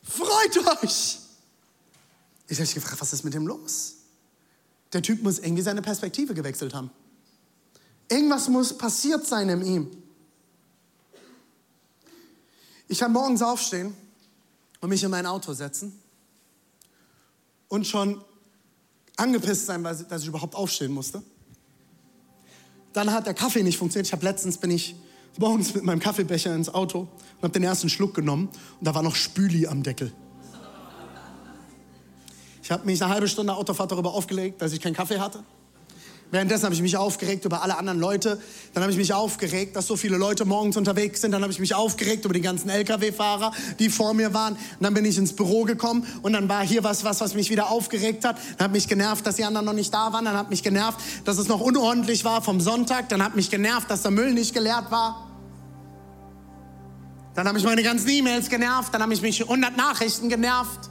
freut 0.03 0.83
euch. 0.83 1.17
Ich 2.47 2.57
habe 2.57 2.61
mich 2.61 2.75
gefragt, 2.75 3.01
was 3.01 3.11
ist 3.11 3.23
mit 3.23 3.33
dem 3.33 3.47
los? 3.47 3.95
Der 4.93 5.01
Typ 5.01 5.23
muss 5.23 5.39
irgendwie 5.39 5.63
seine 5.63 5.81
Perspektive 5.81 6.35
gewechselt 6.35 6.75
haben. 6.75 6.91
Irgendwas 8.07 8.47
muss 8.49 8.77
passiert 8.77 9.25
sein 9.25 9.49
in 9.49 9.65
ihm. 9.65 10.03
Ich 12.87 12.99
kann 12.99 13.11
morgens 13.11 13.41
aufstehen 13.41 13.97
und 14.79 14.89
mich 14.89 15.01
in 15.01 15.09
mein 15.09 15.25
Auto 15.25 15.53
setzen 15.53 15.99
und 17.67 17.87
schon 17.87 18.23
angepisst 19.15 19.65
sein, 19.65 19.83
dass 19.83 20.21
ich 20.21 20.27
überhaupt 20.27 20.53
aufstehen 20.53 20.91
musste. 20.93 21.23
Dann 22.93 23.11
hat 23.11 23.25
der 23.25 23.33
Kaffee 23.33 23.63
nicht 23.63 23.79
funktioniert. 23.79 24.05
Ich 24.05 24.13
habe 24.13 24.23
letztens 24.23 24.59
bin 24.59 24.69
ich 24.69 24.95
morgens 25.37 25.73
mit 25.73 25.83
meinem 25.83 25.99
Kaffeebecher 25.99 26.53
ins 26.55 26.73
Auto 26.73 26.99
und 27.01 27.43
habe 27.43 27.53
den 27.53 27.63
ersten 27.63 27.89
Schluck 27.89 28.13
genommen 28.13 28.49
und 28.79 28.87
da 28.87 28.95
war 28.95 29.03
noch 29.03 29.15
Spüli 29.15 29.67
am 29.67 29.83
Deckel. 29.83 30.11
Ich 32.63 32.71
habe 32.71 32.85
mich 32.85 33.01
eine 33.01 33.13
halbe 33.13 33.27
Stunde 33.27 33.55
Autofahrt 33.55 33.91
darüber 33.91 34.13
aufgelegt, 34.13 34.61
dass 34.61 34.73
ich 34.73 34.81
keinen 34.81 34.93
Kaffee 34.95 35.19
hatte. 35.19 35.43
Währenddessen 36.29 36.65
habe 36.65 36.75
ich 36.75 36.81
mich 36.81 36.97
aufgeregt 36.97 37.45
über 37.45 37.63
alle 37.63 37.77
anderen 37.77 37.99
Leute. 37.99 38.37
Dann 38.73 38.83
habe 38.83 38.91
ich 38.91 38.97
mich 38.97 39.13
aufgeregt, 39.13 39.77
dass 39.77 39.87
so 39.87 39.95
viele 39.95 40.17
Leute 40.17 40.43
morgens 40.43 40.75
unterwegs 40.75 41.21
sind. 41.21 41.31
Dann 41.31 41.41
habe 41.41 41.53
ich 41.53 41.59
mich 41.59 41.73
aufgeregt 41.73 42.25
über 42.25 42.33
die 42.33 42.41
ganzen 42.41 42.69
Lkw-Fahrer, 42.69 43.53
die 43.79 43.89
vor 43.89 44.13
mir 44.13 44.33
waren. 44.33 44.53
Und 44.55 44.81
dann 44.81 44.93
bin 44.93 45.05
ich 45.05 45.17
ins 45.17 45.33
Büro 45.33 45.63
gekommen 45.63 46.05
und 46.23 46.33
dann 46.33 46.49
war 46.49 46.65
hier 46.65 46.83
was, 46.83 47.05
was, 47.05 47.21
was 47.21 47.33
mich 47.33 47.49
wieder 47.49 47.71
aufgeregt 47.71 48.25
hat. 48.25 48.37
Dann 48.57 48.65
hat 48.65 48.71
mich 48.73 48.89
genervt, 48.89 49.25
dass 49.25 49.37
die 49.37 49.45
anderen 49.45 49.65
noch 49.65 49.73
nicht 49.73 49.93
da 49.93 50.11
waren. 50.11 50.25
Dann 50.25 50.35
hat 50.35 50.49
mich 50.49 50.63
genervt, 50.63 50.99
dass 51.23 51.37
es 51.37 51.47
noch 51.47 51.61
unordentlich 51.61 52.25
war 52.25 52.41
vom 52.41 52.59
Sonntag. 52.59 53.07
Dann 53.07 53.23
hat 53.23 53.37
mich 53.37 53.49
genervt, 53.49 53.89
dass 53.89 54.01
der 54.01 54.11
Müll 54.11 54.33
nicht 54.33 54.53
geleert 54.53 54.91
war. 54.91 55.27
Dann 57.35 57.47
habe 57.47 57.57
ich 57.57 57.63
meine 57.63 57.83
ganzen 57.83 58.09
E-Mails 58.09 58.49
genervt. 58.49 58.93
Dann 58.93 59.01
habe 59.01 59.13
ich 59.13 59.21
mich 59.21 59.41
100 59.41 59.77
Nachrichten 59.77 60.27
genervt. 60.27 60.89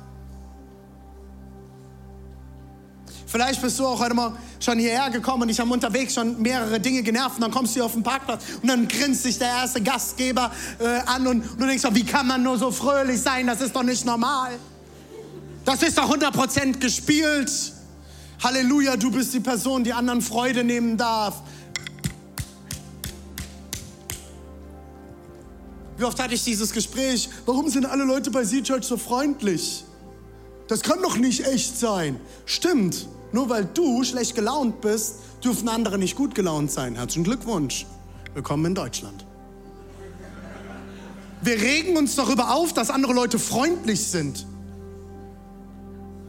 Vielleicht 3.37 3.61
bist 3.61 3.79
du 3.79 3.87
auch 3.87 4.01
heute 4.01 4.15
mal 4.15 4.33
schon 4.59 4.79
hierher 4.79 5.11
gekommen 5.11 5.43
und 5.43 5.51
ich 5.51 5.61
habe 5.61 5.71
unterwegs 5.71 6.15
schon 6.15 6.41
mehrere 6.41 6.81
Dinge 6.81 7.03
genervt 7.03 7.35
und 7.35 7.43
dann 7.43 7.51
kommst 7.51 7.73
du 7.73 7.75
hier 7.75 7.85
auf 7.85 7.93
den 7.93 8.03
Parkplatz 8.03 8.43
und 8.63 8.67
dann 8.67 8.89
grinst 8.89 9.25
sich 9.25 9.37
der 9.37 9.49
erste 9.49 9.83
Gastgeber 9.83 10.51
äh, 10.79 11.01
an 11.05 11.27
und, 11.27 11.43
und 11.43 11.61
du 11.61 11.67
denkst, 11.67 11.83
doch, 11.83 11.95
wie 11.95 12.07
kann 12.07 12.27
man 12.27 12.43
nur 12.43 12.57
so 12.57 12.71
fröhlich 12.71 13.21
sein? 13.21 13.47
Das 13.47 13.61
ist 13.61 13.77
doch 13.77 13.83
nicht 13.83 14.07
normal. 14.07 14.53
Das 15.67 15.83
ist 15.83 15.99
doch 15.99 16.11
100% 16.11 16.79
gespielt. 16.79 17.53
Halleluja, 18.43 18.97
du 18.97 19.11
bist 19.11 19.35
die 19.35 19.41
Person, 19.41 19.85
die 19.85 19.93
anderen 19.93 20.23
Freude 20.23 20.65
nehmen 20.65 20.97
darf. 20.97 21.43
Wie 25.99 26.05
oft 26.05 26.19
hatte 26.19 26.33
ich 26.33 26.43
dieses 26.43 26.73
Gespräch? 26.73 27.29
Warum 27.45 27.69
sind 27.69 27.85
alle 27.85 28.05
Leute 28.05 28.31
bei 28.31 28.47
Z-Church 28.47 28.87
so 28.87 28.97
freundlich? 28.97 29.85
Das 30.69 30.81
kann 30.81 31.03
doch 31.03 31.19
nicht 31.19 31.47
echt 31.47 31.79
sein. 31.79 32.19
Stimmt. 32.47 33.07
Nur 33.33 33.49
weil 33.49 33.65
du 33.65 34.05
schlecht 34.05 34.35
gelaunt 34.35 34.81
bist, 34.81 35.17
dürfen 35.43 35.69
andere 35.69 35.99
nicht 35.99 36.17
gut 36.17 36.35
gelaunt 36.35 36.71
sein. 36.71 36.95
Herzlichen 36.95 37.25
Glückwunsch. 37.25 37.87
Willkommen 38.35 38.67
in 38.67 38.75
Deutschland. 38.75 39.25
Wir 41.43 41.61
regen 41.61 41.97
uns 41.97 42.15
darüber 42.17 42.55
auf, 42.55 42.73
dass 42.73 42.91
andere 42.91 43.13
Leute 43.13 43.39
freundlich 43.39 44.07
sind. 44.07 44.47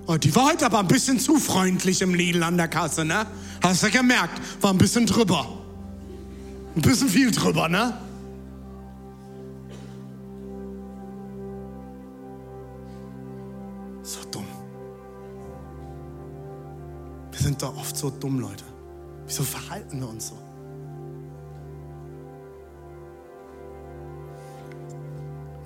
Oh, 0.06 0.16
die 0.16 0.34
war 0.36 0.46
heute 0.46 0.66
aber 0.66 0.80
ein 0.80 0.88
bisschen 0.88 1.20
zu 1.20 1.38
freundlich 1.38 2.02
im 2.02 2.14
Lidl 2.14 2.44
an 2.44 2.58
der 2.58 2.68
Kasse, 2.68 3.04
ne? 3.04 3.26
Hast 3.62 3.84
du 3.84 3.90
gemerkt? 3.90 4.40
War 4.62 4.72
ein 4.72 4.78
bisschen 4.78 5.06
drüber. 5.06 5.48
Ein 6.76 6.82
bisschen 6.82 7.10
viel 7.10 7.32
drüber, 7.32 7.68
ne? 7.68 7.98
Sind 17.40 17.62
doch 17.62 17.76
oft 17.78 17.96
so 17.96 18.10
dumm, 18.10 18.40
Leute. 18.40 18.64
Wieso 19.26 19.44
verhalten 19.44 20.00
wir 20.00 20.10
uns 20.10 20.30
so? 20.30 20.38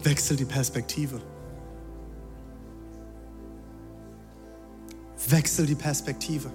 Wechsel 0.03 0.35
die 0.35 0.45
Perspektive. 0.45 1.21
Wechsel 5.27 5.65
die 5.65 5.75
Perspektive. 5.75 6.51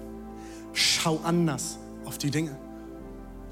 Schau 0.73 1.19
anders 1.23 1.77
auf 2.05 2.17
die 2.17 2.29
Dinge. 2.29 2.57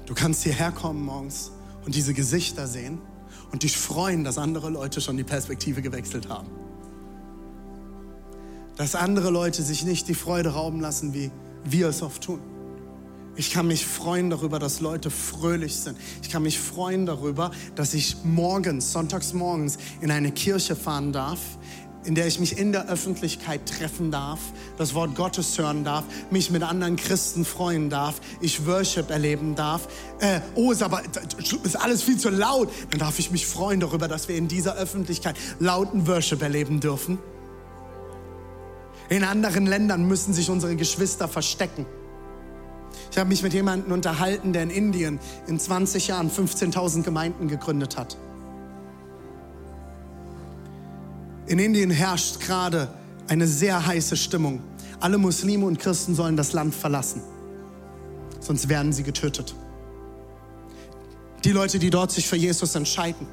Du 0.04 0.14
kannst 0.14 0.42
hierher 0.44 0.70
kommen 0.70 1.04
morgens 1.04 1.50
und 1.84 1.94
diese 1.94 2.14
Gesichter 2.14 2.66
sehen 2.66 3.00
und 3.52 3.62
dich 3.62 3.76
freuen, 3.76 4.22
dass 4.22 4.38
andere 4.38 4.70
Leute 4.70 5.00
schon 5.00 5.16
die 5.16 5.24
Perspektive 5.24 5.82
gewechselt 5.82 6.28
haben. 6.28 6.48
Dass 8.76 8.94
andere 8.94 9.30
Leute 9.30 9.62
sich 9.62 9.84
nicht 9.84 10.06
die 10.08 10.14
Freude 10.14 10.50
rauben 10.50 10.80
lassen, 10.80 11.14
wie 11.14 11.30
wir 11.72 11.88
es 11.88 12.02
oft 12.02 12.22
tun. 12.22 12.40
Ich 13.36 13.52
kann 13.52 13.66
mich 13.66 13.84
freuen 13.84 14.30
darüber, 14.30 14.58
dass 14.58 14.80
Leute 14.80 15.10
fröhlich 15.10 15.76
sind. 15.76 15.98
Ich 16.22 16.30
kann 16.30 16.42
mich 16.42 16.58
freuen 16.58 17.04
darüber, 17.04 17.50
dass 17.74 17.92
ich 17.92 18.16
morgens, 18.24 18.92
sonntags 18.92 19.34
morgens 19.34 19.76
in 20.00 20.10
eine 20.10 20.32
Kirche 20.32 20.74
fahren 20.74 21.12
darf, 21.12 21.38
in 22.04 22.14
der 22.14 22.26
ich 22.26 22.40
mich 22.40 22.56
in 22.56 22.72
der 22.72 22.88
Öffentlichkeit 22.88 23.66
treffen 23.66 24.10
darf, 24.10 24.38
das 24.78 24.94
Wort 24.94 25.14
Gottes 25.16 25.58
hören 25.58 25.84
darf, 25.84 26.04
mich 26.30 26.50
mit 26.50 26.62
anderen 26.62 26.96
Christen 26.96 27.44
freuen 27.44 27.90
darf, 27.90 28.20
ich 28.40 28.64
Worship 28.64 29.10
erleben 29.10 29.54
darf. 29.54 29.88
Äh, 30.20 30.40
oh, 30.54 30.72
ist 30.72 30.82
aber 30.82 31.02
ist 31.62 31.76
alles 31.76 32.02
viel 32.02 32.16
zu 32.16 32.30
laut. 32.30 32.70
Dann 32.90 33.00
darf 33.00 33.18
ich 33.18 33.30
mich 33.32 33.46
freuen 33.46 33.80
darüber, 33.80 34.08
dass 34.08 34.28
wir 34.28 34.36
in 34.36 34.48
dieser 34.48 34.76
Öffentlichkeit 34.76 35.36
lauten 35.58 36.06
Worship 36.06 36.40
erleben 36.40 36.80
dürfen. 36.80 37.18
In 39.08 39.24
anderen 39.24 39.66
Ländern 39.66 40.06
müssen 40.06 40.32
sich 40.32 40.50
unsere 40.50 40.76
Geschwister 40.76 41.28
verstecken. 41.28 41.86
Ich 43.10 43.18
habe 43.18 43.28
mich 43.28 43.42
mit 43.42 43.52
jemandem 43.52 43.92
unterhalten, 43.92 44.52
der 44.52 44.64
in 44.64 44.70
Indien 44.70 45.20
in 45.46 45.58
20 45.58 46.08
Jahren 46.08 46.30
15.000 46.30 47.02
Gemeinden 47.02 47.48
gegründet 47.48 47.96
hat. 47.96 48.16
In 51.46 51.58
Indien 51.58 51.90
herrscht 51.90 52.40
gerade 52.40 52.88
eine 53.28 53.46
sehr 53.46 53.86
heiße 53.86 54.16
Stimmung. 54.16 54.60
Alle 54.98 55.18
Muslime 55.18 55.66
und 55.66 55.78
Christen 55.78 56.14
sollen 56.14 56.36
das 56.36 56.52
Land 56.52 56.74
verlassen, 56.74 57.22
sonst 58.40 58.68
werden 58.68 58.92
sie 58.92 59.02
getötet. 59.02 59.54
Die 61.44 61.52
Leute, 61.52 61.78
die 61.78 61.90
dort 61.90 62.10
sich 62.10 62.26
für 62.26 62.36
Jesus 62.36 62.74
entscheiden, 62.74 63.26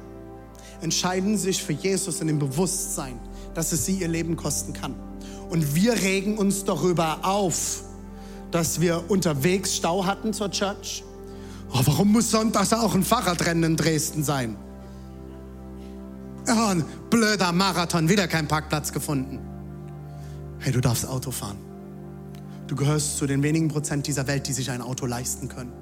entscheiden 0.80 1.36
sich 1.36 1.62
für 1.62 1.72
Jesus 1.72 2.20
in 2.20 2.28
dem 2.28 2.38
Bewusstsein, 2.38 3.18
dass 3.54 3.72
es 3.72 3.86
sie 3.86 3.96
ihr 3.96 4.08
Leben 4.08 4.36
kosten 4.36 4.72
kann. 4.72 4.94
Und 5.50 5.74
wir 5.74 5.94
regen 5.94 6.38
uns 6.38 6.64
darüber 6.64 7.18
auf, 7.22 7.82
dass 8.50 8.80
wir 8.80 9.10
unterwegs 9.10 9.76
Stau 9.76 10.06
hatten 10.06 10.32
zur 10.32 10.50
Church. 10.50 11.04
Oh, 11.72 11.80
warum 11.84 12.12
muss 12.12 12.30
sonntags 12.30 12.72
auch 12.72 12.94
ein 12.94 13.02
Fahrradrennen 13.02 13.72
in 13.72 13.76
Dresden 13.76 14.22
sein? 14.22 14.56
Ja, 16.46 16.68
ein 16.68 16.84
blöder 17.10 17.52
Marathon, 17.52 18.08
wieder 18.08 18.28
kein 18.28 18.46
Parkplatz 18.46 18.92
gefunden. 18.92 19.40
Hey, 20.58 20.72
du 20.72 20.80
darfst 20.80 21.06
Auto 21.06 21.30
fahren. 21.30 21.58
Du 22.66 22.76
gehörst 22.76 23.18
zu 23.18 23.26
den 23.26 23.42
wenigen 23.42 23.68
Prozent 23.68 24.06
dieser 24.06 24.26
Welt, 24.26 24.46
die 24.46 24.52
sich 24.52 24.70
ein 24.70 24.82
Auto 24.82 25.06
leisten 25.06 25.48
können. 25.48 25.72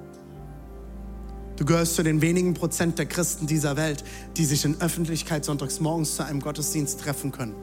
Du 1.55 1.65
gehörst 1.65 1.95
zu 1.95 2.03
den 2.03 2.21
wenigen 2.21 2.53
Prozent 2.55 2.97
der 2.97 3.05
Christen 3.05 3.45
dieser 3.45 3.77
Welt, 3.77 4.03
die 4.35 4.45
sich 4.45 4.65
in 4.65 4.81
Öffentlichkeit 4.81 5.45
sonntags 5.45 5.79
morgens 5.79 6.15
zu 6.15 6.25
einem 6.25 6.39
Gottesdienst 6.39 6.99
treffen 6.99 7.31
können. 7.31 7.53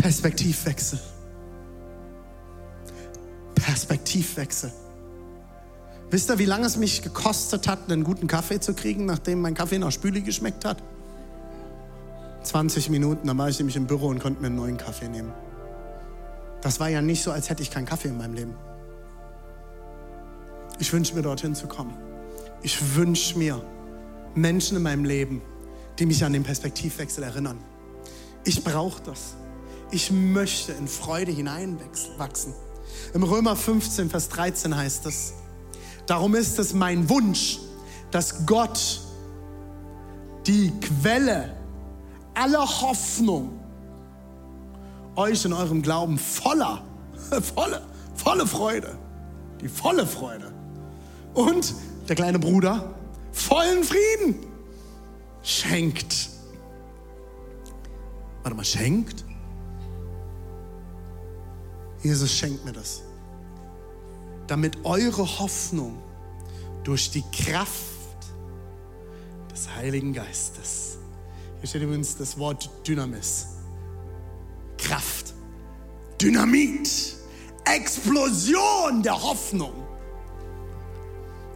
Perspektivwechsel. 0.00 0.98
Perspektivwechsel. 3.54 4.72
Wisst 6.10 6.30
ihr, 6.30 6.38
wie 6.38 6.46
lange 6.46 6.66
es 6.66 6.76
mich 6.76 7.02
gekostet 7.02 7.68
hat, 7.68 7.90
einen 7.90 8.04
guten 8.04 8.26
Kaffee 8.26 8.60
zu 8.60 8.74
kriegen, 8.74 9.04
nachdem 9.04 9.42
mein 9.42 9.54
Kaffee 9.54 9.78
nach 9.78 9.92
Spüli 9.92 10.22
geschmeckt 10.22 10.64
hat? 10.64 10.82
20 12.44 12.88
Minuten, 12.88 13.26
dann 13.26 13.36
war 13.36 13.48
ich 13.48 13.58
nämlich 13.58 13.76
im 13.76 13.86
Büro 13.86 14.06
und 14.06 14.20
konnte 14.20 14.40
mir 14.40 14.46
einen 14.46 14.56
neuen 14.56 14.78
Kaffee 14.78 15.08
nehmen. 15.08 15.32
Das 16.62 16.80
war 16.80 16.88
ja 16.88 17.02
nicht 17.02 17.22
so, 17.22 17.30
als 17.30 17.50
hätte 17.50 17.62
ich 17.62 17.70
keinen 17.70 17.84
Kaffee 17.84 18.08
in 18.08 18.16
meinem 18.16 18.34
Leben. 18.34 18.54
Ich 20.78 20.92
wünsche 20.92 21.14
mir 21.14 21.22
dorthin 21.22 21.54
zu 21.54 21.66
kommen. 21.66 21.94
Ich 22.62 22.96
wünsche 22.96 23.36
mir 23.36 23.62
Menschen 24.34 24.76
in 24.76 24.82
meinem 24.82 25.04
Leben, 25.04 25.42
die 25.98 26.06
mich 26.06 26.24
an 26.24 26.32
den 26.32 26.44
Perspektivwechsel 26.44 27.24
erinnern. 27.24 27.58
Ich 28.44 28.64
brauche 28.64 29.02
das. 29.02 29.34
Ich 29.90 30.10
möchte 30.10 30.72
in 30.72 30.86
Freude 30.86 31.32
hineinwachsen. 31.32 32.52
Im 33.14 33.22
Römer 33.22 33.56
15, 33.56 34.10
Vers 34.10 34.28
13 34.28 34.76
heißt 34.76 35.06
es, 35.06 35.32
darum 36.06 36.34
ist 36.34 36.58
es 36.58 36.74
mein 36.74 37.08
Wunsch, 37.08 37.58
dass 38.10 38.44
Gott 38.46 39.00
die 40.46 40.72
Quelle 40.80 41.56
aller 42.34 42.66
Hoffnung 42.80 43.58
euch 45.16 45.44
in 45.44 45.52
eurem 45.52 45.82
Glauben 45.82 46.18
voller, 46.18 46.82
volle, 47.54 47.82
volle 48.14 48.46
Freude, 48.46 48.96
die 49.60 49.68
volle 49.68 50.06
Freude 50.06 50.52
und 51.34 51.74
der 52.08 52.16
kleine 52.16 52.38
Bruder 52.38 52.94
vollen 53.32 53.84
Frieden 53.84 54.36
schenkt. 55.42 56.30
Warte 58.42 58.56
mal, 58.56 58.64
schenkt? 58.64 59.24
Jesus 62.02 62.32
schenkt 62.32 62.64
mir 62.64 62.72
das. 62.72 63.02
Damit 64.46 64.84
eure 64.84 65.38
Hoffnung 65.38 65.98
durch 66.84 67.10
die 67.10 67.24
Kraft 67.32 67.72
des 69.52 69.68
Heiligen 69.74 70.12
Geistes, 70.12 70.98
hier 71.60 71.68
steht 71.68 71.82
übrigens 71.82 72.16
das 72.16 72.38
Wort 72.38 72.70
Dynamis, 72.86 73.48
Kraft, 74.78 75.34
Dynamit, 76.20 77.16
Explosion 77.64 79.02
der 79.02 79.20
Hoffnung, 79.20 79.74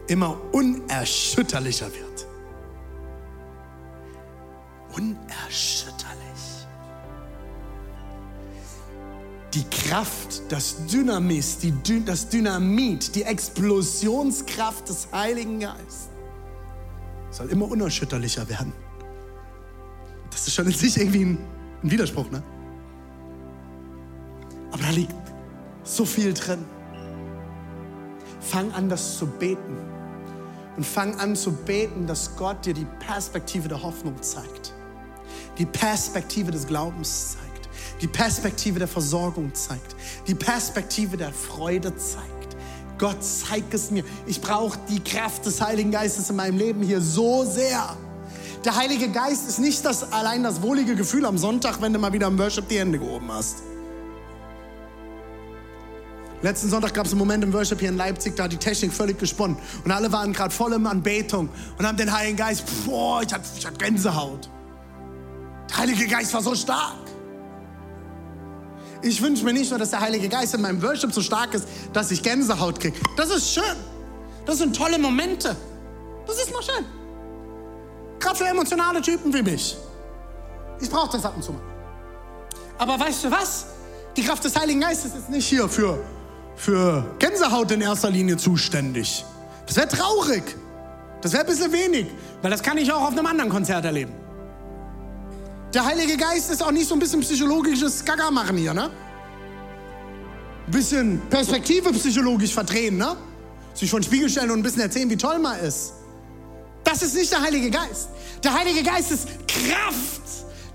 immer 0.07 0.39
unerschütterlicher 0.51 1.87
wird. 1.87 2.27
Unerschütterlich. 4.95 5.92
Die 9.53 9.63
Kraft, 9.69 10.41
das 10.49 10.85
Dynamis, 10.87 11.59
die, 11.59 11.73
das 12.03 12.27
Dynamit, 12.29 13.15
die 13.15 13.23
Explosionskraft 13.23 14.89
des 14.89 15.07
Heiligen 15.11 15.59
Geistes 15.59 16.09
soll 17.29 17.49
immer 17.49 17.69
unerschütterlicher 17.69 18.47
werden. 18.47 18.73
Das 20.29 20.47
ist 20.47 20.53
schon 20.53 20.67
in 20.67 20.73
sich 20.73 20.97
irgendwie 20.97 21.25
ein, 21.25 21.37
ein 21.83 21.91
Widerspruch, 21.91 22.29
ne? 22.31 22.43
Aber 24.71 24.83
da 24.83 24.89
liegt 24.89 25.15
so 25.83 26.05
viel 26.05 26.33
drin. 26.33 26.65
Fang 28.39 28.71
an, 28.73 28.89
das 28.89 29.17
zu 29.17 29.27
beten. 29.27 29.77
Und 30.77 30.85
fang 30.85 31.19
an 31.19 31.35
zu 31.35 31.51
beten, 31.51 32.07
dass 32.07 32.35
Gott 32.35 32.65
dir 32.65 32.73
die 32.73 32.87
Perspektive 32.99 33.67
der 33.67 33.81
Hoffnung 33.81 34.19
zeigt. 34.21 34.73
Die 35.59 35.65
Perspektive 35.65 36.51
des 36.51 36.65
Glaubens 36.65 37.33
zeigt 37.33 37.42
die 38.03 38.07
Perspektive 38.07 38.79
der 38.79 38.87
Versorgung 38.89 39.55
zeigt, 39.55 39.95
die 40.27 40.35
Perspektive 40.35 41.15
der 41.15 41.31
Freude 41.31 41.95
zeigt. 41.95 42.57
Gott, 42.97 43.23
zeig 43.23 43.63
es 43.73 43.91
mir. 43.91 44.03
Ich 44.27 44.41
brauche 44.41 44.77
die 44.89 44.99
Kraft 44.99 45.45
des 45.45 45.61
Heiligen 45.61 45.89
Geistes 45.89 46.29
in 46.29 46.35
meinem 46.35 46.57
Leben 46.57 46.83
hier 46.83 46.99
so 46.99 47.45
sehr. 47.45 47.95
Der 48.65 48.75
Heilige 48.75 49.07
Geist 49.09 49.47
ist 49.47 49.59
nicht 49.59 49.85
das, 49.85 50.11
allein 50.11 50.43
das 50.43 50.61
wohlige 50.61 50.95
Gefühl 50.95 51.25
am 51.25 51.37
Sonntag, 51.37 51.81
wenn 51.81 51.93
du 51.93 51.99
mal 51.99 52.11
wieder 52.11 52.27
im 52.27 52.37
Worship 52.37 52.67
die 52.67 52.77
Hände 52.77 52.99
gehoben 52.99 53.31
hast. 53.31 53.63
Letzten 56.41 56.69
Sonntag 56.69 56.93
gab 56.93 57.05
es 57.05 57.13
einen 57.13 57.19
Moment 57.19 57.41
im 57.45 57.53
Worship 57.53 57.79
hier 57.79 57.89
in 57.89 57.95
Leipzig, 57.95 58.35
da 58.35 58.43
hat 58.43 58.51
die 58.51 58.57
Technik 58.57 58.91
völlig 58.91 59.17
gesponnen. 59.17 59.55
Und 59.85 59.91
alle 59.91 60.11
waren 60.11 60.33
gerade 60.33 60.53
voll 60.53 60.73
in 60.73 60.85
Anbetung 60.85 61.47
und 61.77 61.87
haben 61.87 61.97
den 61.97 62.11
Heiligen 62.11 62.35
Geist, 62.35 62.65
boah, 62.85 63.21
ich 63.21 63.33
hatte, 63.33 63.45
ich 63.57 63.77
Gänsehaut. 63.77 64.49
Der 65.69 65.77
Heilige 65.77 66.05
Geist 66.05 66.33
war 66.33 66.41
so 66.41 66.53
stark. 66.53 67.02
Ich 69.03 69.21
wünsche 69.21 69.43
mir 69.43 69.51
nicht 69.51 69.69
nur, 69.69 69.77
dass 69.77 69.89
der 69.89 69.99
Heilige 69.99 70.29
Geist 70.29 70.53
in 70.53 70.61
meinem 70.61 70.81
Worship 70.81 71.13
so 71.13 71.21
stark 71.21 71.53
ist, 71.53 71.67
dass 71.91 72.09
ich 72.09 72.23
Gänsehaut 72.23 72.79
kriege. 72.79 72.97
Das 73.17 73.29
ist 73.29 73.53
schön. 73.53 73.75
Das 74.45 74.57
sind 74.59 74.75
tolle 74.75 74.97
Momente. 74.97 75.55
Das 76.25 76.37
ist 76.37 76.51
noch 76.51 76.63
schön. 76.63 76.85
Gerade 78.19 78.37
für 78.37 78.45
emotionale 78.45 79.01
Typen 79.01 79.33
wie 79.33 79.41
mich. 79.41 79.75
Ich 80.79 80.89
brauche 80.89 81.11
das 81.11 81.25
ab 81.25 81.33
und 81.35 81.43
zu 81.43 81.51
mal. 81.51 81.61
Aber 82.77 82.97
weißt 82.97 83.25
du 83.25 83.31
was? 83.31 83.65
Die 84.15 84.23
Kraft 84.23 84.43
des 84.45 84.55
Heiligen 84.55 84.79
Geistes 84.79 85.13
ist 85.13 85.29
nicht 85.29 85.47
hier 85.47 85.67
für, 85.67 85.99
für 86.55 87.05
Gänsehaut 87.19 87.71
in 87.71 87.81
erster 87.81 88.09
Linie 88.09 88.37
zuständig. 88.37 89.25
Das 89.65 89.75
wäre 89.75 89.87
traurig. 89.89 90.43
Das 91.21 91.33
wäre 91.33 91.43
ein 91.43 91.49
bisschen 91.49 91.71
wenig, 91.73 92.07
weil 92.41 92.51
das 92.51 92.63
kann 92.63 92.77
ich 92.77 92.91
auch 92.91 93.01
auf 93.01 93.11
einem 93.11 93.25
anderen 93.25 93.49
Konzert 93.49 93.83
erleben. 93.83 94.13
Der 95.73 95.85
Heilige 95.85 96.17
Geist 96.17 96.51
ist 96.51 96.61
auch 96.61 96.71
nicht 96.71 96.87
so 96.87 96.93
ein 96.93 96.99
bisschen 96.99 97.21
psychologisches 97.21 98.05
Gaga 98.05 98.29
machen 98.29 98.57
hier, 98.57 98.73
ne? 98.73 98.91
Ein 100.67 100.71
bisschen 100.71 101.21
Perspektive 101.29 101.91
psychologisch 101.93 102.53
verdrehen, 102.53 102.97
ne? 102.97 103.15
Sich 103.73 103.89
vor 103.89 103.99
den 103.99 104.05
Spiegel 104.05 104.29
stellen 104.29 104.51
und 104.51 104.59
ein 104.59 104.63
bisschen 104.63 104.83
erzählen, 104.83 105.09
wie 105.09 105.17
toll 105.17 105.39
man 105.39 105.59
ist. 105.59 105.93
Das 106.83 107.01
ist 107.01 107.15
nicht 107.15 107.31
der 107.31 107.41
Heilige 107.41 107.71
Geist. 107.71 108.09
Der 108.43 108.53
Heilige 108.53 108.83
Geist 108.83 109.11
ist 109.11 109.27
Kraft. 109.47 110.21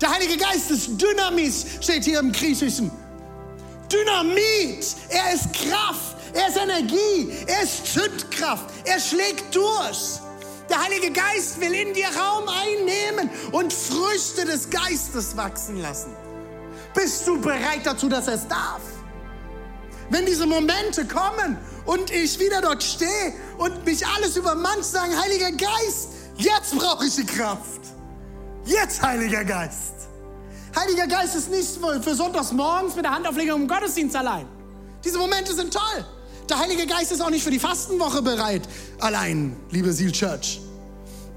Der 0.01 0.13
Heilige 0.13 0.37
Geist 0.37 0.69
ist 0.69 0.89
Dynamis, 1.01 1.65
steht 1.79 2.03
hier 2.03 2.19
im 2.19 2.31
Griechischen. 2.31 2.91
Dynamit. 3.91 4.85
Er 5.09 5.33
ist 5.33 5.53
Kraft. 5.53 6.17
Er 6.33 6.47
ist 6.49 6.57
Energie. 6.57 7.31
Er 7.47 7.63
ist 7.63 7.93
Zündkraft. 7.93 8.65
Er 8.85 8.99
schlägt 8.99 9.55
durch. 9.55 10.19
Der 10.69 10.83
Heilige 10.83 11.11
Geist 11.11 11.59
will 11.59 11.73
in 11.73 11.93
dir 11.93 12.07
Raum 12.07 12.45
einnehmen 12.47 13.29
und 13.51 13.73
Früchte 13.73 14.45
des 14.45 14.69
Geistes 14.69 15.35
wachsen 15.35 15.81
lassen. 15.81 16.15
Bist 16.93 17.27
du 17.27 17.41
bereit 17.41 17.85
dazu, 17.85 18.07
dass 18.07 18.27
er 18.27 18.35
es 18.35 18.47
darf? 18.47 18.81
Wenn 20.11 20.25
diese 20.25 20.45
Momente 20.45 21.05
kommen 21.05 21.57
und 21.85 22.11
ich 22.11 22.39
wieder 22.39 22.61
dort 22.61 22.83
stehe 22.83 23.33
und 23.57 23.85
mich 23.85 24.05
alles 24.05 24.37
übermannt, 24.37 24.83
sagen, 24.83 25.11
Heiliger 25.19 25.51
Geist, 25.51 26.09
jetzt 26.37 26.75
brauche 26.77 27.05
ich 27.05 27.15
die 27.15 27.25
Kraft. 27.25 27.81
Jetzt, 28.65 29.01
Heiliger 29.01 29.43
Geist. 29.43 29.93
Heiliger 30.75 31.07
Geist 31.07 31.35
ist 31.35 31.49
nicht 31.49 31.79
für 32.03 32.15
sonntags 32.15 32.51
morgens 32.51 32.95
mit 32.95 33.05
der 33.05 33.11
Handauflegung 33.11 33.61
im 33.61 33.67
Gottesdienst 33.67 34.15
allein. 34.15 34.47
Diese 35.03 35.17
Momente 35.17 35.53
sind 35.53 35.73
toll. 35.73 36.05
Der 36.49 36.57
Heilige 36.57 36.87
Geist 36.87 37.11
ist 37.11 37.21
auch 37.21 37.29
nicht 37.29 37.43
für 37.43 37.51
die 37.51 37.59
Fastenwoche 37.59 38.23
bereit, 38.23 38.63
allein, 38.99 39.55
liebe 39.69 39.93
Seal 39.93 40.11
Church. 40.11 40.59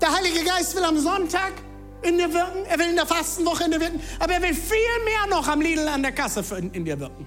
Der 0.00 0.10
Heilige 0.10 0.42
Geist 0.42 0.74
will 0.74 0.84
am 0.84 0.98
Sonntag 0.98 1.52
in 2.00 2.16
dir 2.16 2.32
wirken, 2.32 2.64
er 2.66 2.78
will 2.78 2.88
in 2.88 2.96
der 2.96 3.06
Fastenwoche 3.06 3.64
in 3.64 3.72
dir 3.72 3.80
wirken, 3.80 4.00
aber 4.18 4.32
er 4.34 4.42
will 4.42 4.54
viel 4.54 4.78
mehr 5.04 5.26
noch 5.28 5.46
am 5.46 5.60
Lidl 5.60 5.86
an 5.86 6.02
der 6.02 6.12
Kasse 6.12 6.42
in, 6.56 6.84
dir 6.84 6.98
wirken. 6.98 7.26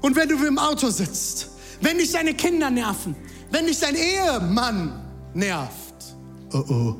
Und 0.00 0.14
wenn 0.14 0.28
du 0.28 0.36
im 0.46 0.58
Auto 0.58 0.88
sitzt, 0.88 1.48
wenn 1.80 1.98
dich 1.98 2.12
deine 2.12 2.34
Kinder 2.34 2.70
nerven, 2.70 3.16
wenn 3.50 3.66
dich 3.66 3.80
dein 3.80 3.96
Ehemann 3.96 5.04
nervt, 5.34 6.14
oh 6.52 6.64
oh, 6.68 6.96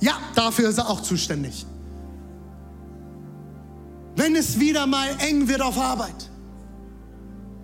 ja, 0.00 0.12
dafür 0.36 0.68
ist 0.68 0.78
er 0.78 0.88
auch 0.88 1.00
zuständig. 1.00 1.66
Wenn 4.14 4.36
es 4.36 4.60
wieder 4.60 4.86
mal 4.86 5.08
eng 5.18 5.48
wird 5.48 5.60
auf 5.60 5.76
Arbeit, 5.76 6.30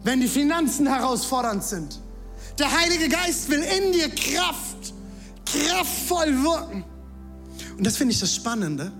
wenn 0.03 0.21
die 0.21 0.29
Finanzen 0.29 0.87
herausfordernd 0.87 1.63
sind, 1.63 2.01
Der 2.61 2.71
Heilige 2.71 3.09
Geist 3.09 3.49
will 3.49 3.63
in 3.63 3.93
dir 3.93 4.11
Kraft, 4.11 4.93
kraftvoll 5.47 6.43
wirken. 6.43 6.85
Und 7.79 7.87
das 7.87 7.97
finde 7.97 8.13
ich 8.13 8.21
das 8.21 8.35
Spannende. 8.35 8.93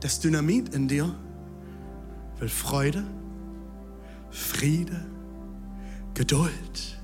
Das 0.00 0.20
Dynamit 0.20 0.74
in 0.74 0.86
dir 0.86 1.14
will 2.38 2.48
Freude, 2.50 3.04
Friede, 4.30 5.06
Geduld, 6.12 7.00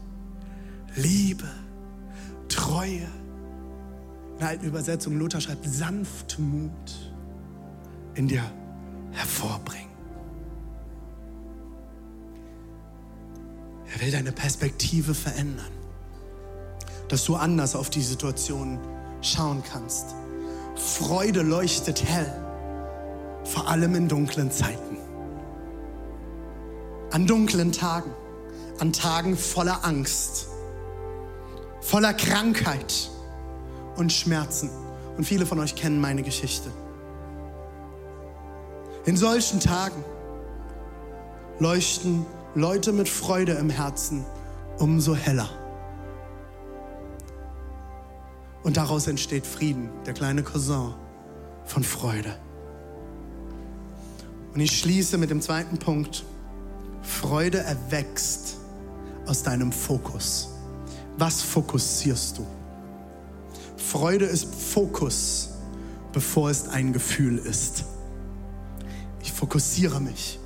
Liebe, 0.96 1.48
Treue. 2.48 3.08
In 4.32 4.38
der 4.38 4.48
alten 4.48 4.66
Übersetzung, 4.66 5.18
Luther 5.18 5.40
schreibt, 5.40 5.64
Sanftmut 5.66 7.12
in 8.14 8.28
dir 8.28 8.44
hervorbringen. 9.12 9.91
Er 13.92 14.00
will 14.00 14.10
deine 14.10 14.32
Perspektive 14.32 15.14
verändern, 15.14 15.70
dass 17.08 17.24
du 17.24 17.36
anders 17.36 17.76
auf 17.76 17.90
die 17.90 18.02
Situation 18.02 18.78
schauen 19.20 19.62
kannst. 19.70 20.14
Freude 20.76 21.42
leuchtet 21.42 22.02
hell, 22.04 22.32
vor 23.44 23.68
allem 23.68 23.94
in 23.94 24.08
dunklen 24.08 24.50
Zeiten. 24.50 24.96
An 27.10 27.26
dunklen 27.26 27.72
Tagen, 27.72 28.10
an 28.78 28.92
Tagen 28.94 29.36
voller 29.36 29.84
Angst, 29.84 30.48
voller 31.82 32.14
Krankheit 32.14 33.10
und 33.96 34.10
Schmerzen. 34.10 34.70
Und 35.18 35.24
viele 35.24 35.44
von 35.44 35.60
euch 35.60 35.74
kennen 35.74 36.00
meine 36.00 36.22
Geschichte. 36.22 36.70
In 39.04 39.18
solchen 39.18 39.60
Tagen 39.60 40.02
leuchten 41.58 42.24
Leute 42.54 42.92
mit 42.92 43.08
Freude 43.08 43.52
im 43.52 43.70
Herzen 43.70 44.26
umso 44.78 45.14
heller. 45.14 45.48
Und 48.62 48.76
daraus 48.76 49.06
entsteht 49.06 49.46
Frieden, 49.46 49.88
der 50.04 50.12
kleine 50.12 50.42
Cousin 50.42 50.92
von 51.64 51.82
Freude. 51.82 52.36
Und 54.52 54.60
ich 54.60 54.78
schließe 54.78 55.16
mit 55.16 55.30
dem 55.30 55.40
zweiten 55.40 55.78
Punkt. 55.78 56.24
Freude 57.00 57.58
erwächst 57.58 58.58
aus 59.26 59.42
deinem 59.42 59.72
Fokus. 59.72 60.50
Was 61.16 61.40
fokussierst 61.40 62.36
du? 62.36 62.46
Freude 63.78 64.26
ist 64.26 64.54
Fokus, 64.54 65.50
bevor 66.12 66.50
es 66.50 66.68
ein 66.68 66.92
Gefühl 66.92 67.38
ist. 67.38 67.84
Ich 69.22 69.32
fokussiere 69.32 70.00
mich. 70.00 70.38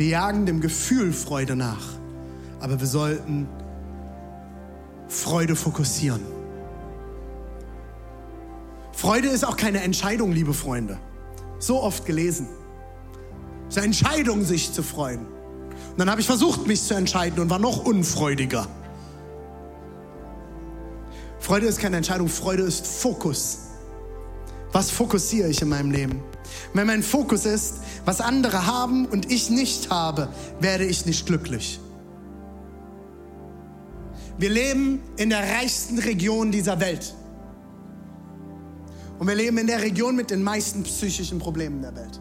Wir 0.00 0.08
jagen 0.08 0.46
dem 0.46 0.62
Gefühl 0.62 1.12
Freude 1.12 1.56
nach, 1.56 1.84
aber 2.58 2.80
wir 2.80 2.86
sollten 2.86 3.46
Freude 5.08 5.54
fokussieren. 5.54 6.22
Freude 8.92 9.28
ist 9.28 9.44
auch 9.44 9.58
keine 9.58 9.82
Entscheidung, 9.82 10.32
liebe 10.32 10.54
Freunde. 10.54 10.98
So 11.58 11.82
oft 11.82 12.06
gelesen. 12.06 12.48
Es 13.68 13.76
ist 13.76 13.76
eine 13.76 13.88
Entscheidung, 13.88 14.42
sich 14.42 14.72
zu 14.72 14.82
freuen. 14.82 15.26
Und 15.90 15.98
dann 15.98 16.08
habe 16.08 16.22
ich 16.22 16.26
versucht, 16.26 16.66
mich 16.66 16.82
zu 16.82 16.94
entscheiden 16.94 17.38
und 17.38 17.50
war 17.50 17.58
noch 17.58 17.84
unfreudiger. 17.84 18.68
Freude 21.40 21.66
ist 21.66 21.78
keine 21.78 21.98
Entscheidung, 21.98 22.28
Freude 22.28 22.62
ist 22.62 22.86
Fokus. 22.86 23.66
Was 24.72 24.90
fokussiere 24.90 25.50
ich 25.50 25.60
in 25.60 25.68
meinem 25.68 25.90
Leben? 25.90 26.22
Wenn 26.74 26.86
mein 26.86 27.02
Fokus 27.02 27.46
ist, 27.46 27.76
was 28.04 28.20
andere 28.20 28.66
haben 28.66 29.06
und 29.06 29.30
ich 29.30 29.50
nicht 29.50 29.90
habe, 29.90 30.28
werde 30.60 30.84
ich 30.84 31.06
nicht 31.06 31.26
glücklich. 31.26 31.80
Wir 34.38 34.50
leben 34.50 35.02
in 35.16 35.30
der 35.30 35.40
reichsten 35.40 35.98
Region 35.98 36.50
dieser 36.50 36.80
Welt. 36.80 37.14
Und 39.18 39.26
wir 39.26 39.34
leben 39.34 39.58
in 39.58 39.66
der 39.66 39.82
Region 39.82 40.16
mit 40.16 40.30
den 40.30 40.42
meisten 40.42 40.82
psychischen 40.82 41.38
Problemen 41.38 41.82
der 41.82 41.94
Welt. 41.94 42.20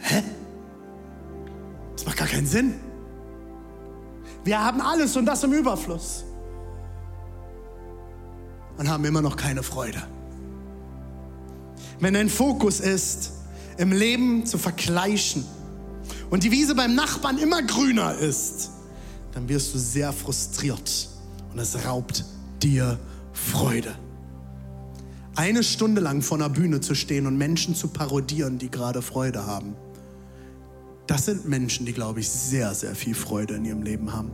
Hä? 0.00 0.22
Das 1.92 2.04
macht 2.04 2.16
gar 2.16 2.26
keinen 2.26 2.46
Sinn. 2.46 2.74
Wir 4.42 4.64
haben 4.64 4.80
alles 4.80 5.16
und 5.16 5.26
das 5.26 5.44
im 5.44 5.52
Überfluss. 5.52 6.24
Und 8.76 8.88
haben 8.88 9.04
immer 9.04 9.22
noch 9.22 9.36
keine 9.36 9.62
Freude. 9.62 10.02
Wenn 12.00 12.14
dein 12.14 12.28
Fokus 12.28 12.80
ist, 12.80 13.32
im 13.76 13.92
Leben 13.92 14.46
zu 14.46 14.58
vergleichen 14.58 15.44
und 16.30 16.44
die 16.44 16.50
Wiese 16.50 16.74
beim 16.74 16.94
Nachbarn 16.94 17.38
immer 17.38 17.62
grüner 17.62 18.14
ist, 18.16 18.70
dann 19.32 19.48
wirst 19.48 19.74
du 19.74 19.78
sehr 19.78 20.12
frustriert 20.12 21.08
und 21.52 21.58
es 21.58 21.84
raubt 21.84 22.24
dir 22.62 22.98
Freude. 23.32 23.94
Eine 25.34 25.62
Stunde 25.62 26.00
lang 26.00 26.22
vor 26.22 26.38
einer 26.38 26.48
Bühne 26.48 26.80
zu 26.80 26.94
stehen 26.94 27.26
und 27.26 27.36
Menschen 27.36 27.74
zu 27.74 27.88
parodieren, 27.88 28.58
die 28.58 28.70
gerade 28.70 29.02
Freude 29.02 29.46
haben, 29.46 29.76
das 31.08 31.24
sind 31.24 31.48
Menschen, 31.48 31.86
die, 31.86 31.94
glaube 31.94 32.20
ich, 32.20 32.28
sehr, 32.28 32.74
sehr 32.74 32.94
viel 32.94 33.14
Freude 33.14 33.54
in 33.54 33.64
ihrem 33.64 33.82
Leben 33.82 34.12
haben. 34.12 34.30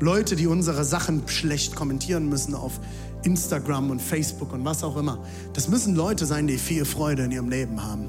Leute, 0.00 0.34
die 0.34 0.46
unsere 0.46 0.82
Sachen 0.84 1.28
schlecht 1.28 1.76
kommentieren 1.76 2.28
müssen 2.28 2.54
auf 2.54 2.80
Instagram 3.24 3.90
und 3.90 4.00
Facebook 4.00 4.52
und 4.52 4.64
was 4.64 4.84
auch 4.84 4.96
immer. 4.96 5.18
Das 5.52 5.68
müssen 5.68 5.94
Leute 5.94 6.26
sein, 6.26 6.46
die 6.46 6.58
viel 6.58 6.84
Freude 6.84 7.24
in 7.24 7.32
ihrem 7.32 7.48
Leben 7.48 7.82
haben. 7.82 8.08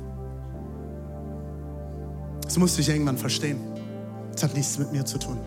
Das 2.44 2.58
musste 2.58 2.82
ich 2.82 2.90
irgendwann 2.90 3.18
verstehen. 3.18 3.60
Das 4.34 4.44
hat 4.44 4.54
nichts 4.54 4.78
mit 4.78 4.92
mir 4.92 5.06
zu 5.06 5.18
tun. 5.18 5.38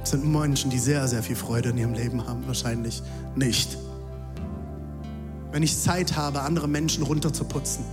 Das 0.00 0.10
sind 0.10 0.30
Menschen, 0.30 0.70
die 0.70 0.78
sehr, 0.78 1.06
sehr 1.08 1.22
viel 1.22 1.36
Freude 1.36 1.70
in 1.70 1.78
ihrem 1.78 1.94
Leben 1.94 2.26
haben. 2.26 2.46
Wahrscheinlich 2.46 3.02
nicht. 3.34 3.76
Wenn 5.50 5.62
ich 5.62 5.78
Zeit 5.78 6.16
habe, 6.16 6.42
andere 6.42 6.68
Menschen 6.68 7.02
runterzuputzen 7.02 7.84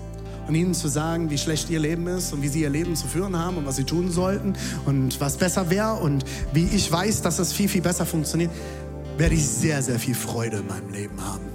und 0.47 0.55
ihnen 0.55 0.73
zu 0.73 0.87
sagen, 0.87 1.29
wie 1.29 1.37
schlecht 1.37 1.69
ihr 1.69 1.79
Leben 1.79 2.07
ist 2.07 2.33
und 2.33 2.41
wie 2.41 2.47
sie 2.47 2.61
ihr 2.61 2.69
Leben 2.69 2.95
zu 2.95 3.07
führen 3.07 3.37
haben 3.37 3.57
und 3.57 3.65
was 3.65 3.77
sie 3.77 3.83
tun 3.83 4.11
sollten 4.11 4.53
und 4.85 5.19
was 5.19 5.37
besser 5.37 5.69
wäre 5.69 5.95
und 5.95 6.25
wie 6.53 6.65
ich 6.65 6.91
weiß, 6.91 7.21
dass 7.21 7.39
es 7.39 7.53
viel, 7.53 7.69
viel 7.69 7.81
besser 7.81 8.05
funktioniert, 8.05 8.51
werde 9.17 9.35
ich 9.35 9.47
sehr, 9.47 9.81
sehr 9.81 9.99
viel 9.99 10.15
Freude 10.15 10.57
in 10.57 10.67
meinem 10.67 10.91
Leben 10.91 11.23
haben. 11.23 11.45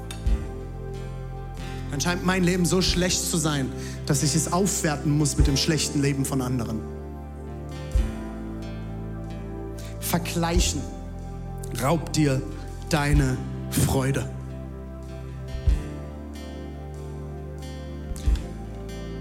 Dann 1.91 2.01
scheint 2.01 2.25
mein 2.25 2.45
Leben 2.45 2.65
so 2.65 2.83
schlecht 2.83 3.21
zu 3.21 3.37
sein, 3.37 3.71
dass 4.07 4.23
ich 4.23 4.35
es 4.35 4.53
aufwerten 4.53 5.11
muss 5.17 5.37
mit 5.37 5.47
dem 5.47 5.57
schlechten 5.57 6.01
Leben 6.01 6.25
von 6.25 6.41
anderen. 6.41 6.81
Vergleichen 10.01 10.81
raubt 11.83 12.17
dir 12.17 12.41
deine 12.89 13.37
Freude. 13.71 14.29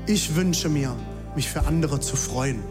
Ich 0.05 0.35
wünsche 0.35 0.69
mir, 0.69 0.95
mich 1.35 1.49
für 1.49 1.65
andere 1.65 1.99
zu 1.99 2.15
freuen. 2.15 2.63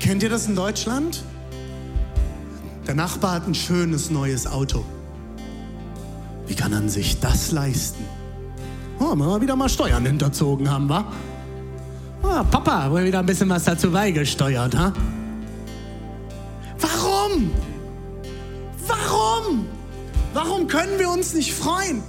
Kennt 0.00 0.22
ihr 0.22 0.28
das 0.28 0.46
in 0.46 0.56
Deutschland? 0.56 1.24
Der 2.88 2.94
Nachbar 2.94 3.32
hat 3.32 3.46
ein 3.46 3.54
schönes 3.54 4.10
neues 4.10 4.46
Auto. 4.46 4.82
Wie 6.46 6.54
kann 6.54 6.70
man 6.70 6.88
sich 6.88 7.20
das 7.20 7.52
leisten? 7.52 8.02
Oh, 8.98 9.14
mal 9.14 9.42
wieder 9.42 9.56
mal 9.56 9.68
Steuern 9.68 10.06
hinterzogen 10.06 10.70
haben, 10.70 10.88
wa? 10.88 11.04
Oh, 12.22 12.42
Papa, 12.50 12.90
wohl 12.90 13.04
wieder 13.04 13.18
ein 13.18 13.26
bisschen 13.26 13.50
was 13.50 13.64
dazu 13.64 13.90
beigesteuert, 13.90 14.74
ha? 14.74 14.94
Warum? 16.80 17.50
Warum? 18.86 19.66
Warum 20.32 20.66
können 20.66 20.98
wir 20.98 21.10
uns 21.10 21.34
nicht 21.34 21.52
freuen? 21.52 22.02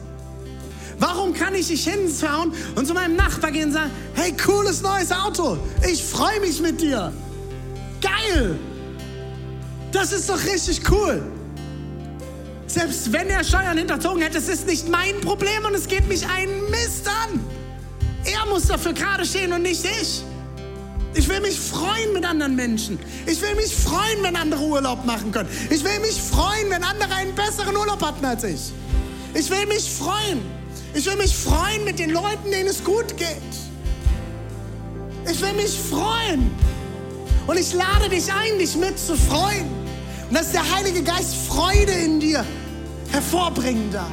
Warum 0.98 1.34
kann 1.34 1.56
ich 1.56 1.70
nicht 1.70 1.86
hinschauen 1.86 2.54
und 2.76 2.88
zu 2.88 2.94
meinem 2.94 3.18
Nachbar 3.18 3.52
gehen 3.52 3.68
und 3.68 3.74
sagen, 3.74 3.92
hey, 4.14 4.32
cooles 4.32 4.82
neues 4.82 5.12
Auto, 5.12 5.58
ich 5.86 6.02
freue 6.02 6.40
mich 6.40 6.62
mit 6.62 6.80
dir. 6.80 7.12
Geil! 8.00 8.58
Das 9.92 10.12
ist 10.12 10.30
doch 10.30 10.44
richtig 10.44 10.82
cool. 10.92 11.24
Selbst 12.68 13.12
wenn 13.12 13.30
er 13.30 13.44
Steuern 13.44 13.78
hinterzogen 13.78 14.22
hätte, 14.22 14.38
es 14.38 14.48
ist 14.48 14.68
nicht 14.68 14.88
mein 14.88 15.20
Problem 15.22 15.66
und 15.66 15.74
es 15.74 15.88
geht 15.88 16.08
mich 16.08 16.28
einen 16.28 16.70
Mist 16.70 17.08
an. 17.08 17.40
Er 18.26 18.46
muss 18.46 18.68
dafür 18.68 18.94
gerade 18.94 19.26
stehen 19.26 19.52
und 19.54 19.64
nicht 19.64 19.84
ich. 19.84 20.24
Ich 21.16 21.28
will 21.28 21.42
mich 21.42 21.60
freuen 21.60 22.14
mit 22.14 22.24
anderen 22.24 22.56
Menschen. 22.56 23.00
Ich 23.26 23.42
will 23.42 23.56
mich 23.56 23.76
freuen, 23.76 24.22
wenn 24.22 24.36
andere 24.36 24.62
Urlaub 24.62 25.04
machen 25.06 25.32
können. 25.32 25.50
Ich 25.72 25.84
will 25.84 26.00
mich 26.02 26.22
freuen, 26.22 26.70
wenn 26.70 26.84
andere 26.84 27.12
einen 27.16 27.34
besseren 27.34 27.76
Urlaub 27.76 28.04
hatten 28.04 28.24
als 28.24 28.44
ich. 28.44 28.72
Ich 29.34 29.50
will 29.50 29.66
mich 29.66 29.90
freuen. 29.90 30.42
Ich 30.94 31.06
will 31.08 31.16
mich 31.16 31.36
freuen 31.36 31.84
mit 31.86 31.98
den 31.98 32.12
Leuten, 32.12 32.52
denen 32.52 32.70
es 32.70 32.84
gut 32.84 33.18
geht. 33.18 33.38
Ich 35.32 35.42
will 35.42 35.54
mich 35.54 35.76
freuen. 35.90 36.52
Und 37.48 37.58
ich 37.58 37.74
lade 37.74 38.10
dich 38.10 38.32
ein, 38.32 38.60
dich 38.60 38.76
mit 38.76 39.00
zu 39.00 39.16
freuen. 39.16 39.79
Und 40.30 40.36
dass 40.36 40.52
der 40.52 40.76
Heilige 40.76 41.02
Geist 41.02 41.36
Freude 41.48 41.92
in 41.92 42.20
dir 42.20 42.46
hervorbringen 43.12 43.92
darf. 43.92 44.12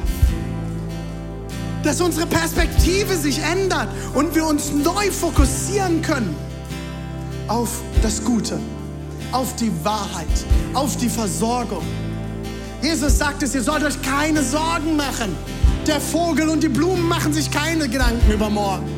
Dass 1.83 2.01
unsere 2.01 2.25
Perspektive 2.25 3.15
sich 3.15 3.39
ändert 3.39 3.87
und 4.15 4.33
wir 4.33 4.45
uns 4.45 4.71
neu 4.71 5.11
fokussieren 5.11 6.01
können 6.01 6.35
auf 7.47 7.69
das 8.01 8.23
Gute, 8.23 8.59
auf 9.31 9.55
die 9.55 9.71
Wahrheit, 9.83 10.25
auf 10.73 10.97
die 10.97 11.09
Versorgung. 11.09 11.83
Jesus 12.81 13.17
sagt 13.17 13.43
es, 13.43 13.53
ihr 13.53 13.63
sollt 13.63 13.83
euch 13.83 14.01
keine 14.01 14.43
Sorgen 14.43 14.95
machen. 14.95 15.35
Der 15.85 16.01
Vogel 16.01 16.49
und 16.49 16.63
die 16.63 16.67
Blumen 16.67 17.07
machen 17.07 17.31
sich 17.31 17.49
keine 17.51 17.87
Gedanken 17.87 18.31
über 18.31 18.49
morgen. 18.49 18.89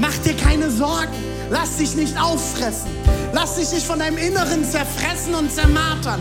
Mach 0.00 0.16
dir 0.24 0.34
keine 0.34 0.70
Sorgen. 0.70 1.12
Lass 1.50 1.76
dich 1.76 1.94
nicht 1.94 2.18
auffressen. 2.18 3.03
Lass 3.34 3.56
dich 3.56 3.72
nicht 3.72 3.84
von 3.84 3.98
deinem 3.98 4.16
Inneren 4.16 4.64
zerfressen 4.64 5.34
und 5.34 5.52
zermartern. 5.52 6.20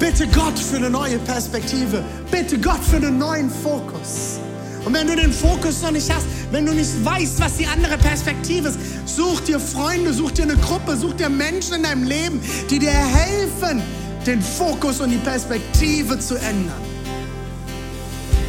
Bitte 0.00 0.26
Gott 0.26 0.58
für 0.58 0.76
eine 0.76 0.90
neue 0.90 1.18
Perspektive. 1.18 2.02
Bitte 2.32 2.58
Gott 2.58 2.82
für 2.82 2.96
einen 2.96 3.16
neuen 3.16 3.48
Fokus. 3.48 4.40
Und 4.84 4.92
wenn 4.92 5.06
du 5.06 5.14
den 5.14 5.32
Fokus 5.32 5.82
noch 5.82 5.92
nicht 5.92 6.12
hast, 6.12 6.26
wenn 6.50 6.66
du 6.66 6.72
nicht 6.72 7.04
weißt, 7.04 7.40
was 7.40 7.58
die 7.58 7.66
andere 7.66 7.96
Perspektive 7.96 8.70
ist, 8.70 8.78
such 9.06 9.40
dir 9.42 9.60
Freunde, 9.60 10.12
such 10.12 10.32
dir 10.32 10.42
eine 10.42 10.56
Gruppe, 10.56 10.96
such 10.96 11.14
dir 11.14 11.28
Menschen 11.28 11.74
in 11.74 11.82
deinem 11.84 12.02
Leben, 12.02 12.40
die 12.68 12.80
dir 12.80 12.90
helfen, 12.90 13.80
den 14.26 14.42
Fokus 14.42 15.00
und 15.00 15.10
die 15.10 15.18
Perspektive 15.18 16.18
zu 16.18 16.34
ändern. 16.34 16.82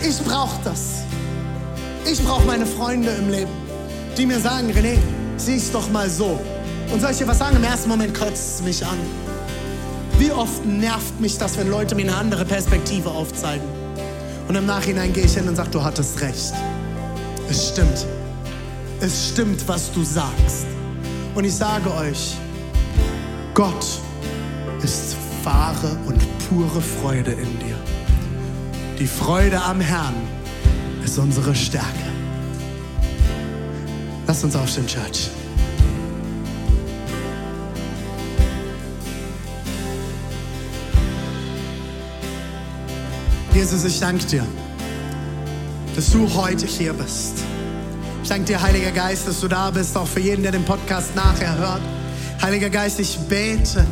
Ich 0.02 0.18
brauche 0.24 0.60
das. 0.64 1.04
Ich 2.12 2.24
brauche 2.24 2.46
meine 2.48 2.66
Freunde 2.66 3.12
im 3.12 3.30
Leben, 3.30 3.52
die 4.18 4.26
mir 4.26 4.40
sagen, 4.40 4.72
René, 4.72 4.98
sieh's 5.38 5.72
doch 5.72 5.92
mal 5.92 6.10
so. 6.10 6.40
Und 6.92 7.02
soll 7.02 7.12
ich 7.12 7.18
dir 7.18 7.28
was 7.28 7.40
sagen? 7.40 7.56
Im 7.58 7.64
ersten 7.64 7.90
Moment 7.90 8.18
kotzt 8.18 8.56
es 8.56 8.62
mich 8.62 8.86
an. 8.86 8.98
Wie 10.18 10.32
oft 10.32 10.66
nervt 10.66 11.20
mich 11.20 11.38
das, 11.38 11.58
wenn 11.58 11.70
Leute 11.70 11.96
mir 11.96 12.04
eine 12.04 12.16
andere 12.16 12.46
Perspektive 12.46 13.10
aufzeigen? 13.10 13.68
Und 14.48 14.56
im 14.56 14.66
Nachhinein 14.66 15.14
gehe 15.14 15.26
ich 15.26 15.34
hin 15.34 15.48
und 15.48 15.56
sage, 15.56 15.70
du 15.72 15.84
hattest 15.84 16.22
recht. 16.22 16.54
Es 17.50 17.70
stimmt. 17.70 18.06
Es 19.00 19.30
stimmt, 19.30 19.68
was 19.68 19.92
du 19.92 20.04
sagst. 20.04 20.66
Und 21.36 21.44
ich 21.44 21.54
sage 21.54 21.94
euch, 21.94 22.36
Gott 23.54 23.86
ist 24.82 25.16
wahre 25.44 25.98
und 26.08 26.20
pure 26.50 26.82
Freude 26.82 27.32
in 27.32 27.60
dir. 27.60 27.76
Die 28.98 29.08
Freude 29.08 29.62
am 29.62 29.80
Herrn 29.80 30.16
ist 31.04 31.18
unsere 31.20 31.54
Stärke. 31.54 31.86
Lass 34.26 34.44
uns 34.44 34.56
aufstehen, 34.56 34.88
Church. 34.88 35.30
Jesus, 43.58 43.86
ich 43.86 44.00
danke 44.00 44.24
dir, 44.24 44.46
dass 45.96 46.12
du 46.12 46.32
heute 46.36 46.68
hier 46.68 46.94
bist. 46.94 47.40
Ich 48.22 48.30
danke 48.30 48.46
dir, 48.46 48.62
Heiliger 48.62 48.92
Geist, 48.92 49.28
dass 49.28 49.40
du 49.40 49.48
da 49.48 49.72
bist, 49.72 49.98
auch 49.98 50.08
für 50.08 50.20
jeden, 50.20 50.44
der 50.44 50.52
den 50.52 50.64
Podcast 50.64 51.16
nachher 51.16 51.58
hört. 51.58 51.82
Heiliger 52.40 52.70
Geist, 52.70 53.00
ich 53.00 53.18
bete, 53.28 53.84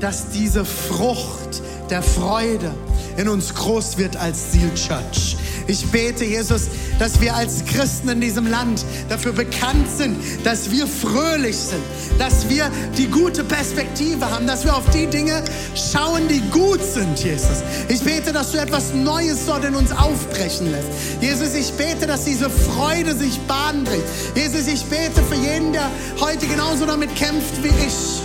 dass 0.00 0.30
diese 0.30 0.64
Frucht 0.64 1.60
der 1.90 2.02
Freude 2.02 2.74
in 3.18 3.28
uns 3.28 3.54
groß 3.54 3.98
wird 3.98 4.16
als 4.16 4.52
Seal 4.52 4.74
Church. 4.74 5.36
Ich 5.66 5.86
bete, 5.86 6.24
Jesus, 6.24 6.68
dass 6.98 7.20
wir 7.20 7.34
als 7.34 7.64
Christen 7.64 8.08
in 8.08 8.20
diesem 8.20 8.46
Land 8.46 8.84
dafür 9.08 9.32
bekannt 9.32 9.88
sind, 9.96 10.16
dass 10.44 10.70
wir 10.70 10.86
fröhlich 10.86 11.56
sind, 11.56 11.82
dass 12.18 12.48
wir 12.48 12.70
die 12.96 13.06
gute 13.06 13.44
Perspektive 13.44 14.30
haben, 14.30 14.46
dass 14.46 14.64
wir 14.64 14.76
auf 14.76 14.88
die 14.90 15.06
Dinge 15.06 15.42
schauen, 15.74 16.28
die 16.28 16.40
gut 16.50 16.80
sind, 16.82 17.18
Jesus. 17.22 17.62
Ich 17.88 18.02
bete, 18.02 18.32
dass 18.32 18.52
du 18.52 18.58
etwas 18.58 18.92
Neues 18.94 19.46
dort 19.46 19.64
in 19.64 19.74
uns 19.74 19.92
aufbrechen 19.92 20.70
lässt. 20.70 20.88
Jesus, 21.20 21.54
ich 21.54 21.72
bete, 21.72 22.06
dass 22.06 22.24
diese 22.24 22.50
Freude 22.50 23.14
sich 23.14 23.38
Bahn 23.40 23.84
bricht. 23.84 24.04
Jesus, 24.34 24.66
ich 24.66 24.84
bete 24.84 25.22
für 25.22 25.36
jeden, 25.36 25.72
der 25.72 25.90
heute 26.20 26.46
genauso 26.46 26.86
damit 26.86 27.14
kämpft 27.16 27.62
wie 27.62 27.68
ich. 27.68 28.20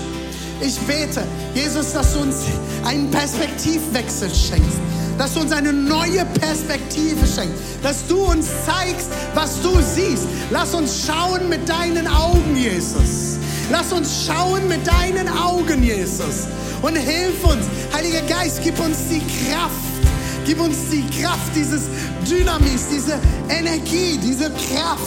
Ich 0.62 0.80
bete, 0.80 1.24
Jesus, 1.54 1.94
dass 1.94 2.14
du 2.14 2.20
uns 2.20 2.36
einen 2.86 3.12
Perspektivwechsel 3.12 4.30
schenkst 4.34 4.80
dass 5.18 5.34
du 5.34 5.42
uns 5.42 5.52
eine 5.52 5.72
neue 5.72 6.26
Perspektive 6.26 7.26
schenkst, 7.26 7.62
dass 7.82 8.06
du 8.08 8.18
uns 8.18 8.48
zeigst, 8.66 9.10
was 9.34 9.62
du 9.62 9.80
siehst. 9.82 10.28
Lass 10.52 10.74
uns 10.74 11.06
schauen 11.06 11.48
mit 11.50 11.68
deinen 11.68 12.08
Augen, 12.08 12.56
Jesus. 12.56 13.38
Lass 13.72 13.92
uns 13.92 14.26
schauen 14.26 14.68
mit 14.68 14.86
deinen 14.86 15.28
Augen, 15.30 15.84
Jesus. 15.84 16.48
Und 16.82 16.96
hilf 16.96 17.44
uns, 17.44 17.66
Heiliger 17.94 18.22
Geist, 18.22 18.60
gib 18.64 18.80
uns 18.80 18.98
die 19.10 19.20
Kraft. 19.20 19.72
Gib 20.46 20.60
uns 20.60 20.78
die 20.92 21.04
Kraft, 21.22 21.56
dieses 21.56 21.84
Dynamis, 22.30 22.86
diese 22.94 23.18
Energie, 23.50 24.20
diese 24.22 24.52
Kraft, 24.52 25.02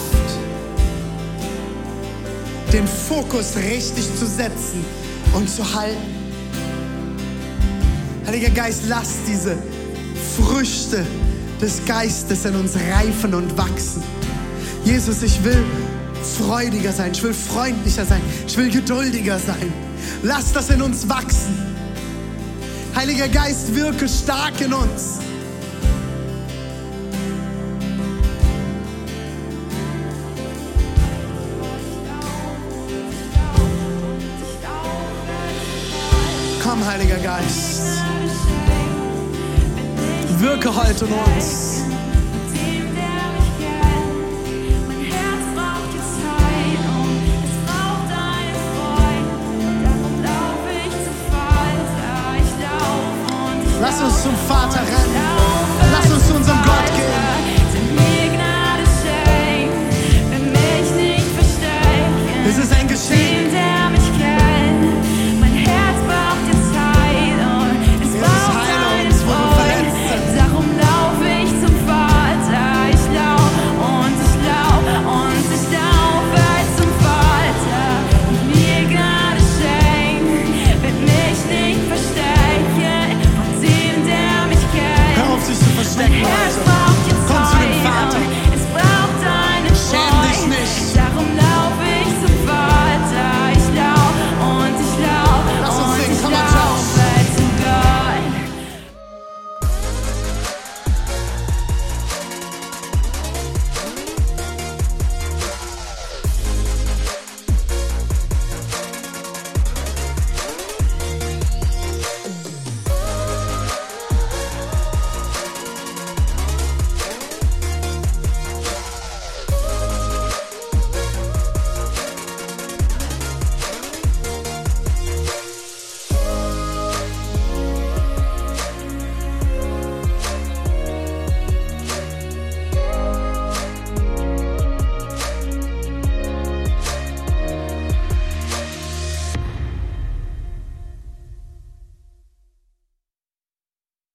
den 2.73 2.89
Fokus 2.89 3.55
richtig 3.57 4.05
zu 4.19 4.27
setzen 4.27 4.85
und 5.35 5.49
zu 5.49 5.63
halten. 5.73 6.19
Heiliger 8.27 8.51
Geist, 8.51 8.83
lass 8.89 9.11
diese 9.29 9.57
Früchte 10.43 11.05
des 11.61 11.85
Geistes 11.85 12.45
in 12.45 12.55
uns 12.55 12.77
reifen 12.77 13.35
und 13.35 13.57
wachsen. 13.59 14.03
Jesus, 14.85 15.23
ich 15.23 15.43
will 15.43 15.65
freudiger 16.39 16.93
sein, 16.93 17.11
ich 17.13 17.23
will 17.23 17.35
freundlicher 17.35 18.05
sein, 18.05 18.21
ich 18.47 18.57
will 18.57 18.71
geduldiger 18.71 19.39
sein. 19.39 19.73
Lass 20.23 20.53
das 20.53 20.71
in 20.71 20.81
uns 20.81 21.09
wachsen. 21.09 21.57
Heiliger 22.95 23.29
Geist, 23.29 23.75
wirke 23.75 24.09
stark 24.09 24.61
in 24.61 24.73
uns. 24.73 25.19
Komm, 36.63 36.87
Heiliger 36.87 37.19
Geist 37.19 37.78
wirke 40.41 40.75
heute 40.75 41.07
in 41.07 41.13
uns. 41.13 41.78